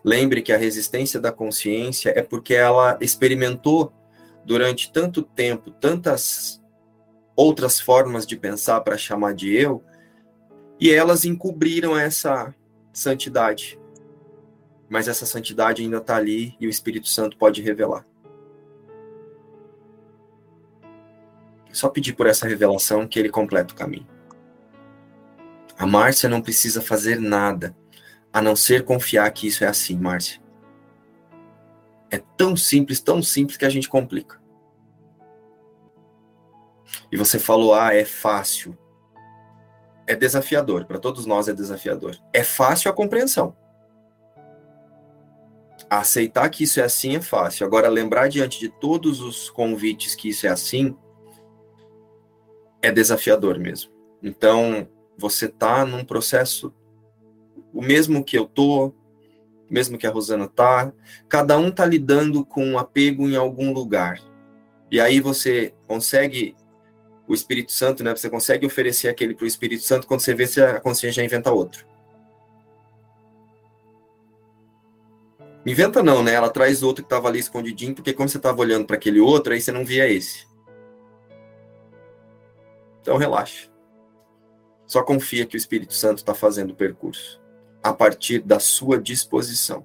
Lembre 0.04 0.40
que 0.40 0.52
a 0.52 0.56
resistência 0.56 1.20
da 1.20 1.32
consciência 1.32 2.12
é 2.16 2.22
porque 2.22 2.54
ela 2.54 2.96
experimentou 3.00 3.92
durante 4.44 4.92
tanto 4.92 5.22
tempo 5.22 5.70
tantas 5.70 6.62
outras 7.36 7.80
formas 7.80 8.26
de 8.26 8.36
pensar 8.36 8.80
para 8.80 8.96
chamar 8.96 9.34
de 9.34 9.54
eu, 9.54 9.84
e 10.78 10.90
elas 10.90 11.24
encobriram 11.24 11.98
essa 11.98 12.54
santidade. 12.92 13.78
Mas 14.88 15.08
essa 15.08 15.26
santidade 15.26 15.82
ainda 15.82 15.98
está 15.98 16.16
ali 16.16 16.54
e 16.58 16.66
o 16.66 16.70
Espírito 16.70 17.08
Santo 17.08 17.36
pode 17.36 17.60
revelar. 17.60 18.06
Só 21.72 21.88
pedir 21.88 22.14
por 22.14 22.26
essa 22.26 22.46
revelação 22.46 23.06
que 23.06 23.18
ele 23.18 23.28
completa 23.28 23.72
o 23.72 23.76
caminho. 23.76 24.06
A 25.78 25.86
Márcia 25.86 26.28
não 26.28 26.42
precisa 26.42 26.82
fazer 26.82 27.18
nada, 27.18 27.74
a 28.32 28.42
não 28.42 28.54
ser 28.54 28.84
confiar 28.84 29.30
que 29.30 29.46
isso 29.46 29.64
é 29.64 29.66
assim, 29.66 29.96
Márcia. 29.96 30.40
É 32.10 32.18
tão 32.36 32.56
simples, 32.56 33.00
tão 33.00 33.22
simples 33.22 33.56
que 33.56 33.64
a 33.64 33.70
gente 33.70 33.88
complica. 33.88 34.40
E 37.10 37.16
você 37.16 37.38
falou, 37.38 37.74
ah, 37.74 37.94
é 37.94 38.04
fácil. 38.04 38.76
É 40.06 40.14
desafiador, 40.14 40.84
para 40.84 40.98
todos 40.98 41.24
nós 41.24 41.48
é 41.48 41.52
desafiador. 41.52 42.16
É 42.32 42.42
fácil 42.42 42.90
a 42.90 42.94
compreensão. 42.94 43.56
Aceitar 45.88 46.48
que 46.50 46.64
isso 46.64 46.80
é 46.80 46.84
assim 46.84 47.16
é 47.16 47.20
fácil. 47.20 47.64
Agora, 47.64 47.88
lembrar 47.88 48.28
diante 48.28 48.60
de 48.60 48.68
todos 48.68 49.20
os 49.20 49.48
convites 49.48 50.14
que 50.14 50.28
isso 50.28 50.46
é 50.46 50.50
assim, 50.50 50.96
é 52.82 52.90
desafiador 52.90 53.58
mesmo. 53.58 53.90
Então, 54.22 54.88
você 55.16 55.48
tá 55.48 55.84
num 55.84 56.04
processo 56.04 56.72
o 57.72 57.82
mesmo 57.82 58.24
que 58.24 58.36
eu 58.36 58.46
tô, 58.46 58.92
mesmo 59.68 59.96
que 59.96 60.06
a 60.06 60.10
Rosana 60.10 60.48
tá, 60.48 60.92
cada 61.28 61.56
um 61.56 61.70
tá 61.70 61.86
lidando 61.86 62.44
com 62.44 62.64
um 62.64 62.78
apego 62.78 63.28
em 63.28 63.36
algum 63.36 63.72
lugar. 63.72 64.20
E 64.90 65.00
aí 65.00 65.20
você 65.20 65.72
consegue 65.86 66.56
o 67.28 67.34
Espírito 67.34 67.70
Santo, 67.70 68.02
né? 68.02 68.14
Você 68.14 68.28
consegue 68.28 68.66
oferecer 68.66 69.08
aquele 69.08 69.34
para 69.34 69.44
o 69.44 69.46
Espírito 69.46 69.84
Santo 69.84 70.06
quando 70.06 70.20
você 70.20 70.34
vê 70.34 70.46
se 70.48 70.60
a 70.60 70.80
consciência 70.80 71.22
já 71.22 71.24
inventa 71.24 71.52
outro. 71.52 71.86
Inventa 75.64 76.02
não, 76.02 76.24
né? 76.24 76.32
Ela 76.34 76.50
traz 76.50 76.82
outro 76.82 77.04
que 77.04 77.06
estava 77.06 77.28
ali 77.28 77.38
escondidinho, 77.38 77.94
porque 77.94 78.12
quando 78.12 78.30
você 78.30 78.38
estava 78.38 78.60
olhando 78.60 78.86
para 78.86 78.96
aquele 78.96 79.20
outro, 79.20 79.52
aí 79.52 79.60
você 79.60 79.70
não 79.70 79.84
via 79.84 80.08
esse. 80.08 80.49
Então 83.10 83.18
relaxa. 83.18 83.68
Só 84.86 85.02
confia 85.02 85.44
que 85.44 85.56
o 85.56 85.58
Espírito 85.58 85.92
Santo 85.92 86.18
está 86.18 86.32
fazendo 86.32 86.70
o 86.70 86.76
percurso 86.76 87.42
a 87.82 87.92
partir 87.92 88.38
da 88.38 88.60
sua 88.60 89.02
disposição. 89.02 89.84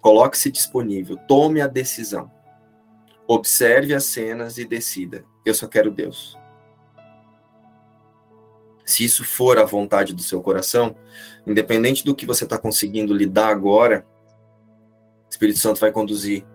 Coloque-se 0.00 0.52
disponível, 0.52 1.16
tome 1.26 1.60
a 1.60 1.66
decisão. 1.66 2.30
Observe 3.26 3.92
as 3.92 4.04
cenas 4.04 4.56
e 4.56 4.64
decida. 4.64 5.24
Eu 5.44 5.52
só 5.52 5.66
quero 5.66 5.90
Deus. 5.90 6.38
Se 8.86 9.04
isso 9.04 9.24
for 9.24 9.58
a 9.58 9.64
vontade 9.64 10.14
do 10.14 10.22
seu 10.22 10.40
coração, 10.40 10.94
independente 11.44 12.04
do 12.04 12.14
que 12.14 12.24
você 12.24 12.44
está 12.44 12.56
conseguindo 12.56 13.12
lidar 13.12 13.48
agora, 13.48 14.06
o 15.26 15.28
Espírito 15.28 15.58
Santo 15.58 15.80
vai 15.80 15.90
conduzir 15.90 16.46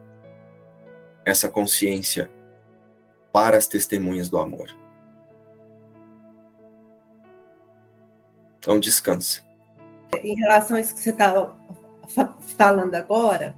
essa 1.26 1.50
consciência 1.50 2.32
para 3.34 3.58
as 3.58 3.68
testemunhas 3.68 4.30
do 4.30 4.38
amor. 4.38 4.78
Então 8.70 8.80
descanse. 8.80 9.41
Em 10.24 10.36
relação 10.36 10.78
a 10.78 10.80
isso 10.80 10.93
que 10.93 11.01
você 11.01 11.09
está 11.09 11.55
falando 12.55 12.93
agora, 12.93 13.55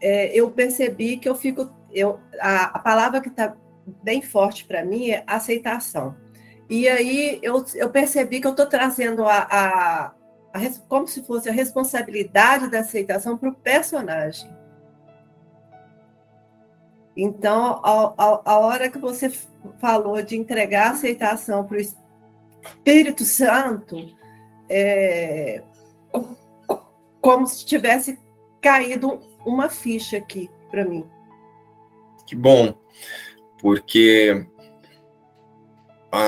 é, 0.00 0.36
eu 0.36 0.50
percebi 0.50 1.18
que 1.18 1.28
eu 1.28 1.36
fico. 1.36 1.70
Eu, 1.92 2.18
a, 2.40 2.64
a 2.64 2.78
palavra 2.80 3.20
que 3.20 3.28
está 3.28 3.56
bem 4.02 4.20
forte 4.20 4.64
para 4.64 4.84
mim 4.84 5.10
é 5.10 5.22
aceitação. 5.24 6.16
E 6.68 6.88
aí 6.88 7.38
eu, 7.44 7.64
eu 7.76 7.90
percebi 7.90 8.40
que 8.40 8.46
eu 8.48 8.50
estou 8.50 8.66
trazendo 8.66 9.24
a, 9.24 9.38
a, 9.38 10.06
a, 10.52 10.60
como 10.88 11.06
se 11.06 11.22
fosse 11.22 11.48
a 11.48 11.52
responsabilidade 11.52 12.68
da 12.68 12.80
aceitação 12.80 13.38
para 13.38 13.50
o 13.50 13.54
personagem. 13.54 14.52
Então, 17.16 17.80
a, 17.84 18.14
a, 18.18 18.42
a 18.46 18.58
hora 18.58 18.90
que 18.90 18.98
você 18.98 19.30
falou 19.80 20.20
de 20.22 20.36
entregar 20.36 20.88
a 20.88 20.90
aceitação 20.90 21.64
para 21.64 21.76
o 21.76 21.80
Espírito 21.80 23.24
Santo, 23.24 24.18
é, 24.70 25.62
como 27.20 27.46
se 27.46 27.66
tivesse 27.66 28.18
caído 28.62 29.20
uma 29.44 29.68
ficha 29.68 30.16
aqui 30.16 30.48
para 30.70 30.84
mim. 30.84 31.04
Que 32.24 32.36
bom, 32.36 32.72
porque 33.60 34.46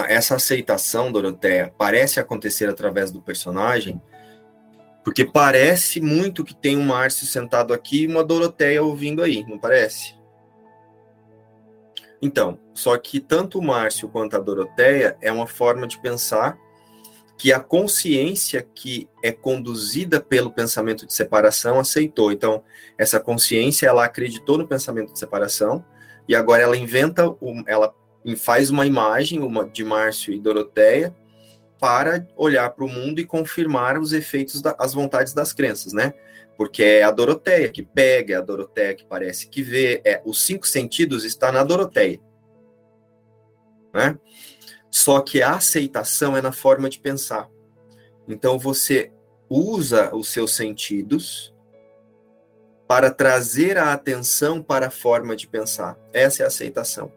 essa 0.09 0.35
aceitação, 0.35 1.13
Doroteia, 1.13 1.73
parece 1.79 2.19
acontecer 2.19 2.69
através 2.69 3.13
do 3.13 3.23
personagem, 3.23 4.03
porque 5.05 5.25
parece 5.25 6.01
muito 6.01 6.45
que 6.45 6.55
tem 6.55 6.77
um 6.77 6.85
Márcio 6.85 7.27
sentado 7.27 7.73
aqui 7.73 8.03
e 8.03 8.07
uma 8.07 8.25
Doroteia 8.25 8.83
ouvindo 8.83 9.23
aí, 9.23 9.45
não 9.47 9.59
parece? 9.59 10.15
Então, 12.21 12.59
só 12.73 12.97
que 12.97 13.19
tanto 13.19 13.59
o 13.59 13.63
Márcio 13.63 14.09
quanto 14.09 14.37
a 14.37 14.41
Doroteia 14.41 15.17
é 15.21 15.31
uma 15.31 15.47
forma 15.47 15.87
de 15.87 16.01
pensar 16.01 16.57
que 17.43 17.53
a 17.53 17.59
consciência 17.59 18.65
que 18.73 19.09
é 19.21 19.33
conduzida 19.33 20.21
pelo 20.21 20.53
pensamento 20.53 21.05
de 21.05 21.13
separação 21.13 21.81
aceitou. 21.81 22.31
Então, 22.31 22.63
essa 22.97 23.19
consciência, 23.19 23.89
ela 23.89 24.05
acreditou 24.05 24.57
no 24.57 24.69
pensamento 24.69 25.13
de 25.13 25.19
separação 25.19 25.85
e 26.29 26.37
agora 26.37 26.63
ela 26.63 26.77
inventa, 26.77 27.25
ela 27.67 27.93
faz 28.37 28.71
uma 28.71 28.87
imagem 28.87 29.41
uma, 29.41 29.69
de 29.69 29.83
Márcio 29.83 30.33
e 30.33 30.39
Doroteia 30.39 31.13
para 31.81 32.25
olhar 32.37 32.71
para 32.71 32.85
o 32.85 32.89
mundo 32.89 33.19
e 33.19 33.27
confirmar 33.27 33.99
os 33.99 34.13
efeitos 34.13 34.63
das 34.63 34.95
vontades 34.95 35.35
das 35.35 35.53
crenças, 35.53 35.93
né? 35.93 36.15
Porque 36.57 36.85
é 36.85 37.03
a 37.03 37.11
Doroteia 37.11 37.69
que 37.69 37.83
pega, 37.83 38.35
é 38.35 38.37
a 38.37 38.41
Doroteia 38.41 38.95
que 38.95 39.05
parece 39.05 39.49
que 39.49 39.65
vê, 39.65 40.01
é 40.05 40.23
os 40.25 40.41
cinco 40.45 40.65
sentidos 40.65 41.25
está 41.25 41.51
na 41.51 41.65
Doroteia, 41.65 42.21
né? 43.93 44.17
Só 44.93 45.21
que 45.21 45.43
a 45.43 45.55
aceitação 45.55 46.37
é 46.37 46.43
na 46.43 46.53
forma 46.53 46.89
de 46.89 47.01
pensar. 47.01 47.49
Então 48.29 48.59
você 48.59 49.11
usa 49.49 50.15
os 50.15 50.29
seus 50.29 50.55
sentidos 50.55 51.53
para 52.87 53.11
trazer 53.11 53.79
a 53.79 53.95
atenção 53.95 54.63
para 54.63 54.89
a 54.89 54.91
forma 54.91 55.35
de 55.35 55.49
pensar. 55.49 55.99
Essa 56.13 56.43
é 56.43 56.45
a 56.45 56.49
aceitação. 56.49 57.11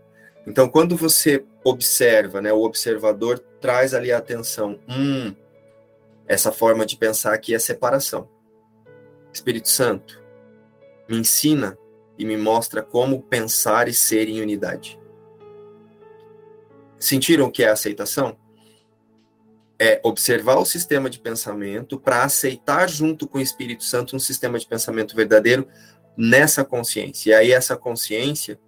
Então, 0.48 0.70
quando 0.70 0.96
você 0.96 1.44
observa, 1.66 2.42
né, 2.42 2.54
o 2.54 2.62
observador 2.62 3.40
traz 3.60 3.94
ali 3.94 4.12
a 4.12 4.20
atenção, 4.20 4.80
hum, 4.88 5.36
essa 6.28 6.52
forma 6.52 6.86
de 6.86 6.96
pensar 6.96 7.34
aqui 7.34 7.54
é 7.54 7.60
separação. 7.60 8.30
Espírito 9.34 9.68
Santo, 9.68 10.24
me 11.10 11.18
ensina 11.18 11.78
e 12.18 12.24
me 12.24 12.38
mostra 12.38 12.82
como 12.82 13.24
pensar 13.24 13.90
e 13.90 13.94
ser 13.94 14.30
em 14.30 14.40
unidade. 14.40 14.98
Sentiram 17.06 17.52
que 17.52 17.64
é 17.64 17.70
aceitação? 17.70 18.36
É 19.78 20.02
observar 20.04 20.58
o 20.58 20.66
sistema 20.66 21.08
de 21.08 21.20
pensamento 21.20 22.00
para 22.00 22.24
aceitar 22.24 22.90
junto 22.90 23.28
com 23.28 23.38
o 23.38 23.42
Espírito 23.42 23.84
Santo 23.84 24.16
um 24.16 24.20
sistema 24.20 24.58
de 24.58 24.66
pensamento 24.66 25.16
verdadeiro 25.16 25.68
nessa 26.18 26.66
consciência. 26.66 27.30
E 27.30 27.34
aí 27.36 27.52
essa 27.52 27.78
consciência 27.78 28.60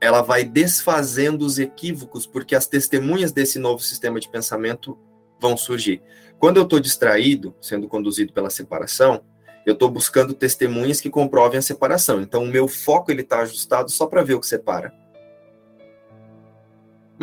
ela 0.00 0.20
vai 0.20 0.42
desfazendo 0.42 1.46
os 1.46 1.60
equívocos, 1.60 2.26
porque 2.26 2.56
as 2.56 2.66
testemunhas 2.66 3.30
desse 3.30 3.60
novo 3.60 3.80
sistema 3.84 4.18
de 4.18 4.28
pensamento 4.28 4.98
vão 5.40 5.56
surgir. 5.56 6.02
Quando 6.40 6.56
eu 6.56 6.64
estou 6.64 6.80
distraído, 6.80 7.54
sendo 7.60 7.86
conduzido 7.86 8.32
pela 8.32 8.50
separação, 8.50 9.24
eu 9.64 9.74
estou 9.74 9.88
buscando 9.88 10.34
testemunhas 10.34 11.00
que 11.00 11.08
comprovem 11.08 11.58
a 11.58 11.62
separação. 11.62 12.20
Então, 12.20 12.42
o 12.42 12.48
meu 12.48 12.66
foco 12.66 13.12
ele 13.12 13.22
está 13.22 13.42
ajustado 13.42 13.92
só 13.92 14.08
para 14.08 14.24
ver 14.24 14.34
o 14.34 14.40
que 14.40 14.46
separa. 14.48 15.03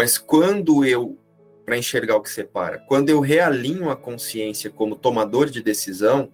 Mas 0.01 0.17
quando 0.17 0.83
eu, 0.83 1.15
para 1.63 1.77
enxergar 1.77 2.15
o 2.15 2.21
que 2.21 2.29
separa, 2.31 2.79
quando 2.87 3.09
eu 3.09 3.19
realinho 3.19 3.91
a 3.91 3.95
consciência 3.95 4.67
como 4.67 4.95
tomador 4.95 5.47
de 5.47 5.61
decisão, 5.61 6.33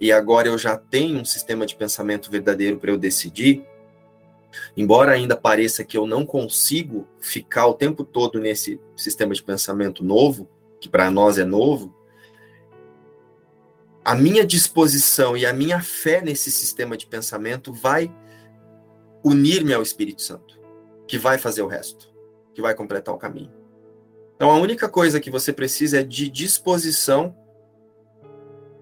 e 0.00 0.10
agora 0.10 0.48
eu 0.48 0.56
já 0.56 0.78
tenho 0.78 1.20
um 1.20 1.24
sistema 1.26 1.66
de 1.66 1.76
pensamento 1.76 2.30
verdadeiro 2.30 2.78
para 2.78 2.90
eu 2.90 2.96
decidir, 2.96 3.66
embora 4.74 5.12
ainda 5.12 5.36
pareça 5.36 5.84
que 5.84 5.94
eu 5.94 6.06
não 6.06 6.24
consigo 6.24 7.06
ficar 7.20 7.66
o 7.66 7.74
tempo 7.74 8.02
todo 8.02 8.40
nesse 8.40 8.80
sistema 8.96 9.34
de 9.34 9.42
pensamento 9.42 10.02
novo, 10.02 10.48
que 10.80 10.88
para 10.88 11.10
nós 11.10 11.36
é 11.36 11.44
novo, 11.44 11.94
a 14.02 14.14
minha 14.14 14.42
disposição 14.42 15.36
e 15.36 15.44
a 15.44 15.52
minha 15.52 15.82
fé 15.82 16.22
nesse 16.22 16.50
sistema 16.50 16.96
de 16.96 17.06
pensamento 17.06 17.74
vai 17.74 18.10
unir-me 19.22 19.74
ao 19.74 19.82
Espírito 19.82 20.22
Santo, 20.22 20.58
que 21.06 21.18
vai 21.18 21.36
fazer 21.36 21.60
o 21.60 21.66
resto, 21.66 22.10
que 22.54 22.62
vai 22.62 22.74
completar 22.74 23.14
o 23.14 23.18
caminho. 23.18 23.52
Então 24.36 24.50
a 24.50 24.58
única 24.58 24.88
coisa 24.88 25.20
que 25.20 25.30
você 25.30 25.52
precisa 25.52 26.00
é 26.00 26.02
de 26.02 26.28
disposição 26.28 27.36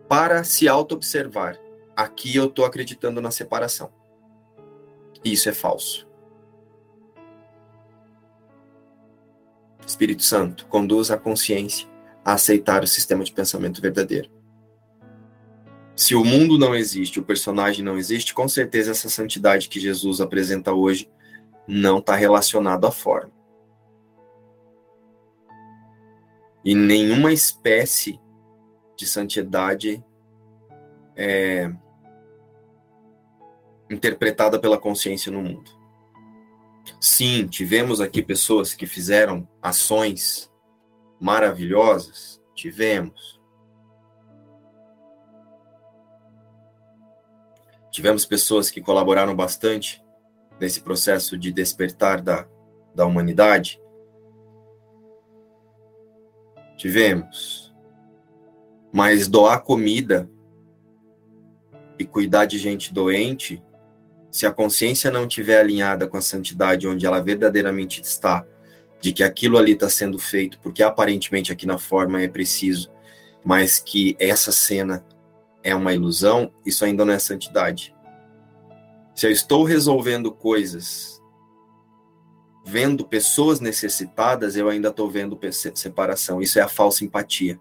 para 0.08 0.42
se 0.42 0.68
auto-observar. 0.68 1.58
Aqui 1.94 2.34
eu 2.34 2.46
estou 2.46 2.64
acreditando 2.64 3.20
na 3.20 3.30
separação. 3.30 3.92
Isso 5.24 5.48
é 5.48 5.52
falso. 5.52 6.08
Espírito 9.86 10.22
Santo, 10.22 10.66
conduz 10.66 11.10
a 11.10 11.18
consciência 11.18 11.88
a 12.24 12.34
aceitar 12.34 12.82
o 12.82 12.86
sistema 12.86 13.24
de 13.24 13.32
pensamento 13.32 13.82
verdadeiro. 13.82 14.30
Se 15.94 16.14
o 16.14 16.24
mundo 16.24 16.56
não 16.56 16.74
existe, 16.74 17.20
o 17.20 17.24
personagem 17.24 17.84
não 17.84 17.98
existe, 17.98 18.32
com 18.32 18.48
certeza 18.48 18.92
essa 18.92 19.10
santidade 19.10 19.68
que 19.68 19.78
Jesus 19.78 20.20
apresenta 20.20 20.72
hoje 20.72 21.10
não 21.68 21.98
está 21.98 22.14
relacionada 22.14 22.88
à 22.88 22.90
forma. 22.90 23.30
E 26.64 26.74
nenhuma 26.74 27.32
espécie 27.32 28.20
de 28.96 29.06
santidade 29.06 30.04
é 31.16 31.72
interpretada 33.90 34.58
pela 34.58 34.78
consciência 34.78 35.32
no 35.32 35.42
mundo. 35.42 35.70
Sim, 37.00 37.46
tivemos 37.46 38.00
aqui 38.00 38.22
pessoas 38.22 38.74
que 38.74 38.86
fizeram 38.86 39.48
ações 39.62 40.50
maravilhosas, 41.18 42.40
tivemos. 42.54 43.40
Tivemos 47.90 48.24
pessoas 48.24 48.70
que 48.70 48.80
colaboraram 48.80 49.34
bastante 49.34 50.02
nesse 50.61 50.82
processo 50.82 51.36
de 51.38 51.50
despertar 51.50 52.20
da, 52.20 52.46
da 52.94 53.06
humanidade. 53.06 53.80
Tivemos. 56.81 57.74
Mas 58.91 59.28
doar 59.28 59.62
comida 59.62 60.31
e 61.99 62.07
cuidar 62.07 62.47
de 62.47 62.57
gente 62.57 62.91
doente, 62.91 63.62
se 64.31 64.47
a 64.47 64.51
consciência 64.51 65.11
não 65.11 65.26
estiver 65.26 65.61
alinhada 65.61 66.09
com 66.09 66.16
a 66.16 66.22
santidade 66.22 66.89
onde 66.89 67.05
ela 67.05 67.20
verdadeiramente 67.20 68.01
está, 68.01 68.47
de 68.99 69.12
que 69.12 69.22
aquilo 69.22 69.59
ali 69.59 69.72
está 69.72 69.91
sendo 69.91 70.18
feito 70.18 70.59
porque 70.61 70.83
aparentemente 70.83 71.53
aqui 71.53 71.66
na 71.66 71.76
forma 71.76 72.22
é 72.22 72.28
preciso, 72.28 72.91
mas 73.45 73.78
que 73.78 74.16
essa 74.18 74.51
cena 74.51 75.05
é 75.62 75.74
uma 75.74 75.93
ilusão, 75.93 76.51
isso 76.64 76.83
ainda 76.83 77.05
não 77.05 77.12
é 77.12 77.18
santidade. 77.18 77.95
Se 79.14 79.26
eu 79.26 79.31
estou 79.31 79.64
resolvendo 79.64 80.33
coisas, 80.33 81.19
vendo 82.70 83.04
pessoas 83.04 83.58
necessitadas, 83.58 84.56
eu 84.56 84.68
ainda 84.68 84.88
estou 84.88 85.10
vendo 85.10 85.38
separação. 85.74 86.40
Isso 86.40 86.58
é 86.58 86.62
a 86.62 86.68
falsa 86.68 87.04
empatia. 87.04 87.58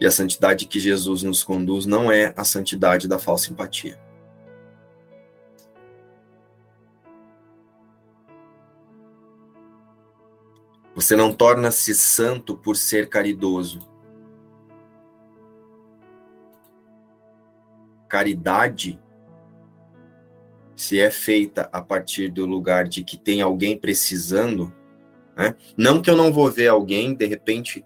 E 0.00 0.06
a 0.06 0.10
santidade 0.10 0.66
que 0.66 0.78
Jesus 0.78 1.22
nos 1.22 1.42
conduz 1.42 1.84
não 1.84 2.12
é 2.12 2.32
a 2.36 2.44
santidade 2.44 3.08
da 3.08 3.18
falsa 3.18 3.50
empatia. 3.50 3.98
Você 10.94 11.16
não 11.16 11.32
torna-se 11.32 11.94
santo 11.94 12.56
por 12.56 12.76
ser 12.76 13.08
caridoso. 13.08 13.80
caridade, 18.08 18.98
se 20.76 21.00
é 21.00 21.10
feita 21.10 21.68
a 21.72 21.80
partir 21.80 22.30
do 22.30 22.44
lugar 22.44 22.86
de 22.86 23.02
que 23.02 23.16
tem 23.16 23.40
alguém 23.40 23.76
precisando, 23.76 24.72
né? 25.34 25.56
não 25.76 26.02
que 26.02 26.10
eu 26.10 26.16
não 26.16 26.30
vou 26.30 26.50
ver 26.50 26.68
alguém, 26.68 27.14
de 27.14 27.26
repente, 27.26 27.82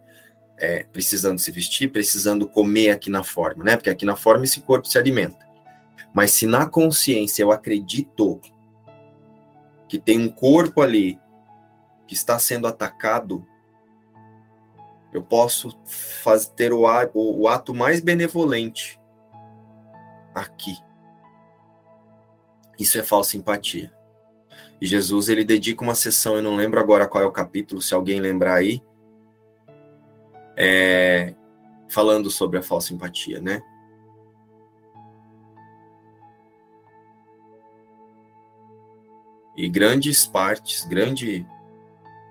é, 0.58 0.84
precisando 0.92 1.38
se 1.38 1.52
vestir, 1.52 1.92
precisando 1.92 2.48
comer 2.48 2.90
aqui 2.90 3.08
na 3.08 3.22
forma, 3.22 3.64
né? 3.64 3.76
Porque 3.76 3.88
aqui 3.88 4.04
na 4.04 4.16
forma 4.16 4.44
esse 4.44 4.60
corpo 4.60 4.88
se 4.88 4.98
alimenta. 4.98 5.48
Mas 6.12 6.32
se 6.32 6.46
na 6.46 6.66
consciência 6.66 7.42
eu 7.42 7.52
acredito 7.52 8.40
que 9.88 9.98
tem 9.98 10.20
um 10.20 10.28
corpo 10.28 10.82
ali 10.82 11.18
que 12.06 12.14
está 12.14 12.38
sendo 12.38 12.66
atacado, 12.66 13.46
eu 15.12 15.22
posso 15.22 15.76
fazer, 15.86 16.50
ter 16.50 16.72
o, 16.72 16.82
o, 17.14 17.42
o 17.42 17.48
ato 17.48 17.72
mais 17.72 18.00
benevolente 18.00 19.00
aqui. 20.34 20.76
Isso 22.80 22.98
é 22.98 23.02
falsa 23.02 23.36
empatia. 23.36 23.92
E 24.80 24.86
Jesus 24.86 25.28
ele 25.28 25.44
dedica 25.44 25.84
uma 25.84 25.94
sessão, 25.94 26.36
eu 26.36 26.42
não 26.42 26.56
lembro 26.56 26.80
agora 26.80 27.06
qual 27.06 27.22
é 27.22 27.26
o 27.26 27.30
capítulo, 27.30 27.82
se 27.82 27.92
alguém 27.92 28.18
lembrar 28.18 28.54
aí, 28.54 28.82
é, 30.56 31.34
falando 31.90 32.30
sobre 32.30 32.58
a 32.58 32.62
falsa 32.62 32.94
empatia, 32.94 33.38
né? 33.38 33.62
E 39.54 39.68
grandes 39.68 40.26
partes, 40.26 40.86
grande, 40.86 41.46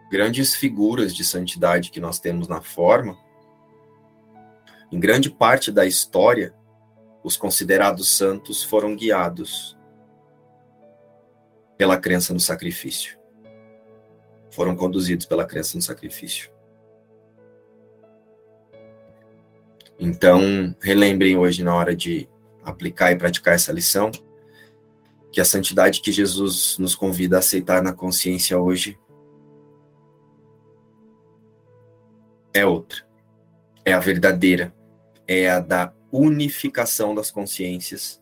grandes 0.09 0.55
figuras 0.55 1.13
de 1.13 1.23
santidade 1.23 1.91
que 1.91 1.99
nós 1.99 2.19
temos 2.19 2.47
na 2.47 2.59
forma, 2.59 3.15
em 4.91 4.99
grande 4.99 5.29
parte 5.29 5.71
da 5.71 5.85
história, 5.85 6.55
os 7.23 7.37
considerados 7.37 8.09
santos 8.09 8.63
foram 8.63 8.95
guiados 8.95 9.77
pela 11.79 11.97
crença 11.97 12.33
no 12.33 12.41
sacrifício. 12.41 13.17
Foram 14.51 14.75
conduzidos 14.75 15.25
pela 15.25 15.45
crença 15.45 15.77
no 15.77 15.81
sacrifício. 15.81 16.51
Então, 19.97 20.75
relembrem 20.81 21.37
hoje, 21.37 21.63
na 21.63 21.73
hora 21.73 21.95
de 21.95 22.27
aplicar 22.65 23.13
e 23.13 23.17
praticar 23.17 23.53
essa 23.53 23.71
lição, 23.71 24.11
que 25.31 25.39
a 25.39 25.45
santidade 25.45 26.01
que 26.01 26.11
Jesus 26.11 26.77
nos 26.77 26.95
convida 26.95 27.37
a 27.37 27.39
aceitar 27.39 27.81
na 27.81 27.93
consciência 27.93 28.59
hoje 28.59 28.99
é 32.53 32.65
outra. 32.65 33.07
É 33.85 33.93
a 33.93 33.99
verdadeira. 33.99 34.75
É 35.25 35.49
a 35.49 35.61
da 35.61 35.93
unificação 36.11 37.15
das 37.15 37.31
consciências 37.31 38.21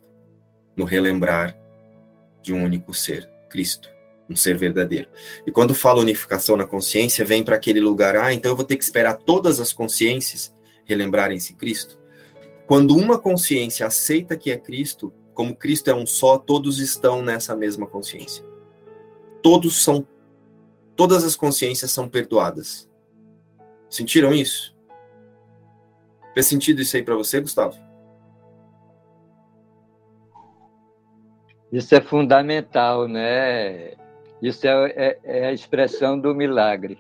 no 0.76 0.86
relembrar 0.86 1.58
de 2.44 2.54
um 2.54 2.64
único 2.64 2.94
ser, 2.94 3.28
Cristo, 3.48 3.90
um 4.30 4.36
ser 4.36 4.58
verdadeiro. 4.58 5.08
E 5.46 5.52
quando 5.52 5.74
fala 5.74 6.02
unificação 6.02 6.58
na 6.58 6.66
consciência, 6.66 7.26
vem 7.26 7.44
para 7.44 7.56
aquele 7.56 7.80
lugar, 7.80 8.16
ah, 8.16 8.34
então 8.34 8.52
eu 8.52 8.56
vou 8.56 8.66
ter 8.66 8.78
que 8.78 8.84
esperar 8.84 9.16
todas 9.18 9.60
as 9.60 9.74
consciências 9.74 10.54
relembrarem-se 10.86 11.54
Cristo. 11.54 12.00
Quando 12.66 12.96
uma 12.96 13.18
consciência 13.18 13.86
aceita 13.86 14.36
que 14.36 14.52
é 14.52 14.58
Cristo, 14.58 15.14
como 15.34 15.56
Cristo 15.56 15.90
é 15.90 15.96
um 15.96 16.06
só, 16.06 16.38
todos 16.38 16.80
estão 16.80 17.22
nessa 17.22 17.56
mesma 17.56 17.88
consciência. 17.88 18.44
Todos 19.42 19.84
são, 19.84 20.06
todas 20.96 21.24
as 21.24 21.36
consciências 21.36 21.92
são 21.92 22.10
perdoadas. 22.10 22.90
Sentiram 23.90 24.34
isso? 24.34 24.76
Fez 26.34 26.46
sentido 26.46 26.82
isso 26.82 26.96
aí 26.96 27.04
para 27.04 27.16
você, 27.16 27.40
Gustavo? 27.40 27.87
Isso 31.72 31.96
é 31.96 32.02
fundamental, 32.02 33.08
né? 33.08 33.92
Isso 34.42 34.68
é, 34.68 34.94
é, 34.96 35.20
é 35.24 35.46
a 35.48 35.54
expressão 35.54 36.20
do 36.20 36.34
milagre. 36.34 36.98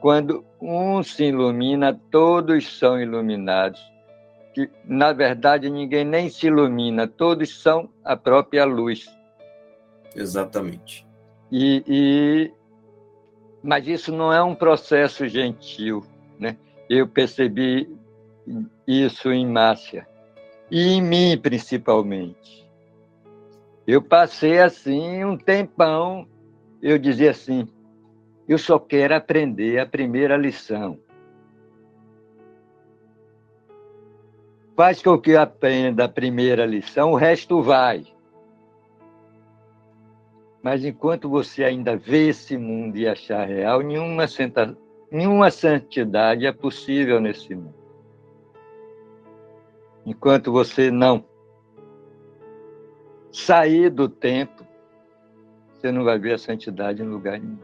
Quando 0.00 0.44
um 0.60 1.02
se 1.02 1.24
ilumina, 1.24 1.98
todos 2.10 2.78
são 2.78 3.00
iluminados. 3.00 3.80
Que, 4.54 4.70
na 4.84 5.12
verdade, 5.12 5.70
ninguém 5.70 6.04
nem 6.04 6.28
se 6.28 6.46
ilumina, 6.46 7.06
todos 7.06 7.60
são 7.60 7.88
a 8.04 8.16
própria 8.16 8.64
luz. 8.64 9.06
Exatamente. 10.14 11.06
E, 11.50 11.84
e, 11.86 12.52
mas 13.62 13.86
isso 13.86 14.12
não 14.12 14.32
é 14.32 14.42
um 14.42 14.54
processo 14.54 15.28
gentil, 15.28 16.04
né? 16.38 16.56
Eu 16.88 17.06
percebi 17.06 17.88
isso 18.86 19.30
em 19.32 19.46
Márcia 19.46 20.06
e 20.70 20.88
em 20.88 21.02
mim 21.02 21.38
principalmente. 21.38 22.65
Eu 23.86 24.02
passei 24.02 24.58
assim 24.58 25.24
um 25.24 25.36
tempão, 25.36 26.26
eu 26.82 26.98
dizia 26.98 27.30
assim, 27.30 27.68
eu 28.48 28.58
só 28.58 28.80
quero 28.80 29.14
aprender 29.14 29.78
a 29.78 29.86
primeira 29.86 30.36
lição. 30.36 30.98
Faz 34.76 35.00
com 35.00 35.16
que 35.18 35.30
eu 35.30 35.40
aprenda 35.40 36.04
a 36.04 36.08
primeira 36.08 36.66
lição, 36.66 37.12
o 37.12 37.16
resto 37.16 37.62
vai. 37.62 38.04
Mas 40.60 40.84
enquanto 40.84 41.28
você 41.28 41.62
ainda 41.62 41.96
vê 41.96 42.28
esse 42.30 42.58
mundo 42.58 42.96
e 42.96 43.06
achar 43.06 43.46
real, 43.46 43.82
nenhuma, 43.82 44.26
senta... 44.26 44.76
nenhuma 45.12 45.48
santidade 45.48 46.44
é 46.44 46.52
possível 46.52 47.20
nesse 47.20 47.54
mundo. 47.54 47.74
Enquanto 50.04 50.50
você 50.50 50.90
não 50.90 51.24
sair 53.36 53.90
do 53.90 54.08
tempo, 54.08 54.66
você 55.68 55.92
não 55.92 56.04
vai 56.04 56.18
ver 56.18 56.32
a 56.32 56.38
santidade 56.38 57.02
em 57.02 57.06
lugar 57.06 57.38
nenhum. 57.38 57.58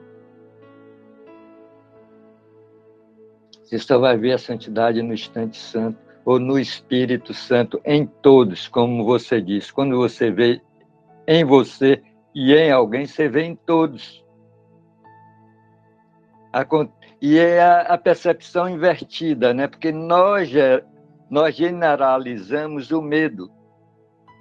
Você 3.64 3.78
só 3.78 3.98
vai 3.98 4.18
ver 4.18 4.32
a 4.32 4.38
santidade 4.38 5.00
no 5.00 5.14
instante 5.14 5.56
santo 5.56 5.98
ou 6.26 6.38
no 6.38 6.58
Espírito 6.58 7.32
Santo 7.32 7.80
em 7.86 8.04
todos, 8.04 8.68
como 8.68 9.02
você 9.02 9.40
diz. 9.40 9.70
Quando 9.70 9.96
você 9.96 10.30
vê 10.30 10.60
em 11.26 11.42
você 11.42 12.02
e 12.34 12.52
em 12.52 12.70
alguém, 12.70 13.06
você 13.06 13.26
vê 13.26 13.44
em 13.44 13.56
todos. 13.56 14.22
E 17.20 17.38
é 17.38 17.62
a 17.62 17.96
percepção 17.96 18.68
invertida, 18.68 19.54
né? 19.54 19.66
porque 19.66 19.90
nós, 19.90 20.50
nós 21.30 21.56
generalizamos 21.56 22.90
o 22.90 23.00
medo. 23.00 23.50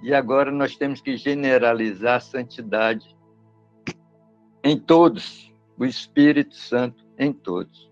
E 0.02 0.12
agora 0.12 0.50
nós 0.50 0.76
temos 0.76 1.00
que 1.00 1.16
generalizar 1.16 2.16
a 2.16 2.20
santidade 2.20 3.16
em 4.64 4.78
todos, 4.78 5.52
o 5.78 5.84
Espírito 5.84 6.56
Santo 6.56 7.04
em 7.18 7.32
todos. 7.32 7.90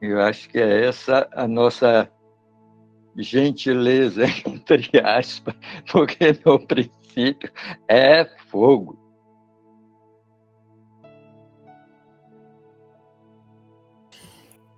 Eu 0.00 0.20
acho 0.20 0.48
que 0.48 0.58
é 0.58 0.86
essa 0.86 1.28
a 1.32 1.48
nossa 1.48 2.10
gentileza, 3.16 4.24
entre 4.46 5.00
aspas, 5.00 5.54
porque 5.90 6.38
no 6.44 6.64
princípio 6.66 7.50
é 7.88 8.24
fogo. 8.48 8.98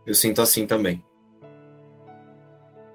Eu 0.07 0.15
sinto 0.15 0.41
assim 0.41 0.67
também. 0.67 1.05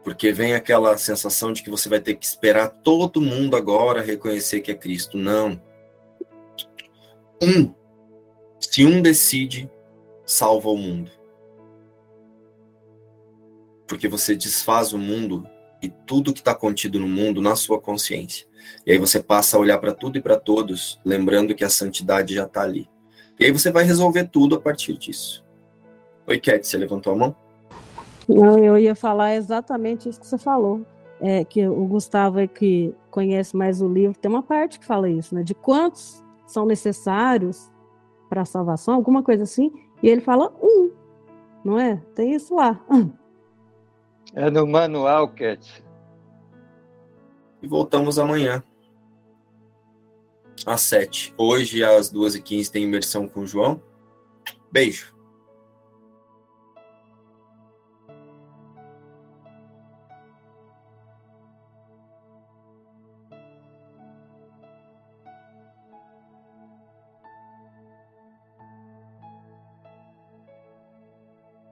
Porque 0.03 0.31
vem 0.31 0.53
aquela 0.53 0.97
sensação 0.97 1.53
de 1.53 1.61
que 1.61 1.69
você 1.69 1.87
vai 1.87 1.99
ter 1.99 2.15
que 2.15 2.25
esperar 2.25 2.69
todo 2.69 3.21
mundo 3.21 3.55
agora 3.55 4.01
reconhecer 4.01 4.61
que 4.61 4.71
é 4.71 4.75
Cristo. 4.75 5.17
Não. 5.17 5.61
Um. 7.41 7.73
Se 8.59 8.85
um 8.85 9.01
decide, 9.01 9.69
salva 10.25 10.69
o 10.69 10.77
mundo. 10.77 11.11
Porque 13.87 14.07
você 14.07 14.35
desfaz 14.35 14.93
o 14.93 14.97
mundo 14.97 15.47
e 15.81 15.89
tudo 15.89 16.33
que 16.33 16.39
está 16.39 16.55
contido 16.55 16.99
no 16.99 17.07
mundo 17.07 17.41
na 17.41 17.55
sua 17.55 17.79
consciência. 17.79 18.47
E 18.85 18.91
aí 18.91 18.97
você 18.97 19.21
passa 19.21 19.57
a 19.57 19.59
olhar 19.59 19.79
para 19.79 19.93
tudo 19.93 20.17
e 20.17 20.21
para 20.21 20.37
todos, 20.37 20.99
lembrando 21.03 21.55
que 21.55 21.63
a 21.63 21.69
santidade 21.69 22.35
já 22.35 22.45
está 22.45 22.61
ali. 22.61 22.87
E 23.39 23.45
aí 23.45 23.51
você 23.51 23.71
vai 23.71 23.83
resolver 23.83 24.25
tudo 24.25 24.55
a 24.55 24.61
partir 24.61 24.97
disso. 24.97 25.43
Oi, 26.27 26.39
Cat, 26.39 26.65
você 26.65 26.77
levantou 26.77 27.13
a 27.13 27.15
mão? 27.15 27.35
Não, 28.27 28.57
eu 28.59 28.77
ia 28.77 28.95
falar 28.95 29.35
exatamente 29.35 30.07
isso 30.07 30.19
que 30.19 30.27
você 30.27 30.37
falou. 30.37 30.85
É, 31.19 31.45
que 31.45 31.67
o 31.67 31.85
Gustavo 31.85 32.39
é 32.39 32.47
que 32.47 32.95
conhece 33.11 33.55
mais 33.55 33.79
o 33.79 33.87
livro, 33.87 34.17
tem 34.17 34.31
uma 34.31 34.41
parte 34.41 34.79
que 34.79 34.85
fala 34.85 35.07
isso, 35.07 35.35
né? 35.35 35.43
De 35.43 35.53
quantos 35.53 36.23
são 36.47 36.65
necessários 36.65 37.71
para 38.27 38.41
a 38.41 38.45
salvação, 38.45 38.95
alguma 38.95 39.21
coisa 39.21 39.43
assim, 39.43 39.71
e 40.01 40.09
ele 40.09 40.21
fala 40.21 40.51
um, 40.61 40.91
não 41.63 41.77
é? 41.77 41.97
Tem 42.15 42.33
isso 42.33 42.55
lá. 42.55 42.79
É 44.33 44.49
no 44.49 44.65
manual, 44.65 45.27
Cat. 45.27 45.83
E 47.61 47.67
voltamos 47.67 48.17
amanhã, 48.17 48.63
às 50.65 50.81
sete. 50.81 51.33
Hoje, 51.37 51.83
às 51.83 52.09
duas 52.09 52.33
e 52.33 52.41
quinze, 52.41 52.71
tem 52.71 52.83
imersão 52.83 53.27
com 53.27 53.41
o 53.41 53.45
João. 53.45 53.81
Beijo. 54.71 55.10